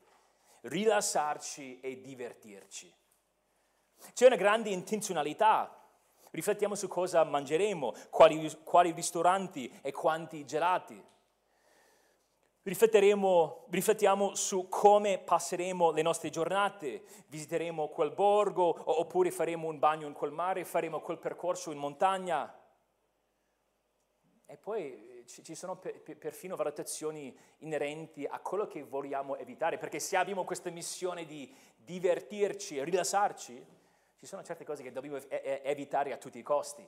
rilassarci 0.62 1.80
e 1.80 2.02
divertirci. 2.02 2.94
C'è 4.14 4.26
una 4.26 4.36
grande 4.36 4.70
intenzionalità, 4.70 5.84
riflettiamo 6.32 6.76
su 6.76 6.88
cosa 6.88 7.24
mangeremo, 7.24 7.94
quali, 8.10 8.52
quali 8.64 8.92
ristoranti 8.92 9.72
e 9.82 9.92
quanti 9.92 10.46
gelati 10.46 11.02
riflettiamo 12.68 14.36
su 14.36 14.68
come 14.68 15.20
passeremo 15.20 15.92
le 15.92 16.02
nostre 16.02 16.30
giornate, 16.30 17.04
visiteremo 17.28 17.88
quel 17.88 18.12
borgo 18.12 19.00
oppure 19.00 19.32
faremo 19.32 19.70
un 19.70 19.80
bagno 19.80 20.06
in 20.08 20.14
quel 20.14 20.32
mare, 20.32 20.66
faremo 20.66 21.00
quel 21.00 21.18
percorso 21.18 21.72
in 21.72 21.78
montagna. 21.78 22.54
E 24.46 24.58
poi 24.58 25.24
ci 25.26 25.56
sono 25.56 25.78
perfino 25.78 26.56
valutazioni 26.56 27.38
inerenti 27.60 28.26
a 28.26 28.40
quello 28.40 28.68
che 28.68 28.84
vogliamo 28.84 29.36
evitare, 29.36 29.78
perché 29.78 30.00
se 30.00 30.16
abbiamo 30.16 30.46
questa 30.46 30.70
missione 30.70 31.26
di 31.26 31.54
divertirci 31.76 32.84
rilassarci, 32.84 33.66
ci 34.18 34.26
sono 34.26 34.44
certe 34.44 34.66
cose 34.66 34.84
che 34.84 34.92
dobbiamo 34.92 35.18
evitare 35.30 36.14
a 36.14 36.18
tutti 36.18 36.40
i 36.40 36.44
costi. 36.44 36.88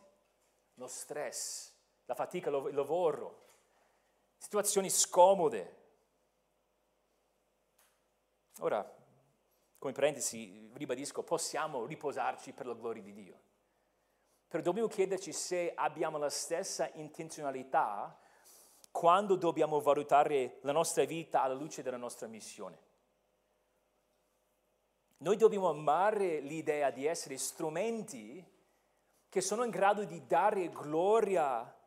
Lo 0.76 0.88
stress, 0.88 1.74
la 2.06 2.16
fatica, 2.16 2.50
il 2.50 2.74
lavoro, 2.74 3.44
situazioni 4.40 4.90
scomode. 4.90 5.78
Ora, 8.62 8.98
come 9.78 9.94
parentesi, 9.94 10.72
ribadisco, 10.74 11.24
possiamo 11.24 11.86
riposarci 11.86 12.54
per 12.54 12.66
la 12.66 12.74
gloria 12.74 13.04
di 13.04 13.14
Dio. 13.14 13.40
Però 14.48 14.64
dobbiamo 14.64 14.88
chiederci 14.88 15.32
se 15.32 15.74
abbiamo 15.76 16.18
la 16.18 16.30
stessa 16.30 16.90
intenzionalità 16.96 18.18
quando 18.92 19.36
dobbiamo 19.36 19.80
valutare 19.80 20.58
la 20.62 20.72
nostra 20.72 21.04
vita 21.06 21.44
alla 21.44 21.54
luce 21.54 21.84
della 21.84 21.98
nostra 21.98 22.28
missione. 22.28 22.88
Noi 25.18 25.36
dobbiamo 25.36 25.70
amare 25.70 26.40
l'idea 26.40 26.90
di 26.92 27.06
essere 27.06 27.38
strumenti 27.38 28.44
che 29.28 29.42
sono 29.42 29.64
in 29.64 29.70
grado 29.70 30.06
di 30.06 30.26
dare 30.26 30.70
gloria 30.70 31.79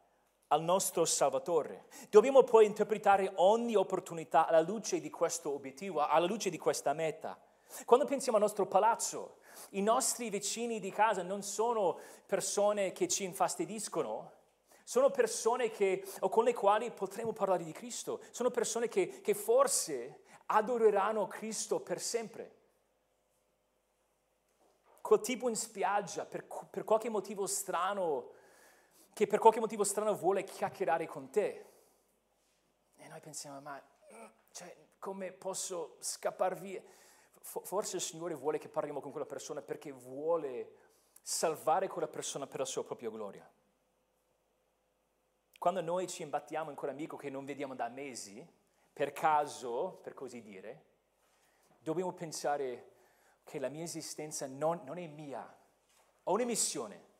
al 0.52 0.62
nostro 0.62 1.06
Salvatore. 1.06 1.86
Dobbiamo 2.10 2.42
poi 2.42 2.66
interpretare 2.66 3.32
ogni 3.36 3.74
opportunità 3.74 4.46
alla 4.46 4.60
luce 4.60 5.00
di 5.00 5.08
questo 5.08 5.50
obiettivo, 5.50 6.06
alla 6.06 6.26
luce 6.26 6.50
di 6.50 6.58
questa 6.58 6.92
meta. 6.92 7.40
Quando 7.86 8.04
pensiamo 8.04 8.36
al 8.36 8.44
nostro 8.44 8.66
palazzo, 8.66 9.38
i 9.70 9.80
nostri 9.80 10.28
vicini 10.28 10.78
di 10.78 10.90
casa 10.90 11.22
non 11.22 11.42
sono 11.42 11.98
persone 12.26 12.92
che 12.92 13.08
ci 13.08 13.24
infastidiscono, 13.24 14.30
sono 14.84 15.10
persone 15.10 15.70
che, 15.70 16.04
con 16.20 16.44
le 16.44 16.52
quali 16.52 16.90
potremo 16.90 17.32
parlare 17.32 17.64
di 17.64 17.72
Cristo, 17.72 18.20
sono 18.30 18.50
persone 18.50 18.88
che, 18.88 19.22
che 19.22 19.32
forse 19.32 20.24
adoreranno 20.46 21.28
Cristo 21.28 21.80
per 21.80 21.98
sempre. 21.98 22.56
Quel 25.00 25.20
tipo 25.20 25.48
in 25.48 25.56
spiaggia, 25.56 26.26
per, 26.26 26.44
per 26.68 26.84
qualche 26.84 27.08
motivo 27.08 27.46
strano, 27.46 28.40
che 29.12 29.26
per 29.26 29.38
qualche 29.38 29.60
motivo 29.60 29.84
strano 29.84 30.14
vuole 30.14 30.44
chiacchierare 30.44 31.06
con 31.06 31.30
te. 31.30 31.66
E 32.96 33.08
noi 33.08 33.20
pensiamo, 33.20 33.60
ma 33.60 33.82
cioè, 34.52 34.76
come 34.98 35.32
posso 35.32 35.96
scappare 36.00 36.54
via? 36.56 36.82
forse 37.42 37.96
il 37.96 38.02
Signore 38.02 38.34
vuole 38.34 38.58
che 38.58 38.68
parliamo 38.68 39.00
con 39.00 39.10
quella 39.10 39.26
persona 39.26 39.60
perché 39.60 39.90
vuole 39.90 40.76
salvare 41.20 41.88
quella 41.88 42.08
persona 42.08 42.46
per 42.46 42.60
la 42.60 42.64
sua 42.64 42.84
propria 42.84 43.10
gloria. 43.10 43.50
Quando 45.58 45.80
noi 45.80 46.08
ci 46.08 46.22
imbattiamo 46.22 46.70
in 46.70 46.76
quell'amico 46.76 47.16
che 47.16 47.30
non 47.30 47.44
vediamo 47.44 47.74
da 47.74 47.88
mesi, 47.88 48.44
per 48.92 49.12
caso, 49.12 50.00
per 50.02 50.14
così 50.14 50.40
dire, 50.40 50.84
dobbiamo 51.78 52.12
pensare 52.12 52.90
che 53.44 53.58
la 53.58 53.68
mia 53.68 53.84
esistenza 53.84 54.46
non, 54.46 54.80
non 54.84 54.98
è 54.98 55.06
mia, 55.06 55.58
ho 56.24 56.32
una 56.32 56.44
missione 56.44 57.10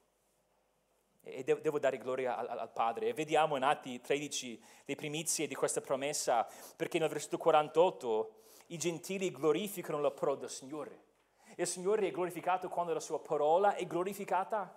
e 1.24 1.44
devo, 1.44 1.78
dare 1.78 1.98
gloria 1.98 2.36
al, 2.36 2.48
al, 2.58 2.72
Padre. 2.72 3.08
E 3.08 3.14
vediamo 3.14 3.56
in 3.56 3.62
Atti 3.62 4.00
13 4.00 4.62
le 4.84 4.94
primizie 4.96 5.46
di 5.46 5.54
questa 5.54 5.80
promessa, 5.80 6.46
perché 6.76 6.98
nel 6.98 7.08
versetto 7.08 7.38
48 7.38 8.34
i 8.68 8.78
gentili 8.78 9.30
glorificano 9.30 10.00
la 10.00 10.10
parola 10.10 10.40
del 10.40 10.50
Signore. 10.50 11.10
Il 11.56 11.66
Signore 11.66 12.08
è 12.08 12.10
glorificato 12.10 12.68
quando 12.68 12.92
la 12.92 13.00
sua 13.00 13.20
parola 13.20 13.74
è 13.74 13.86
glorificata 13.86 14.74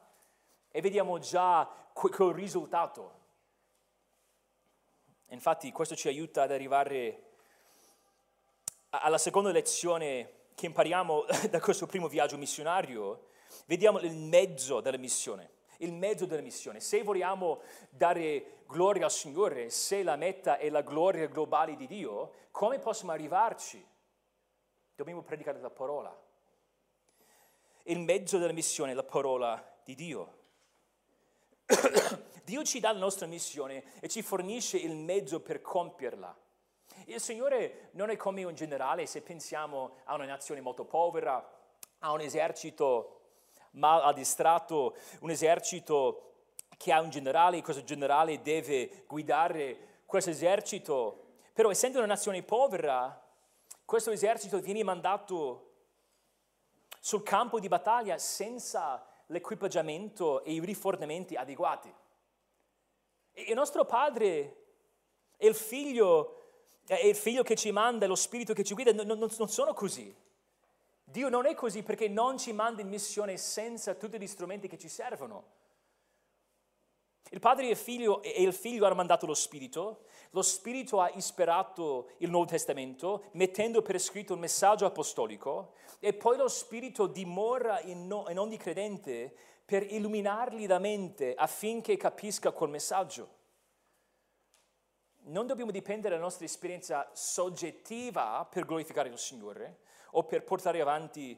e 0.69 0.81
vediamo 0.81 1.17
già 1.19 1.67
quel 1.93 2.33
risultato. 2.33 3.23
Infatti 5.29 5.71
questo 5.71 5.95
ci 5.95 6.07
aiuta 6.07 6.43
ad 6.43 6.51
arrivare 6.51 7.23
alla 8.89 9.17
seconda 9.17 9.51
lezione 9.51 10.43
che 10.53 10.67
impariamo 10.67 11.25
da 11.49 11.59
questo 11.59 11.87
primo 11.87 12.07
viaggio 12.07 12.37
missionario. 12.37 13.29
Vediamo 13.65 13.99
il 13.99 14.13
mezzo 14.13 14.81
della 14.81 14.97
missione 14.97 15.54
il 15.77 15.93
mezzo 15.93 16.25
della 16.25 16.41
missione. 16.41 16.79
Se 16.79 17.03
vogliamo 17.03 17.61
dare 17.89 18.63
gloria 18.67 19.05
al 19.05 19.11
Signore, 19.11 19.69
se 19.69 20.03
la 20.03 20.15
meta 20.15 20.57
è 20.57 20.69
la 20.69 20.81
gloria 20.81 21.27
globale 21.27 21.75
di 21.75 21.87
Dio, 21.87 22.31
come 22.51 22.79
possiamo 22.79 23.11
arrivarci? 23.11 23.85
Dobbiamo 24.95 25.21
predicare 25.21 25.59
la 25.59 25.69
parola. 25.69 26.23
Il 27.83 27.99
mezzo 27.99 28.37
della 28.37 28.53
missione 28.53 28.91
è 28.91 28.95
la 28.95 29.03
parola 29.03 29.77
di 29.83 29.93
Dio. 29.95 30.33
Dio 32.43 32.63
ci 32.63 32.79
dà 32.79 32.91
la 32.91 32.99
nostra 32.99 33.25
missione 33.25 33.83
e 33.99 34.07
ci 34.07 34.21
fornisce 34.21 34.77
il 34.77 34.95
mezzo 34.95 35.39
per 35.41 35.61
compierla. 35.61 36.35
Il 37.05 37.19
Signore 37.19 37.89
non 37.91 38.09
è 38.09 38.15
come 38.15 38.43
un 38.43 38.55
generale 38.55 39.05
se 39.05 39.21
pensiamo 39.21 39.97
a 40.05 40.15
una 40.15 40.25
nazione 40.25 40.61
molto 40.61 40.85
povera, 40.85 41.53
a 41.99 42.11
un 42.11 42.21
esercito 42.21 43.24
mal 43.75 44.03
addestrato, 44.03 44.95
un 45.21 45.29
esercito 45.29 46.33
che 46.77 46.91
ha 46.91 46.99
un 46.99 47.09
generale, 47.09 47.61
questo 47.61 47.83
generale 47.83 48.41
deve 48.41 49.03
guidare 49.07 50.01
questo 50.05 50.29
esercito. 50.29 51.23
Però 51.53 51.69
essendo 51.69 51.99
una 51.99 52.07
nazione 52.07 52.43
povera, 52.43 53.21
questo 53.85 54.11
esercito 54.11 54.59
viene 54.59 54.83
mandato 54.83 55.71
sul 56.99 57.23
campo 57.23 57.59
di 57.59 57.67
battaglia 57.67 58.17
senza 58.17 59.05
l'equipaggiamento 59.27 60.43
e 60.43 60.53
i 60.53 60.59
rifornimenti 60.59 61.35
adeguati. 61.35 61.93
E 63.31 63.41
il 63.47 63.53
nostro 63.53 63.85
padre 63.85 64.63
e 65.37 65.47
il 65.47 65.55
figlio, 65.55 66.41
e 66.87 67.07
il 67.07 67.15
figlio 67.15 67.43
che 67.43 67.55
ci 67.55 67.71
manda, 67.71 68.07
lo 68.07 68.15
spirito 68.15 68.53
che 68.53 68.63
ci 68.63 68.73
guida, 68.73 68.91
non, 68.91 69.17
non 69.17 69.49
sono 69.49 69.73
così. 69.73 70.13
Dio 71.15 71.29
non 71.29 71.45
è 71.45 71.53
così 71.53 71.81
perché 71.81 72.09
non 72.09 72.37
ci 72.37 72.51
manda 72.51 72.81
in 72.81 72.89
missione 72.89 73.37
senza 73.37 73.95
tutti 73.95 74.19
gli 74.19 74.27
strumenti 74.27 74.67
che 74.67 74.77
ci 74.77 74.89
servono. 74.89 75.45
Il 77.29 77.39
padre 77.39 77.67
e 77.67 77.69
il 77.69 77.77
figlio, 77.77 78.21
e 78.21 78.41
il 78.41 78.51
figlio 78.51 78.85
hanno 78.85 78.95
mandato 78.95 79.25
lo 79.25 79.33
Spirito, 79.33 80.07
lo 80.31 80.41
Spirito 80.41 80.99
ha 80.99 81.09
ispirato 81.11 82.09
il 82.17 82.29
Nuovo 82.29 82.47
Testamento, 82.47 83.29
mettendo 83.31 83.81
per 83.81 83.97
scritto 83.97 84.33
il 84.33 84.39
messaggio 84.39 84.85
apostolico, 84.85 85.75
e 85.99 86.11
poi 86.11 86.35
lo 86.35 86.49
Spirito 86.49 87.07
dimora 87.07 87.79
in, 87.79 88.07
no, 88.07 88.25
in 88.27 88.37
ogni 88.37 88.57
credente 88.57 89.33
per 89.63 89.89
illuminargli 89.89 90.67
la 90.67 90.79
mente 90.79 91.33
affinché 91.33 91.95
capisca 91.95 92.51
quel 92.51 92.71
messaggio. 92.71 93.29
Non 95.27 95.47
dobbiamo 95.47 95.71
dipendere 95.71 96.09
dalla 96.09 96.25
nostra 96.25 96.43
esperienza 96.43 97.09
soggettiva 97.13 98.45
per 98.51 98.65
glorificare 98.65 99.07
il 99.07 99.17
Signore, 99.17 99.83
o 100.17 100.23
per 100.23 100.43
portare 100.43 100.81
avanti 100.81 101.37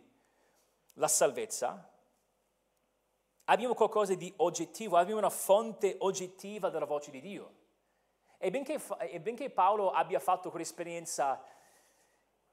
la 0.94 1.08
salvezza, 1.08 1.92
abbiamo 3.46 3.74
qualcosa 3.74 4.14
di 4.14 4.32
oggettivo, 4.38 4.98
abbiamo 4.98 5.20
una 5.20 5.30
fonte 5.30 5.96
oggettiva 6.00 6.70
della 6.70 6.86
voce 6.86 7.12
di 7.12 7.22
Dio. 7.22 7.56
E 8.38 8.52
benché, 8.52 8.80
e 9.00 9.20
benché 9.20 9.50
Paolo 9.50 9.92
abbia 9.92 10.20
fatto 10.20 10.50
quell'esperienza 10.50 11.44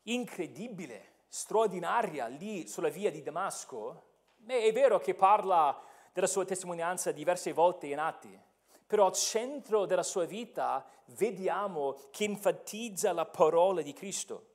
incredibile, 0.05 1.25
straordinaria 1.29 2.27
lì 2.27 2.66
sulla 2.66 2.89
via 2.89 3.11
di 3.11 3.22
Damasco, 3.22 4.12
è 4.47 4.72
vero 4.72 4.99
che 4.99 5.14
parla 5.14 5.79
della 6.12 6.27
sua 6.27 6.45
testimonianza 6.45 7.12
diverse 7.12 7.53
volte 7.53 7.87
in 7.87 7.99
atti, 7.99 8.39
però 8.87 9.07
al 9.07 9.14
centro 9.14 9.85
della 9.85 10.03
sua 10.03 10.25
vita 10.25 10.87
vediamo 11.07 11.97
che 12.11 12.25
enfatizza 12.25 13.12
la 13.12 13.27
parola 13.27 13.83
di 13.83 13.93
Cristo 13.93 14.53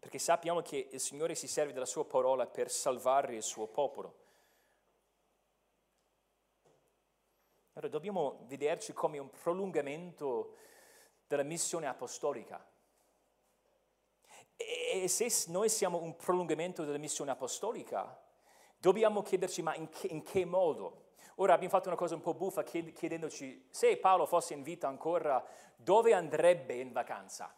perché 0.00 0.18
sappiamo 0.18 0.62
che 0.62 0.88
il 0.90 0.98
Signore 0.98 1.34
si 1.34 1.46
serve 1.46 1.74
della 1.74 1.84
sua 1.84 2.06
parola 2.06 2.46
per 2.46 2.70
salvare 2.70 3.36
il 3.36 3.42
suo 3.42 3.66
popolo. 3.66 4.14
Allora 7.74 7.90
dobbiamo 7.90 8.40
vederci 8.46 8.94
come 8.94 9.18
un 9.18 9.30
prolungamento 9.30 10.56
della 11.26 11.42
missione 11.42 11.86
apostolica. 11.86 12.66
E 14.56 15.06
se 15.06 15.50
noi 15.50 15.68
siamo 15.68 16.02
un 16.02 16.16
prolungamento 16.16 16.84
della 16.84 16.98
missione 16.98 17.30
apostolica, 17.30 18.20
dobbiamo 18.76 19.22
chiederci 19.22 19.62
ma 19.62 19.74
in 19.76 19.88
che, 19.90 20.08
in 20.08 20.22
che 20.22 20.44
modo? 20.46 21.12
Ora 21.36 21.52
abbiamo 21.52 21.72
fatto 21.72 21.88
una 21.88 21.96
cosa 21.96 22.14
un 22.14 22.20
po' 22.22 22.34
buffa 22.34 22.62
chiedendoci 22.62 23.68
se 23.70 23.96
Paolo 23.98 24.26
fosse 24.26 24.54
in 24.54 24.62
vita 24.62 24.88
ancora, 24.88 25.42
dove 25.76 26.12
andrebbe 26.12 26.74
in 26.74 26.92
vacanza? 26.92 27.54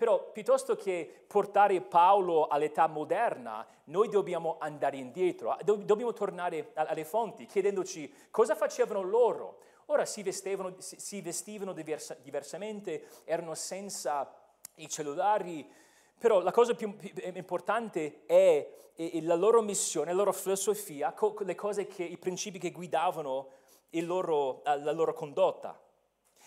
Però 0.00 0.30
piuttosto 0.32 0.76
che 0.76 1.24
portare 1.26 1.78
Paolo 1.82 2.46
all'età 2.46 2.86
moderna, 2.86 3.66
noi 3.84 4.08
dobbiamo 4.08 4.56
andare 4.58 4.96
indietro, 4.96 5.54
dobbiamo 5.62 6.14
tornare 6.14 6.70
alle 6.72 7.04
fonti 7.04 7.44
chiedendoci 7.44 8.10
cosa 8.30 8.54
facevano 8.54 9.02
loro. 9.02 9.58
Ora 9.88 10.06
si 10.06 10.22
vestivano, 10.22 10.74
si 10.78 11.20
vestivano 11.20 11.74
diversa, 11.74 12.16
diversamente, 12.22 13.08
erano 13.24 13.54
senza 13.54 14.34
i 14.76 14.88
cellulari, 14.88 15.70
però 16.18 16.40
la 16.40 16.50
cosa 16.50 16.72
più 16.72 16.96
importante 17.34 18.22
è, 18.24 18.74
la 19.20 19.34
loro 19.34 19.60
missione, 19.60 20.12
la 20.12 20.16
loro 20.16 20.32
filosofia, 20.32 21.14
le 21.40 21.54
cose 21.54 21.86
che, 21.86 22.04
i 22.04 22.16
principi 22.16 22.58
che 22.58 22.70
guidavano 22.70 23.48
loro, 23.90 24.62
la 24.64 24.92
loro 24.92 25.12
condotta. 25.12 25.78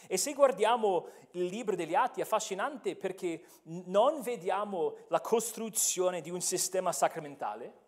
E 0.07 0.17
se 0.17 0.33
guardiamo 0.33 1.07
il 1.31 1.45
libro 1.45 1.75
degli 1.75 1.95
Atti 1.95 2.19
è 2.19 2.23
affascinante 2.23 2.95
perché 2.95 3.43
non 3.63 4.21
vediamo 4.21 4.95
la 5.07 5.21
costruzione 5.21 6.21
di 6.21 6.29
un 6.29 6.41
sistema 6.41 6.91
sacramentale, 6.91 7.81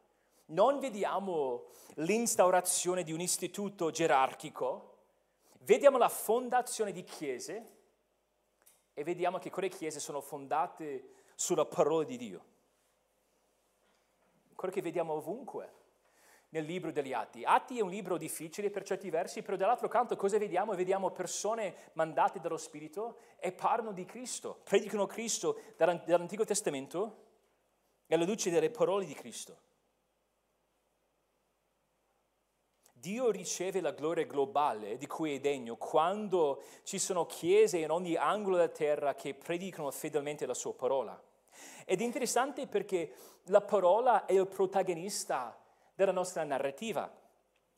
non 0.47 0.79
vediamo 0.79 1.65
l'instaurazione 1.95 3.03
di 3.03 3.11
un 3.11 3.19
istituto 3.19 3.91
gerarchico, 3.91 4.97
vediamo 5.59 5.97
la 5.97 6.09
fondazione 6.09 6.91
di 6.91 7.03
chiese 7.03 7.69
e 8.93 9.03
vediamo 9.03 9.39
che 9.39 9.49
quelle 9.49 9.69
chiese 9.69 9.99
sono 9.99 10.21
fondate 10.21 11.09
sulla 11.35 11.65
parola 11.65 12.03
di 12.03 12.17
Dio. 12.17 12.45
Quello 14.55 14.73
che 14.73 14.81
vediamo 14.81 15.13
ovunque 15.13 15.83
nel 16.55 16.63
libro 16.63 16.89
degli 16.89 17.11
Atti. 17.11 17.43
Atti 17.43 17.79
è 17.79 17.81
un 17.81 17.89
libro 17.89 18.17
difficile 18.17 18.69
per 18.69 18.83
certi 18.83 19.09
versi, 19.09 19.41
però 19.41 19.57
dall'altro 19.57 19.89
canto 19.89 20.15
cosa 20.15 20.37
vediamo? 20.37 20.73
Vediamo 20.73 21.11
persone 21.11 21.75
mandate 21.93 22.39
dallo 22.39 22.55
Spirito 22.55 23.17
e 23.39 23.51
parlano 23.51 23.91
di 23.91 24.05
Cristo, 24.05 24.61
predicano 24.63 25.05
Cristo 25.05 25.59
dall'Antico 25.75 26.45
Testamento 26.45 27.23
alla 28.07 28.23
luce 28.23 28.49
delle 28.49 28.69
parole 28.69 29.03
di 29.05 29.13
Cristo. 29.13 29.57
Dio 32.93 33.29
riceve 33.31 33.81
la 33.81 33.91
gloria 33.91 34.25
globale 34.25 34.97
di 34.97 35.07
cui 35.07 35.35
è 35.35 35.39
degno 35.41 35.75
quando 35.75 36.63
ci 36.83 36.99
sono 36.99 37.25
chiese 37.25 37.79
in 37.79 37.91
ogni 37.91 38.15
angolo 38.15 38.55
della 38.55 38.69
terra 38.69 39.13
che 39.13 39.33
predicano 39.33 39.91
fedelmente 39.91 40.45
la 40.45 40.53
sua 40.53 40.73
parola. 40.73 41.21
Ed 41.83 41.99
è 41.99 42.03
interessante 42.03 42.65
perché 42.65 43.13
la 43.47 43.61
parola 43.61 44.25
è 44.25 44.33
il 44.33 44.47
protagonista 44.47 45.59
della 45.95 46.11
nostra 46.11 46.43
narrativa. 46.43 47.09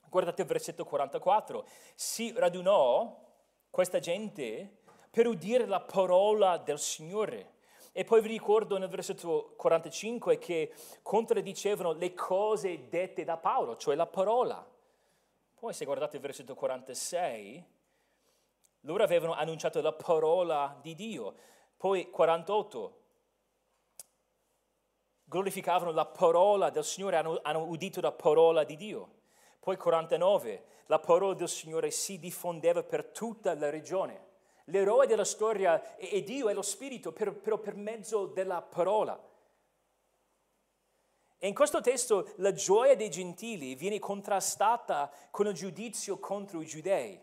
Guardate 0.09 0.41
il 0.41 0.47
versetto 0.47 0.83
44. 0.83 1.65
Si 1.95 2.33
radunò 2.35 3.23
questa 3.69 3.99
gente 3.99 4.79
per 5.09 5.27
udire 5.27 5.65
la 5.65 5.81
parola 5.81 6.57
del 6.57 6.79
Signore. 6.79 7.55
E 7.91 8.03
poi 8.03 8.21
vi 8.21 8.27
ricordo 8.27 8.77
nel 8.77 8.89
versetto 8.89 9.53
45 9.55 10.37
che 10.37 10.73
contraddicevano 11.01 11.93
le 11.93 12.13
cose 12.13 12.89
dette 12.89 13.23
da 13.23 13.37
Paolo, 13.37 13.75
cioè 13.75 13.95
la 13.95 14.05
parola. 14.05 14.65
Poi 15.55 15.73
se 15.73 15.85
guardate 15.85 16.17
il 16.17 16.21
versetto 16.21 16.53
46, 16.53 17.65
loro 18.81 19.03
avevano 19.03 19.33
annunciato 19.33 19.81
la 19.81 19.93
parola 19.93 20.77
di 20.81 20.93
Dio. 20.93 21.33
Poi 21.75 22.11
48, 22.11 23.01
glorificavano 25.29 25.91
la 25.91 26.05
parola 26.05 26.69
del 26.69 26.85
Signore, 26.85 27.17
hanno, 27.17 27.39
hanno 27.43 27.63
udito 27.63 27.99
la 27.99 28.13
parola 28.13 28.63
di 28.63 28.77
Dio. 28.77 29.15
Poi 29.59 29.75
49, 29.75 30.63
la 30.85 30.99
parola 30.99 31.33
del 31.33 31.49
Signore 31.49 31.91
si 31.91 32.17
diffondeva 32.17 32.81
per 32.81 33.05
tutta 33.07 33.53
la 33.53 33.69
regione. 33.69 34.25
L'eroe 34.65 35.05
della 35.05 35.25
storia 35.25 35.97
è, 35.97 36.21
Dio, 36.21 36.47
è 36.47 36.53
lo 36.53 36.61
Spirito, 36.61 37.11
però 37.11 37.33
per, 37.33 37.59
per 37.59 37.75
mezzo 37.75 38.27
della 38.27 38.61
parola. 38.61 39.21
E 41.37 41.47
in 41.47 41.53
questo 41.53 41.81
testo 41.81 42.31
la 42.37 42.53
gioia 42.53 42.95
dei 42.95 43.09
gentili 43.09 43.75
viene 43.75 43.99
contrastata 43.99 45.11
con 45.29 45.47
il 45.47 45.53
giudizio 45.53 46.19
contro 46.19 46.61
i 46.61 46.65
giudei. 46.65 47.21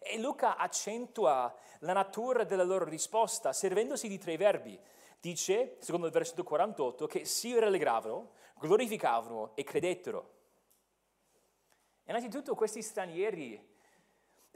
E 0.00 0.18
Luca 0.18 0.56
accentua 0.56 1.54
la 1.80 1.92
natura 1.92 2.44
della 2.44 2.64
loro 2.64 2.84
risposta 2.86 3.52
servendosi 3.52 4.08
di 4.08 4.18
tre 4.18 4.36
verbi 4.36 4.78
dice, 5.20 5.76
secondo 5.80 6.06
il 6.06 6.12
versetto 6.12 6.42
48, 6.42 7.06
che 7.06 7.24
si 7.24 7.56
rallegravano, 7.58 8.30
glorificavano 8.58 9.52
e 9.54 9.64
credettero. 9.64 10.38
Innanzitutto 12.04 12.54
questi 12.54 12.82
stranieri, 12.82 13.68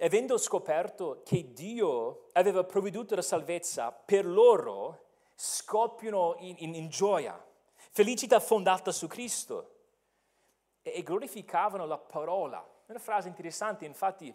avendo 0.01 0.39
scoperto 0.39 1.23
che 1.25 1.53
Dio 1.53 2.29
aveva 2.33 2.65
provveduto 2.65 3.15
la 3.15 3.23
salvezza 3.23 3.93
per 3.93 4.27
loro, 4.27 5.03
scoppiano 5.35 6.37
in, 6.39 6.57
in, 6.59 6.75
in 6.75 6.89
gioia, 6.89 7.43
felicità 7.91 8.41
fondata 8.41 8.91
su 8.91 9.07
Cristo 9.07 9.73
e, 10.83 10.95
e 10.97 11.03
glorificavano 11.03 11.87
la 11.87 11.99
parola. 11.99 12.59
È 12.87 12.91
una 12.91 12.99
frase 12.99 13.29
interessante, 13.29 13.85
infatti 13.85 14.35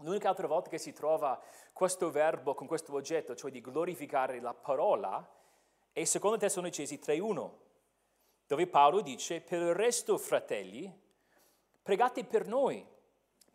l'unica 0.00 0.28
altra 0.28 0.46
volta 0.46 0.68
che 0.68 0.78
si 0.78 0.92
trova 0.92 1.40
questo 1.72 2.10
verbo 2.10 2.54
con 2.54 2.66
questo 2.66 2.92
oggetto, 2.92 3.34
cioè 3.34 3.50
di 3.50 3.60
glorificare 3.60 4.40
la 4.40 4.54
parola, 4.54 5.26
e 5.98 6.06
secondo 6.06 6.36
Tessalonicesi 6.36 7.00
3.1, 7.02 7.50
dove 8.46 8.66
Paolo 8.68 9.00
dice, 9.00 9.40
per 9.40 9.60
il 9.60 9.74
resto, 9.74 10.16
fratelli, 10.16 10.96
pregate 11.82 12.24
per 12.24 12.46
noi, 12.46 12.86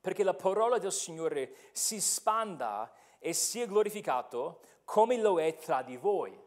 perché 0.02 0.24
la 0.24 0.34
parola 0.34 0.78
del 0.78 0.92
Signore 0.92 1.56
si 1.72 2.02
spanda 2.02 2.94
e 3.18 3.32
sia 3.32 3.66
glorificato 3.66 4.60
come 4.84 5.18
lo 5.18 5.40
è 5.40 5.56
tra 5.56 5.82
di 5.84 5.96
voi. 5.96 6.38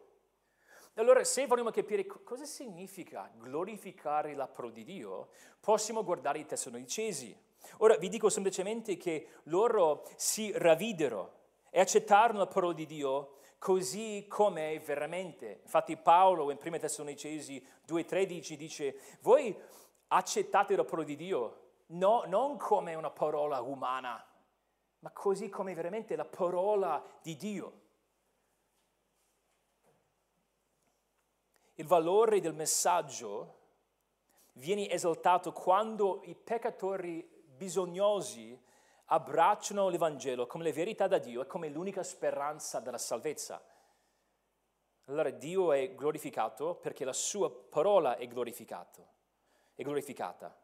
Allora, 0.93 1.23
se 1.23 1.47
vogliamo 1.47 1.71
capire 1.71 2.05
cosa 2.05 2.45
significa 2.45 3.31
glorificare 3.35 4.35
la 4.35 4.47
parola 4.47 4.73
di 4.73 4.83
Dio, 4.83 5.29
possiamo 5.59 6.03
guardare 6.03 6.37
i 6.37 6.45
Tessalonicesi. 6.45 7.35
Ora 7.79 7.97
vi 7.97 8.09
dico 8.09 8.29
semplicemente 8.29 8.97
che 8.97 9.29
loro 9.45 10.07
si 10.15 10.51
ravvidero 10.55 11.33
e 11.71 11.79
accettarono 11.79 12.37
la 12.37 12.47
parola 12.47 12.73
di 12.73 12.85
Dio 12.85 13.36
così 13.57 14.25
come 14.27 14.73
è 14.73 14.79
veramente. 14.79 15.59
Infatti 15.63 15.97
Paolo 15.97 16.51
in 16.51 16.57
1 16.63 16.77
Tessalonicesi 16.79 17.65
2,13 17.87 18.55
dice, 18.55 18.99
voi 19.21 19.55
accettate 20.07 20.75
la 20.75 20.83
parola 20.83 21.03
di 21.03 21.15
Dio 21.15 21.61
no, 21.87 22.23
non 22.27 22.57
come 22.57 22.95
una 22.95 23.11
parola 23.11 23.61
umana, 23.61 24.23
ma 24.99 25.11
così 25.11 25.49
come 25.49 25.73
veramente 25.73 26.15
la 26.15 26.25
parola 26.25 27.03
di 27.21 27.35
Dio. 27.35 27.85
Il 31.75 31.85
valore 31.85 32.39
del 32.39 32.55
messaggio 32.55 33.55
viene 34.53 34.89
esaltato 34.89 35.51
quando 35.53 36.21
i 36.23 36.33
peccatori 36.35 37.45
bisognosi 37.55 38.59
abbracciano 39.07 39.89
l'Evangelo 39.89 40.47
come 40.47 40.63
la 40.63 40.71
verità 40.71 41.07
da 41.07 41.17
Dio 41.17 41.41
e 41.41 41.47
come 41.47 41.69
l'unica 41.69 42.03
speranza 42.03 42.79
della 42.79 42.97
salvezza. 42.97 43.63
Allora 45.05 45.29
Dio 45.29 45.71
è 45.71 45.93
glorificato 45.95 46.75
perché 46.75 47.05
la 47.05 47.13
sua 47.13 47.49
parola 47.49 48.17
è, 48.17 48.23
è 48.23 48.27
glorificata. 48.27 50.55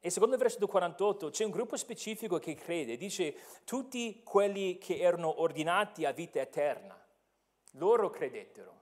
E 0.00 0.10
secondo 0.10 0.34
il 0.34 0.40
versetto 0.40 0.66
48 0.66 1.30
c'è 1.30 1.44
un 1.44 1.50
gruppo 1.50 1.76
specifico 1.76 2.38
che 2.38 2.54
crede, 2.54 2.96
dice 2.96 3.36
tutti 3.64 4.22
quelli 4.22 4.78
che 4.78 4.98
erano 4.98 5.40
ordinati 5.40 6.04
a 6.04 6.12
vita 6.12 6.40
eterna, 6.40 7.00
loro 7.72 8.10
credettero. 8.10 8.76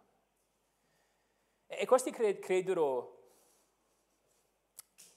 E 1.66 1.84
questi 1.86 2.10
credono 2.10 3.14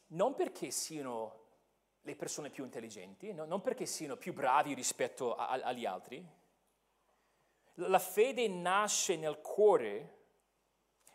non 0.08 0.36
perché 0.36 0.72
siano 0.72 1.49
le 2.02 2.16
persone 2.16 2.50
più 2.50 2.64
intelligenti, 2.64 3.34
no? 3.34 3.46
non 3.46 3.62
perché 3.62 3.86
siano 3.86 4.16
più 4.16 4.34
bravi 4.34 4.74
rispetto 4.74 5.36
a, 5.36 5.50
a, 5.50 5.60
agli 5.64 5.86
altri. 5.86 6.26
La 7.76 8.00
fede 8.00 8.48
nasce 8.48 9.16
nel 9.16 9.40
cuore 9.42 10.18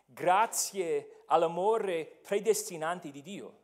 grazie 0.05 1.23
all'amore 1.27 2.05
predestinante 2.05 3.11
di 3.11 3.21
Dio. 3.21 3.59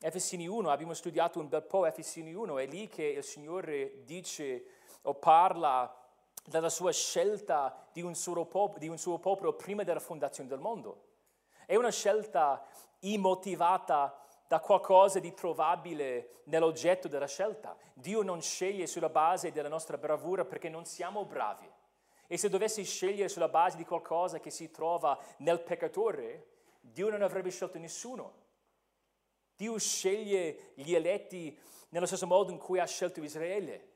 Efesini 0.00 0.46
1, 0.46 0.70
abbiamo 0.70 0.94
studiato 0.94 1.40
un 1.40 1.48
bel 1.48 1.62
po' 1.62 1.86
Efesini 1.86 2.32
1, 2.32 2.58
è 2.58 2.66
lì 2.66 2.88
che 2.88 3.04
il 3.04 3.24
Signore 3.24 4.04
dice 4.04 4.64
o 5.02 5.14
parla 5.14 6.04
della 6.44 6.68
sua 6.68 6.92
scelta 6.92 7.88
di 7.92 8.02
un 8.02 8.14
suo, 8.14 8.44
pop- 8.44 8.78
di 8.78 8.88
un 8.88 8.98
suo 8.98 9.18
popolo 9.18 9.54
prima 9.54 9.82
della 9.82 10.00
fondazione 10.00 10.48
del 10.48 10.58
mondo. 10.58 11.04
È 11.64 11.74
una 11.76 11.90
scelta 11.90 12.64
immotivata 13.00 14.25
da 14.48 14.60
qualcosa 14.60 15.18
di 15.18 15.34
trovabile 15.34 16.42
nell'oggetto 16.44 17.08
della 17.08 17.26
scelta. 17.26 17.76
Dio 17.94 18.22
non 18.22 18.40
sceglie 18.40 18.86
sulla 18.86 19.08
base 19.08 19.52
della 19.52 19.68
nostra 19.68 19.98
bravura 19.98 20.44
perché 20.44 20.68
non 20.68 20.84
siamo 20.84 21.24
bravi. 21.24 21.70
E 22.28 22.36
se 22.36 22.48
dovessi 22.48 22.84
scegliere 22.84 23.28
sulla 23.28 23.48
base 23.48 23.76
di 23.76 23.84
qualcosa 23.84 24.40
che 24.40 24.50
si 24.50 24.70
trova 24.70 25.18
nel 25.38 25.60
peccatore, 25.60 26.54
Dio 26.80 27.08
non 27.08 27.22
avrebbe 27.22 27.50
scelto 27.50 27.78
nessuno. 27.78 28.44
Dio 29.56 29.78
sceglie 29.78 30.72
gli 30.74 30.94
eletti 30.94 31.58
nello 31.90 32.06
stesso 32.06 32.26
modo 32.26 32.52
in 32.52 32.58
cui 32.58 32.78
ha 32.78 32.86
scelto 32.86 33.22
Israele. 33.22 33.94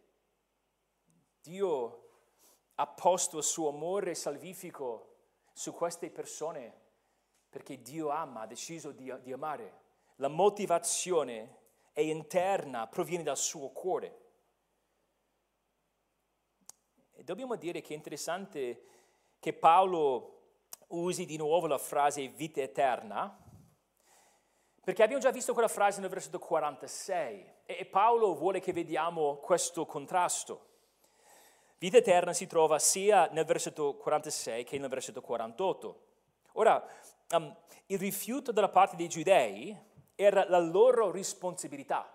Dio 1.43 2.09
ha 2.77 2.87
posto 2.87 3.39
il 3.39 3.45
suo 3.45 3.69
amore 3.69 4.15
salvifico 4.15 5.07
su 5.53 5.73
queste 5.75 6.11
persone 6.11 6.79
perché 7.49 7.83
Dio 7.83 8.09
ama, 8.09 8.43
ha 8.43 8.47
deciso 8.47 8.93
di, 8.93 9.13
di 9.23 9.33
amare 9.33 9.89
la 10.21 10.29
motivazione 10.29 11.57
è 11.93 12.01
interna, 12.01 12.87
proviene 12.87 13.23
dal 13.23 13.39
suo 13.39 13.71
cuore. 13.71 14.19
E 17.15 17.25
dobbiamo 17.25 17.57
dire 17.57 17.81
che 17.81 17.95
è 17.95 17.97
interessante 17.97 18.85
che 19.39 19.55
Paolo 19.55 20.39
usi 20.89 21.25
di 21.25 21.39
nuovo 21.39 21.67
la 21.67 21.79
frase 21.79 22.29
vita 22.29 22.61
eterna, 22.61 23.35
perché 24.83 25.03
abbiamo 25.03 25.23
già 25.23 25.31
visto 25.31 25.55
quella 25.55 25.69
frase 25.69 26.01
nel 26.01 26.11
versetto 26.11 26.39
46 26.39 27.53
e 27.65 27.87
Paolo 27.87 28.35
vuole 28.35 28.61
che 28.61 28.73
vediamo 28.73 29.37
questo 29.37 29.87
contrasto. 29.87 30.69
Vita 31.79 31.97
eterna 31.97 32.35
si 32.35 32.47
trova 32.47 32.79
sia 32.79 33.29
nel 33.33 33.47
versetto 33.47 33.97
46 33.97 34.65
che 34.65 34.79
nel 34.79 34.91
versetto 34.91 35.23
48. 35.23 36.07
Ora, 36.55 36.85
um, 37.31 37.57
il 37.87 37.99
rifiuto 37.99 38.53
dalla 38.53 38.69
parte 38.69 38.97
dei 38.97 39.09
giudei 39.09 39.89
era 40.23 40.47
la 40.49 40.59
loro 40.59 41.11
responsabilità. 41.11 42.13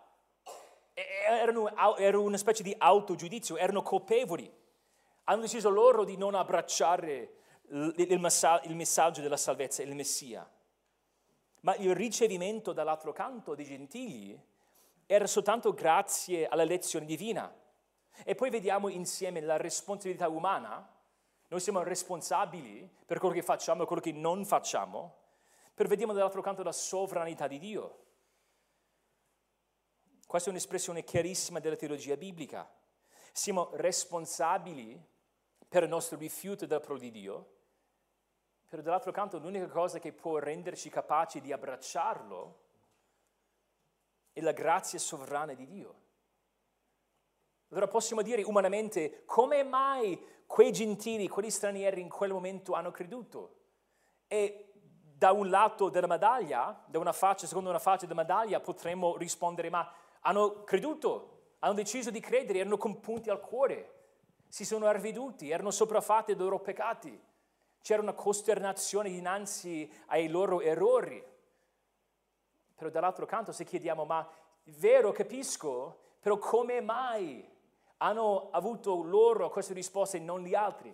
Erano, 0.93 1.76
era 1.97 2.20
una 2.20 2.38
specie 2.38 2.62
di 2.62 2.74
autogiudizio, 2.78 3.58
erano 3.58 3.82
colpevoli. 3.82 4.51
Hanno 5.24 5.41
deciso 5.41 5.70
loro 5.70 6.03
di 6.03 6.16
non 6.16 6.36
abbracciare 6.36 7.38
il 7.70 8.76
messaggio 8.76 9.22
della 9.22 9.38
salvezza, 9.38 9.82
il 9.82 9.95
Messia. 9.95 10.47
Ma 11.62 11.76
il 11.78 11.95
ricevimento 11.95 12.74
dall'altro 12.74 13.12
canto 13.12 13.56
dei 13.56 13.66
gentili 13.66 14.39
era 15.08 15.26
soltanto 15.26 15.74
grazie 15.74 16.47
alla 16.47 16.64
lezione 16.64 17.08
divina. 17.08 17.51
E 18.24 18.36
poi 18.36 18.51
vediamo 18.51 18.88
insieme 18.88 19.41
la 19.41 19.58
responsabilità 19.58 20.30
umana. 20.30 20.88
Noi 21.47 21.60
siamo 21.60 21.82
responsabili 21.82 22.88
per 23.03 23.18
quello 23.18 23.34
che 23.34 23.41
facciamo 23.41 23.82
e 23.82 23.86
quello 23.88 24.01
che 24.01 24.12
non 24.12 24.45
facciamo, 24.45 25.24
per 25.76 25.88
vediamo 25.88 26.13
dall'altro 26.13 26.41
canto 26.41 26.63
la 26.63 26.71
sovranità 26.71 27.47
di 27.47 27.59
Dio. 27.59 28.03
Questa 30.26 30.47
è 30.47 30.51
un'espressione 30.51 31.03
chiarissima 31.03 31.59
della 31.59 31.76
teologia 31.76 32.15
biblica. 32.15 32.67
Siamo 33.34 33.69
responsabili 33.73 34.97
per 35.67 35.84
il 35.84 35.89
nostro 35.89 36.17
rifiuto 36.17 36.65
della 36.65 36.80
parola 36.80 37.01
di 37.01 37.11
Dio, 37.11 37.49
però 38.69 38.82
dall'altro 38.82 39.11
canto 39.11 39.38
l'unica 39.38 39.67
cosa 39.67 39.99
che 39.99 40.13
può 40.13 40.39
renderci 40.39 40.89
capaci 40.89 41.41
di 41.41 41.51
abbracciarlo 41.51 42.63
è 44.32 44.39
la 44.39 44.53
grazia 44.53 44.97
sovrana 44.97 45.53
di 45.53 45.65
Dio. 45.65 46.03
Allora 47.69 47.88
possiamo 47.88 48.21
dire 48.21 48.43
umanamente 48.43 49.23
come 49.26 49.63
mai 49.63 50.17
quei 50.45 50.71
gentili, 50.71 51.28
quegli 51.28 51.49
stranieri 51.49 51.99
in 51.99 52.09
quel 52.09 52.32
momento 52.32 52.73
hanno 52.73 52.91
creduto? 52.91 53.63
E 54.28 54.74
da 55.18 55.32
un 55.32 55.49
lato 55.49 55.88
della 55.89 56.07
medaglia, 56.07 56.78
da 56.86 56.99
una 56.99 57.13
faccia, 57.13 57.47
secondo 57.47 57.70
una 57.70 57.80
faccia 57.80 58.05
della 58.05 58.22
medaglia, 58.22 58.59
potremmo 58.59 59.16
rispondere 59.16 59.70
ma 59.70 59.89
hanno 60.22 60.63
creduto, 60.63 61.53
hanno 61.59 61.74
deciso 61.74 62.09
di 62.11 62.20
credere, 62.20 62.59
erano 62.59 62.78
compunti 62.78 63.30
al 63.30 63.39
cuore, 63.39 63.93
si 64.49 64.66
sono 64.66 64.88
arveduti, 64.88 65.49
erano 65.49 65.72
sopraffatti 65.72 66.36
dei 66.36 66.43
loro 66.43 66.59
peccati, 66.59 67.18
c'era 67.82 68.01
una 68.01 68.13
costernazione 68.13 69.09
dinanzi 69.09 69.89
ai 70.07 70.28
loro 70.28 70.59
errori. 70.59 71.24
Però 72.76 72.89
dall'altro 72.89 73.26
canto 73.26 73.53
se 73.53 73.63
chiediamo, 73.63 74.03
ma 74.03 74.28
vero, 74.63 75.13
capisco, 75.13 75.99
però 76.20 76.38
come 76.38 76.82
mai 76.82 77.47
hanno 77.97 78.49
avuto 78.51 79.01
loro 79.01 79.49
queste 79.49 79.74
risposte 79.74 80.18
e 80.18 80.20
non 80.20 80.41
gli 80.41 80.55
altri? 80.55 80.93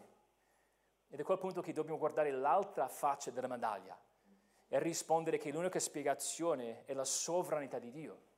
Ed 1.09 1.19
è 1.19 1.24
quel 1.24 1.39
punto 1.39 1.61
che 1.61 1.74
dobbiamo 1.74 1.97
guardare 1.97 2.30
l'altra 2.30 2.88
faccia 2.88 3.32
della 3.32 3.47
medaglia 3.47 3.97
e 4.74 4.80
rispondere 4.80 5.38
che 5.38 5.51
l'unica 5.51 5.80
spiegazione 5.80 6.86
è 6.86 6.93
la 6.93 7.03
sovranità 7.03 7.78
di 7.78 7.91
Dio 7.91 8.30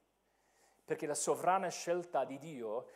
perché 0.86 1.06
la 1.06 1.16
sovrana 1.16 1.70
scelta 1.70 2.26
di 2.26 2.38
Dio 2.38 2.88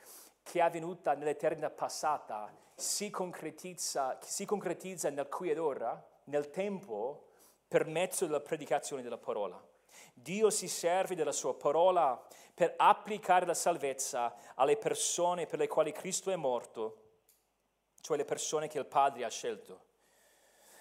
che 0.44 0.60
è 0.60 0.62
avvenuta 0.62 1.14
nell'eternità 1.14 1.70
passata 1.70 2.52
si 2.74 3.10
concretizza, 3.10 4.18
si 4.22 4.46
concretizza 4.46 5.10
nel 5.10 5.28
qui 5.28 5.50
ed 5.50 5.58
ora, 5.58 6.06
nel 6.26 6.50
tempo, 6.50 7.26
per 7.68 7.86
mezzo 7.86 8.26
della 8.26 8.40
predicazione 8.40 9.02
della 9.02 9.18
parola. 9.18 9.62
Dio 10.14 10.50
si 10.50 10.68
serve 10.68 11.16
della 11.16 11.32
sua 11.32 11.56
parola 11.56 12.22
per 12.54 12.74
applicare 12.78 13.46
la 13.46 13.54
salvezza 13.54 14.36
alle 14.56 14.78
persone 14.78 15.48
per 15.48 15.60
le 15.60 15.68
quali 15.68 15.92
Cristo 15.92 16.32
è 16.32 16.36
morto, 16.36 17.04
cioè 18.00 18.18
le 18.18 18.26
persone 18.26 18.68
che 18.68 18.80
il 18.80 18.86
Padre 18.86 19.26
ha 19.26 19.30
scelto. 19.30 19.86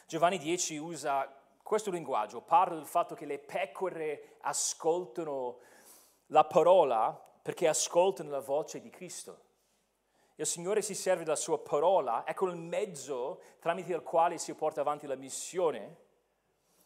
Giovanni 0.07 0.38
10 0.38 0.76
usa 0.76 1.36
questo 1.66 1.90
linguaggio, 1.90 2.42
parla 2.42 2.76
del 2.76 2.86
fatto 2.86 3.16
che 3.16 3.26
le 3.26 3.40
pecore 3.40 4.36
ascoltano 4.42 5.58
la 6.26 6.44
parola 6.44 7.10
perché 7.42 7.66
ascoltano 7.66 8.30
la 8.30 8.38
voce 8.38 8.80
di 8.80 8.88
Cristo. 8.88 9.40
Il 10.36 10.46
Signore 10.46 10.80
si 10.80 10.94
serve 10.94 11.24
della 11.24 11.34
sua 11.34 11.58
parola, 11.58 12.24
ecco 12.24 12.46
il 12.46 12.56
mezzo 12.56 13.42
tramite 13.58 13.92
il 13.92 14.02
quale 14.02 14.38
si 14.38 14.54
porta 14.54 14.80
avanti 14.80 15.08
la 15.08 15.16
missione 15.16 15.96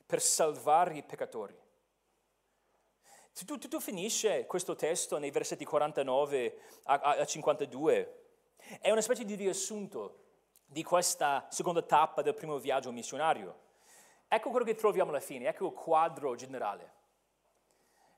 per 0.06 0.22
salvare 0.22 0.96
i 0.96 1.02
peccatori. 1.02 1.54
Tutto, 3.34 3.58
tutto 3.58 3.80
finisce 3.80 4.46
questo 4.46 4.76
testo 4.76 5.18
nei 5.18 5.30
versetti 5.30 5.66
49 5.66 6.58
a, 6.84 6.94
a 6.94 7.24
52. 7.26 8.22
È 8.80 8.90
una 8.90 9.02
specie 9.02 9.26
di 9.26 9.34
riassunto 9.34 10.24
di 10.64 10.82
questa 10.82 11.46
seconda 11.50 11.82
tappa 11.82 12.22
del 12.22 12.34
primo 12.34 12.58
viaggio 12.58 12.90
missionario. 12.92 13.68
Ecco 14.32 14.50
quello 14.50 14.64
che 14.64 14.76
troviamo 14.76 15.10
alla 15.10 15.18
fine, 15.18 15.48
ecco 15.48 15.66
il 15.66 15.72
quadro 15.72 16.36
generale. 16.36 16.92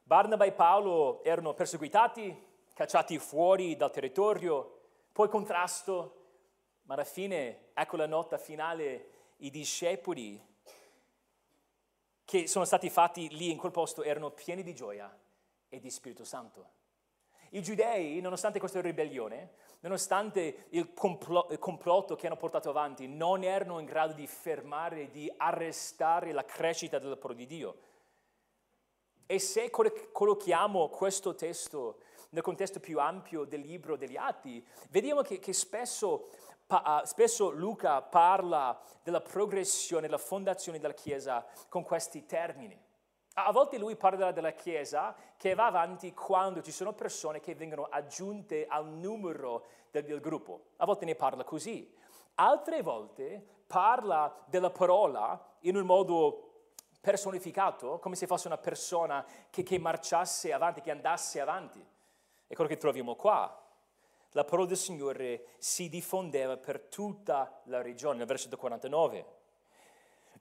Barnaba 0.02 0.44
e 0.44 0.52
Paolo 0.52 1.24
erano 1.24 1.54
perseguitati, 1.54 2.48
cacciati 2.74 3.18
fuori 3.18 3.76
dal 3.76 3.90
territorio, 3.90 4.80
poi 5.10 5.30
contrasto, 5.30 6.24
ma 6.82 6.92
alla 6.92 7.04
fine, 7.04 7.70
ecco 7.72 7.96
la 7.96 8.04
nota 8.04 8.36
finale, 8.36 9.08
i 9.38 9.48
discepoli 9.48 10.38
che 12.26 12.46
sono 12.46 12.66
stati 12.66 12.90
fatti 12.90 13.34
lì 13.34 13.50
in 13.50 13.56
quel 13.56 13.72
posto 13.72 14.02
erano 14.02 14.32
pieni 14.32 14.62
di 14.62 14.74
gioia 14.74 15.18
e 15.70 15.80
di 15.80 15.88
Spirito 15.88 16.24
Santo. 16.24 16.72
I 17.52 17.62
giudei, 17.62 18.20
nonostante 18.20 18.58
questa 18.58 18.82
ribellione, 18.82 19.54
nonostante 19.83 20.66
il, 20.70 20.93
complo- 20.93 21.47
il 21.51 21.59
complotto 21.59 22.16
che 22.16 22.26
hanno 22.26 22.37
portato 22.37 22.70
avanti, 22.70 23.07
non 23.07 23.45
erano 23.45 23.78
in 23.78 23.87
grado 23.87 24.14
di 24.14 24.26
fermare, 24.26 25.11
di 25.11 25.33
arrestare 25.37 26.33
la 26.33 26.45
crescita 26.45 26.99
del 26.99 27.11
popolo 27.11 27.35
di 27.35 27.47
Dio 27.47 27.76
e 29.33 29.39
se 29.39 29.70
collochiamo 29.70 30.91
questo 30.91 31.35
testo 31.35 32.01
nel 32.30 32.43
contesto 32.43 32.80
più 32.80 32.99
ampio 32.99 33.45
del 33.45 33.61
libro 33.61 33.97
degli 33.97 34.16
Atti, 34.16 34.62
vediamo 34.91 35.22
che, 35.22 35.39
che 35.39 35.55
spesso, 35.55 36.28
pa, 36.66 37.01
uh, 37.03 37.07
spesso, 37.07 37.51
Luca 37.51 38.03
parla 38.03 38.78
della 39.03 39.22
progressione, 39.22 40.03
della 40.03 40.18
fondazione 40.18 40.78
della 40.78 40.93
Chiesa 40.93 41.47
con 41.70 41.83
questi 41.83 42.26
termini. 42.26 42.78
A 43.35 43.51
volte 43.51 43.78
lui 43.78 43.97
parla 43.97 44.30
della 44.30 44.53
Chiesa 44.53 45.14
che 45.39 45.55
va 45.55 45.66
avanti 45.66 46.12
quando 46.12 46.61
ci 46.61 46.70
sono 46.70 46.93
persone 46.93 47.41
che 47.41 47.55
vengono 47.55 47.85
aggiunte 47.85 48.66
al 48.66 48.87
numero 48.87 49.64
del, 49.91 50.05
del 50.05 50.20
gruppo. 50.20 50.72
A 50.76 50.85
volte 50.85 51.07
ne 51.07 51.14
parla 51.14 51.43
così. 51.43 51.91
Altre 52.35 52.83
volte 52.83 53.43
parla 53.66 54.45
della 54.47 54.70
parola 54.70 55.57
in 55.61 55.76
un 55.76 55.87
modo 55.87 56.49
personificato, 57.01 57.99
come 57.99 58.16
se 58.16 58.26
fosse 58.26 58.49
una 58.49 58.59
persona 58.59 59.26
che, 59.49 59.62
che 59.62 59.78
marciasse 59.78 60.53
avanti, 60.53 60.83
che 60.83 60.91
andasse 60.91 61.41
avanti. 61.41 61.85
È 62.47 62.55
quello 62.55 62.68
che 62.68 62.76
troviamo 62.76 63.16
qua. 63.16 63.59
La 64.33 64.45
parola 64.45 64.68
del 64.68 64.76
Signore 64.76 65.47
si 65.57 65.89
diffondeva 65.89 66.59
per 66.59 66.80
tutta 66.83 67.62
la 67.64 67.80
regione, 67.80 68.18
nel 68.18 68.26
versetto 68.26 68.57
49. 68.57 69.41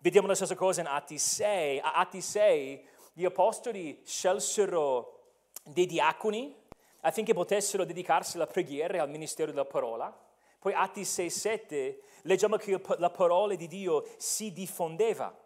Vediamo 0.03 0.25
la 0.25 0.33
stessa 0.33 0.55
cosa 0.55 0.81
in 0.81 0.87
Atti 0.87 1.19
6. 1.19 1.79
A 1.79 1.93
Atti 1.93 2.21
6 2.21 2.87
gli 3.13 3.23
apostoli 3.23 4.01
scelsero 4.03 5.35
dei 5.63 5.85
diaconi 5.85 6.57
affinché 7.01 7.35
potessero 7.35 7.85
dedicarsi 7.85 8.37
alla 8.37 8.47
preghiera 8.47 8.95
e 8.95 8.97
al 8.97 9.11
ministero 9.11 9.51
della 9.51 9.65
parola. 9.65 10.11
Poi 10.57 10.73
Atti 10.73 11.05
6 11.05 11.29
7 11.29 12.01
leggiamo 12.23 12.57
che 12.57 12.81
la 12.97 13.11
parola 13.11 13.53
di 13.53 13.67
Dio 13.67 14.03
si 14.17 14.51
diffondeva. 14.51 15.39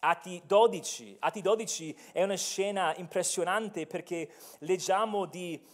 Atti 0.00 0.42
12. 0.44 1.16
Atti 1.20 1.40
12 1.40 1.98
è 2.12 2.22
una 2.22 2.36
scena 2.36 2.94
impressionante 2.96 3.86
perché 3.86 4.30
leggiamo 4.58 5.24
di 5.24 5.66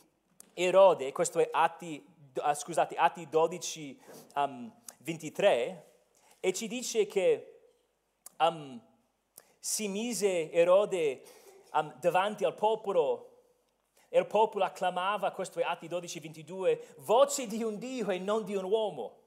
Erode, 0.55 1.11
questo 1.11 1.41
è 1.41 1.49
Atti, 1.51 2.07
uh, 2.37 2.55
scusate, 2.55 2.95
Atti 2.95 3.29
12, 3.29 4.01
um, 4.37 4.72
23, 4.99 5.95
e 6.47 6.53
ci 6.53 6.68
dice 6.68 7.09
che 7.09 7.59
um, 8.38 8.80
si 9.59 9.88
mise 9.88 10.49
Erode 10.53 11.20
um, 11.72 11.92
davanti 11.99 12.44
al 12.44 12.55
popolo 12.55 13.30
e 14.09 14.20
il 14.20 14.26
popolo 14.26 14.62
acclamava, 14.62 15.32
questo 15.32 15.59
è 15.59 15.64
Atti 15.64 15.88
12, 15.88 16.20
22, 16.20 16.94
voce 16.99 17.49
di 17.49 17.64
un 17.64 17.78
Dio 17.78 18.11
e 18.11 18.20
non 18.20 18.44
di 18.44 18.55
un 18.55 18.62
uomo. 18.62 19.22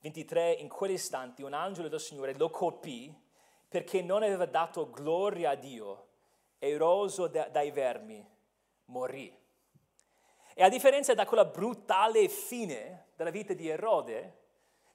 23, 0.00 0.54
in 0.54 0.66
quell'istante 0.66 1.44
un 1.44 1.52
angelo 1.52 1.86
del 1.86 2.00
Signore 2.00 2.34
lo 2.34 2.50
colpì 2.50 3.16
perché 3.68 4.02
non 4.02 4.24
aveva 4.24 4.46
dato 4.46 4.90
gloria 4.90 5.50
a 5.50 5.54
Dio, 5.54 6.08
eroso 6.58 7.28
da, 7.28 7.44
dai 7.44 7.70
vermi, 7.70 8.28
morì. 8.86 9.32
E 10.52 10.62
a 10.64 10.68
differenza 10.68 11.14
da 11.14 11.26
quella 11.26 11.44
brutale 11.44 12.28
fine 12.28 13.10
della 13.14 13.30
vita 13.30 13.52
di 13.52 13.68
Erode, 13.68 14.40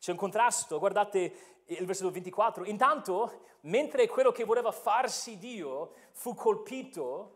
c'è 0.08 0.14
un 0.14 0.20
contrasto, 0.20 0.80
guardate 0.80 1.64
il 1.66 1.86
versetto 1.86 2.10
24, 2.10 2.64
intanto 2.64 3.42
mentre 3.64 4.08
quello 4.08 4.32
che 4.32 4.46
voleva 4.46 4.72
farsi 4.72 5.38
Dio 5.38 5.92
fu 6.12 6.34
colpito, 6.34 7.34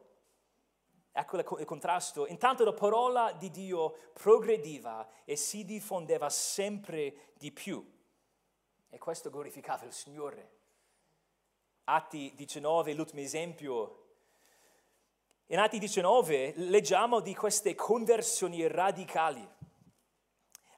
Ecco 1.13 1.57
il 1.57 1.65
contrasto. 1.65 2.25
Intanto 2.25 2.63
la 2.63 2.71
parola 2.71 3.33
di 3.33 3.51
Dio 3.51 3.97
progrediva 4.13 5.05
e 5.25 5.35
si 5.35 5.65
diffondeva 5.65 6.29
sempre 6.29 7.33
di 7.33 7.51
più. 7.51 7.85
E 8.89 8.97
questo 8.97 9.29
glorificava 9.29 9.83
il 9.83 9.91
Signore. 9.91 10.51
Atti 11.83 12.31
19, 12.33 12.93
l'ultimo 12.93 13.19
esempio. 13.19 14.05
In 15.47 15.59
Atti 15.59 15.77
19 15.77 16.53
leggiamo 16.55 17.19
di 17.19 17.35
queste 17.35 17.75
conversioni 17.75 18.65
radicali. 18.65 19.59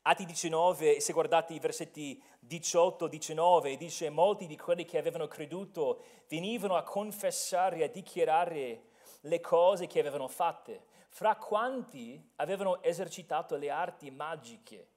Atti 0.06 0.26
19, 0.26 1.00
se 1.00 1.14
guardate 1.14 1.54
i 1.54 1.60
versetti 1.60 2.22
18-19, 2.46 3.78
dice 3.78 4.10
molti 4.10 4.48
di 4.48 4.58
quelli 4.58 4.84
che 4.84 4.98
avevano 4.98 5.28
creduto 5.28 6.04
venivano 6.28 6.76
a 6.76 6.84
confessare 6.84 7.78
e 7.78 7.84
a 7.84 7.88
dichiarare 7.88 8.88
le 9.22 9.40
cose 9.40 9.88
che 9.88 10.02
avevano 10.02 10.28
fatte, 10.28 10.84
fra 11.08 11.38
quanti 11.38 12.22
avevano 12.36 12.84
esercitato 12.84 13.56
le 13.56 13.70
arti 13.70 14.12
magiche. 14.12 14.88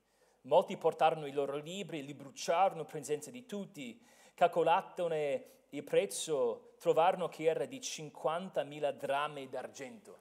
Molti 0.43 0.77
portarono 0.77 1.27
i 1.27 1.33
loro 1.33 1.57
libri, 1.57 2.05
li 2.05 2.15
bruciarono 2.15 2.81
in 2.81 2.87
presenza 2.87 3.31
di 3.31 3.47
tutti, 3.47 4.05
calcolatone 4.35 5.45
il 5.69 5.85
prezzo, 5.85 6.73
trovarono 6.81 7.29
che 7.29 7.45
era 7.45 7.65
di 7.65 7.79
50.000 7.79 8.91
drammi 8.91 9.49
d'argento. 9.49 10.19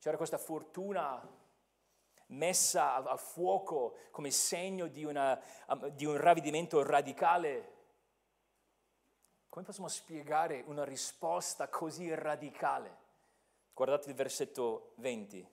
C'era 0.00 0.16
questa 0.16 0.38
fortuna 0.38 1.38
messa 2.30 2.94
a, 2.94 3.16
fuoco 3.16 3.96
come 4.10 4.30
segno 4.30 4.86
di, 4.88 5.04
una, 5.04 5.40
di 5.92 6.04
un 6.04 6.16
ravvedimento 6.16 6.82
radicale. 6.82 7.78
Come 9.48 9.64
possiamo 9.64 9.88
spiegare 9.88 10.62
una 10.66 10.84
risposta 10.84 11.68
così 11.68 12.14
radicale? 12.14 12.98
Guardate 13.74 14.10
il 14.10 14.14
versetto 14.14 14.92
20. 14.96 15.48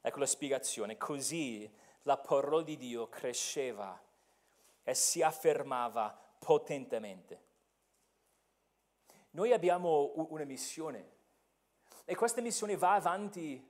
Ecco 0.00 0.18
la 0.18 0.26
spiegazione. 0.26 0.96
Così 0.96 1.70
la 2.02 2.16
parola 2.16 2.62
di 2.62 2.76
Dio 2.76 3.08
cresceva 3.08 4.00
e 4.82 4.94
si 4.94 5.22
affermava 5.22 6.16
potentemente. 6.38 7.46
Noi 9.30 9.52
abbiamo 9.52 10.12
una 10.30 10.44
missione 10.44 11.16
e 12.04 12.14
questa 12.14 12.40
missione 12.40 12.76
va 12.76 12.94
avanti 12.94 13.67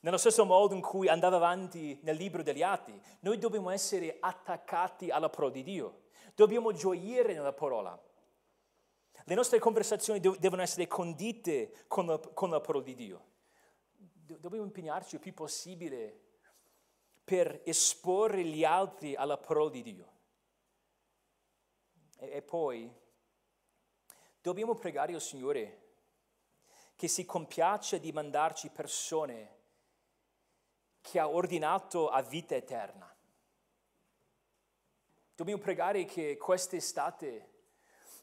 nello 0.00 0.18
stesso 0.18 0.44
modo 0.44 0.74
in 0.74 0.80
cui 0.80 1.08
andava 1.08 1.36
avanti 1.36 1.98
nel 2.02 2.16
libro 2.16 2.42
degli 2.42 2.62
Atti. 2.62 2.98
Noi 3.20 3.38
dobbiamo 3.38 3.70
essere 3.70 4.18
attaccati 4.20 5.10
alla 5.10 5.30
parola 5.30 5.52
di 5.52 5.62
Dio, 5.62 6.02
dobbiamo 6.34 6.72
gioire 6.72 7.32
nella 7.32 7.52
parola. 7.52 7.98
Le 9.26 9.34
nostre 9.34 9.58
conversazioni 9.58 10.20
devono 10.20 10.60
essere 10.60 10.86
condite 10.86 11.84
con 11.86 12.06
la, 12.06 12.18
con 12.18 12.50
la 12.50 12.60
parola 12.60 12.84
di 12.84 12.94
Dio. 12.94 13.32
Dobbiamo 13.94 14.64
impegnarci 14.64 15.14
il 15.14 15.20
più 15.20 15.32
possibile 15.32 16.20
per 17.24 17.62
esporre 17.64 18.44
gli 18.44 18.64
altri 18.64 19.14
alla 19.14 19.38
parola 19.38 19.70
di 19.70 19.82
Dio. 19.82 20.12
E, 22.18 22.32
e 22.32 22.42
poi 22.42 22.92
dobbiamo 24.42 24.74
pregare 24.74 25.12
il 25.12 25.20
Signore 25.22 25.80
che 26.96 27.08
si 27.08 27.24
compiace 27.24 27.98
di 27.98 28.12
mandarci 28.12 28.68
persone 28.68 29.53
che 31.04 31.18
ha 31.18 31.28
ordinato 31.28 32.08
a 32.08 32.22
vita 32.22 32.54
eterna. 32.54 33.14
Dobbiamo 35.34 35.60
pregare 35.60 36.06
che 36.06 36.38
quest'estate 36.38 37.50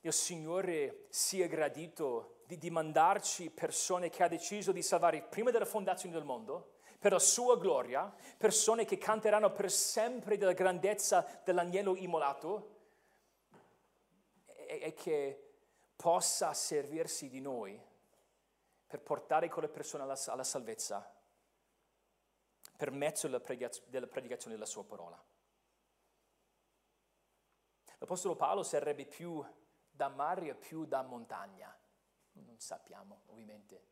il 0.02 0.12
Signore 0.12 1.06
sia 1.10 1.46
gradito 1.46 2.38
di, 2.48 2.72
mandarci 2.72 3.52
persone 3.52 4.10
che 4.10 4.24
ha 4.24 4.28
deciso 4.28 4.72
di 4.72 4.82
salvare 4.82 5.22
prima 5.22 5.52
della 5.52 5.66
fondazione 5.66 6.16
del 6.16 6.24
mondo, 6.24 6.78
per 6.98 7.12
la 7.12 7.20
sua 7.20 7.56
gloria, 7.56 8.12
persone 8.36 8.84
che 8.84 8.98
canteranno 8.98 9.52
per 9.52 9.72
sempre 9.72 10.38
della 10.38 10.54
grandezza 10.54 11.42
dell'agnello 11.44 11.96
immolato 11.96 12.78
e, 14.56 14.80
e 14.82 14.94
che 14.96 15.52
possa 15.96 16.52
servirsi 16.56 17.30
di 17.30 17.42
noi 17.42 17.80
per 18.88 19.02
portare 19.02 19.50
quelle 19.50 19.70
persone 19.70 20.02
alla, 20.02 20.18
alla 20.26 20.44
salvezza 20.44 21.21
per 22.82 22.90
mezzo 22.90 23.28
della, 23.28 23.40
predicazione 24.08 24.56
della 24.56 24.66
sua 24.66 24.84
parola. 24.84 25.24
L'Apostolo 28.00 28.36
Paolo 28.36 28.64
sarebbe 28.64 29.06
più 29.06 29.46
da 29.92 30.08
mare 30.08 30.50
o 30.50 30.56
più 30.56 30.86
da 30.86 31.04
montagna? 31.04 31.72
Non 32.32 32.58
sappiamo, 32.58 33.22
ovviamente. 33.28 33.84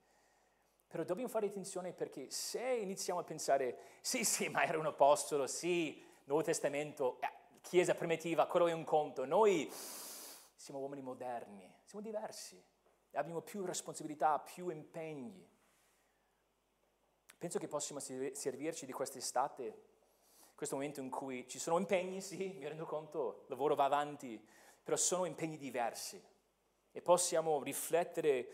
Però 0.87 1.03
dobbiamo 1.03 1.29
fare 1.29 1.45
attenzione 1.45 1.93
perché 1.93 2.31
se 2.31 2.63
iniziamo 2.63 3.19
a 3.19 3.23
pensare, 3.23 3.77
sì, 4.01 4.25
sì, 4.25 4.49
ma 4.49 4.63
era 4.63 4.79
un 4.79 4.87
apostolo, 4.87 5.45
sì, 5.45 6.03
Nuovo 6.23 6.41
Testamento, 6.41 7.21
eh, 7.21 7.31
Chiesa 7.61 7.93
primitiva, 7.93 8.47
quello 8.47 8.69
è 8.69 8.71
un 8.71 8.85
conto, 8.85 9.23
noi 9.23 9.69
siamo 9.71 10.79
uomini 10.79 11.03
moderni, 11.03 11.71
siamo 11.83 12.03
diversi, 12.03 12.59
abbiamo 13.11 13.41
più 13.41 13.65
responsabilità, 13.65 14.39
più 14.39 14.69
impegni. 14.69 15.48
Penso 17.39 17.57
che 17.57 17.69
possiamo 17.69 18.01
servirci 18.01 18.85
di 18.85 18.91
quest'estate, 18.91 19.83
questo 20.55 20.75
momento 20.75 20.99
in 20.99 21.09
cui 21.09 21.47
ci 21.47 21.57
sono 21.57 21.77
impegni, 21.77 22.19
sì, 22.19 22.57
mi 22.59 22.67
rendo 22.67 22.85
conto, 22.85 23.43
il 23.43 23.51
lavoro 23.51 23.75
va 23.75 23.85
avanti, 23.85 24.45
però 24.83 24.97
sono 24.97 25.23
impegni 25.23 25.55
diversi 25.55 26.21
e 26.91 27.01
possiamo 27.01 27.63
riflettere 27.63 28.51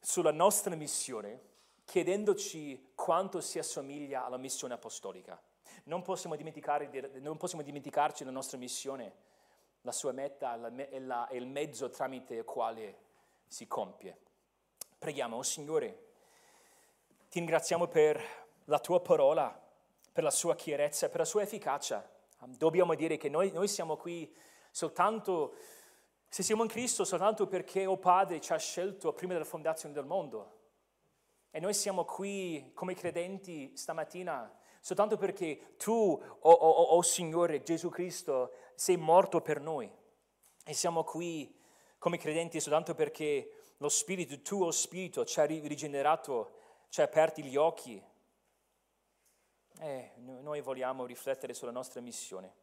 sulla 0.00 0.32
nostra 0.32 0.74
missione 0.74 1.52
chiedendoci 1.84 2.90
quanto 2.96 3.40
si 3.40 3.60
assomiglia 3.60 4.24
alla 4.24 4.36
missione 4.36 4.74
apostolica. 4.74 5.40
Non 5.84 6.02
possiamo, 6.02 6.34
non 6.34 7.36
possiamo 7.36 7.62
dimenticarci 7.62 8.24
della 8.24 8.34
nostra 8.34 8.58
missione, 8.58 9.14
la 9.82 9.92
sua 9.92 10.10
meta 10.10 10.58
è 10.74 11.34
il 11.36 11.46
mezzo 11.46 11.88
tramite 11.88 12.34
il 12.34 12.44
quale 12.44 12.98
si 13.46 13.68
compie. 13.68 14.18
Preghiamo, 14.98 15.36
oh 15.36 15.42
Signore, 15.44 16.03
ti 17.34 17.40
ringraziamo 17.40 17.88
per 17.88 18.22
la 18.66 18.78
tua 18.78 19.00
parola, 19.00 19.60
per 20.12 20.22
la 20.22 20.30
sua 20.30 20.54
chiarezza, 20.54 21.08
per 21.08 21.18
la 21.18 21.24
sua 21.24 21.42
efficacia. 21.42 22.08
Dobbiamo 22.46 22.94
dire 22.94 23.16
che 23.16 23.28
noi, 23.28 23.50
noi 23.50 23.66
siamo 23.66 23.96
qui 23.96 24.32
soltanto 24.70 25.56
se 26.28 26.44
siamo 26.44 26.62
in 26.62 26.68
Cristo 26.68 27.04
soltanto 27.04 27.48
perché, 27.48 27.86
oh 27.86 27.96
Padre, 27.96 28.40
ci 28.40 28.52
ha 28.52 28.56
scelto 28.56 29.12
prima 29.14 29.32
della 29.32 29.44
fondazione 29.44 29.92
del 29.92 30.04
mondo. 30.04 30.58
E 31.50 31.58
noi 31.58 31.74
siamo 31.74 32.04
qui 32.04 32.70
come 32.72 32.94
credenti 32.94 33.76
stamattina 33.76 34.56
soltanto 34.78 35.16
perché 35.16 35.74
tu, 35.76 35.92
oh, 35.92 36.38
oh, 36.38 36.52
oh, 36.52 36.82
oh 36.94 37.02
Signore 37.02 37.64
Gesù 37.64 37.88
Cristo, 37.88 38.52
sei 38.76 38.96
morto 38.96 39.40
per 39.40 39.60
noi. 39.60 39.92
E 40.64 40.72
siamo 40.72 41.02
qui 41.02 41.52
come 41.98 42.16
credenti 42.16 42.60
soltanto 42.60 42.94
perché 42.94 43.72
lo 43.78 43.88
Spirito, 43.88 44.40
tuo 44.40 44.70
Spirito 44.70 45.24
ci 45.24 45.40
ha 45.40 45.44
rigenerato, 45.44 46.53
ci 46.94 47.00
ha 47.00 47.04
aperti 47.06 47.42
gli 47.42 47.56
occhi. 47.56 48.00
E 49.80 50.12
noi 50.16 50.60
vogliamo 50.60 51.04
riflettere 51.04 51.52
sulla 51.52 51.72
nostra 51.72 52.00
missione, 52.00 52.54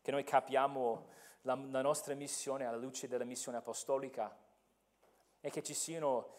che 0.00 0.12
noi 0.12 0.22
capiamo 0.22 1.08
la, 1.40 1.56
la 1.56 1.82
nostra 1.82 2.14
missione 2.14 2.66
alla 2.66 2.76
luce 2.76 3.08
della 3.08 3.24
missione 3.24 3.58
apostolica 3.58 4.32
e 5.40 5.50
che 5.50 5.64
ci 5.64 5.74
siano 5.74 6.36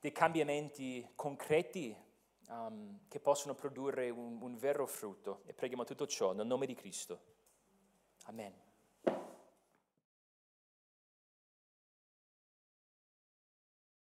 dei 0.00 0.12
cambiamenti 0.12 1.06
concreti 1.14 1.94
um, 2.48 3.00
che 3.06 3.20
possono 3.20 3.54
produrre 3.54 4.08
un, 4.08 4.40
un 4.40 4.56
vero 4.56 4.86
frutto. 4.86 5.42
E 5.44 5.52
preghiamo 5.52 5.84
tutto 5.84 6.06
ciò 6.06 6.32
nel 6.32 6.46
nome 6.46 6.64
di 6.64 6.74
Cristo. 6.74 7.20
Amen. 8.22 8.71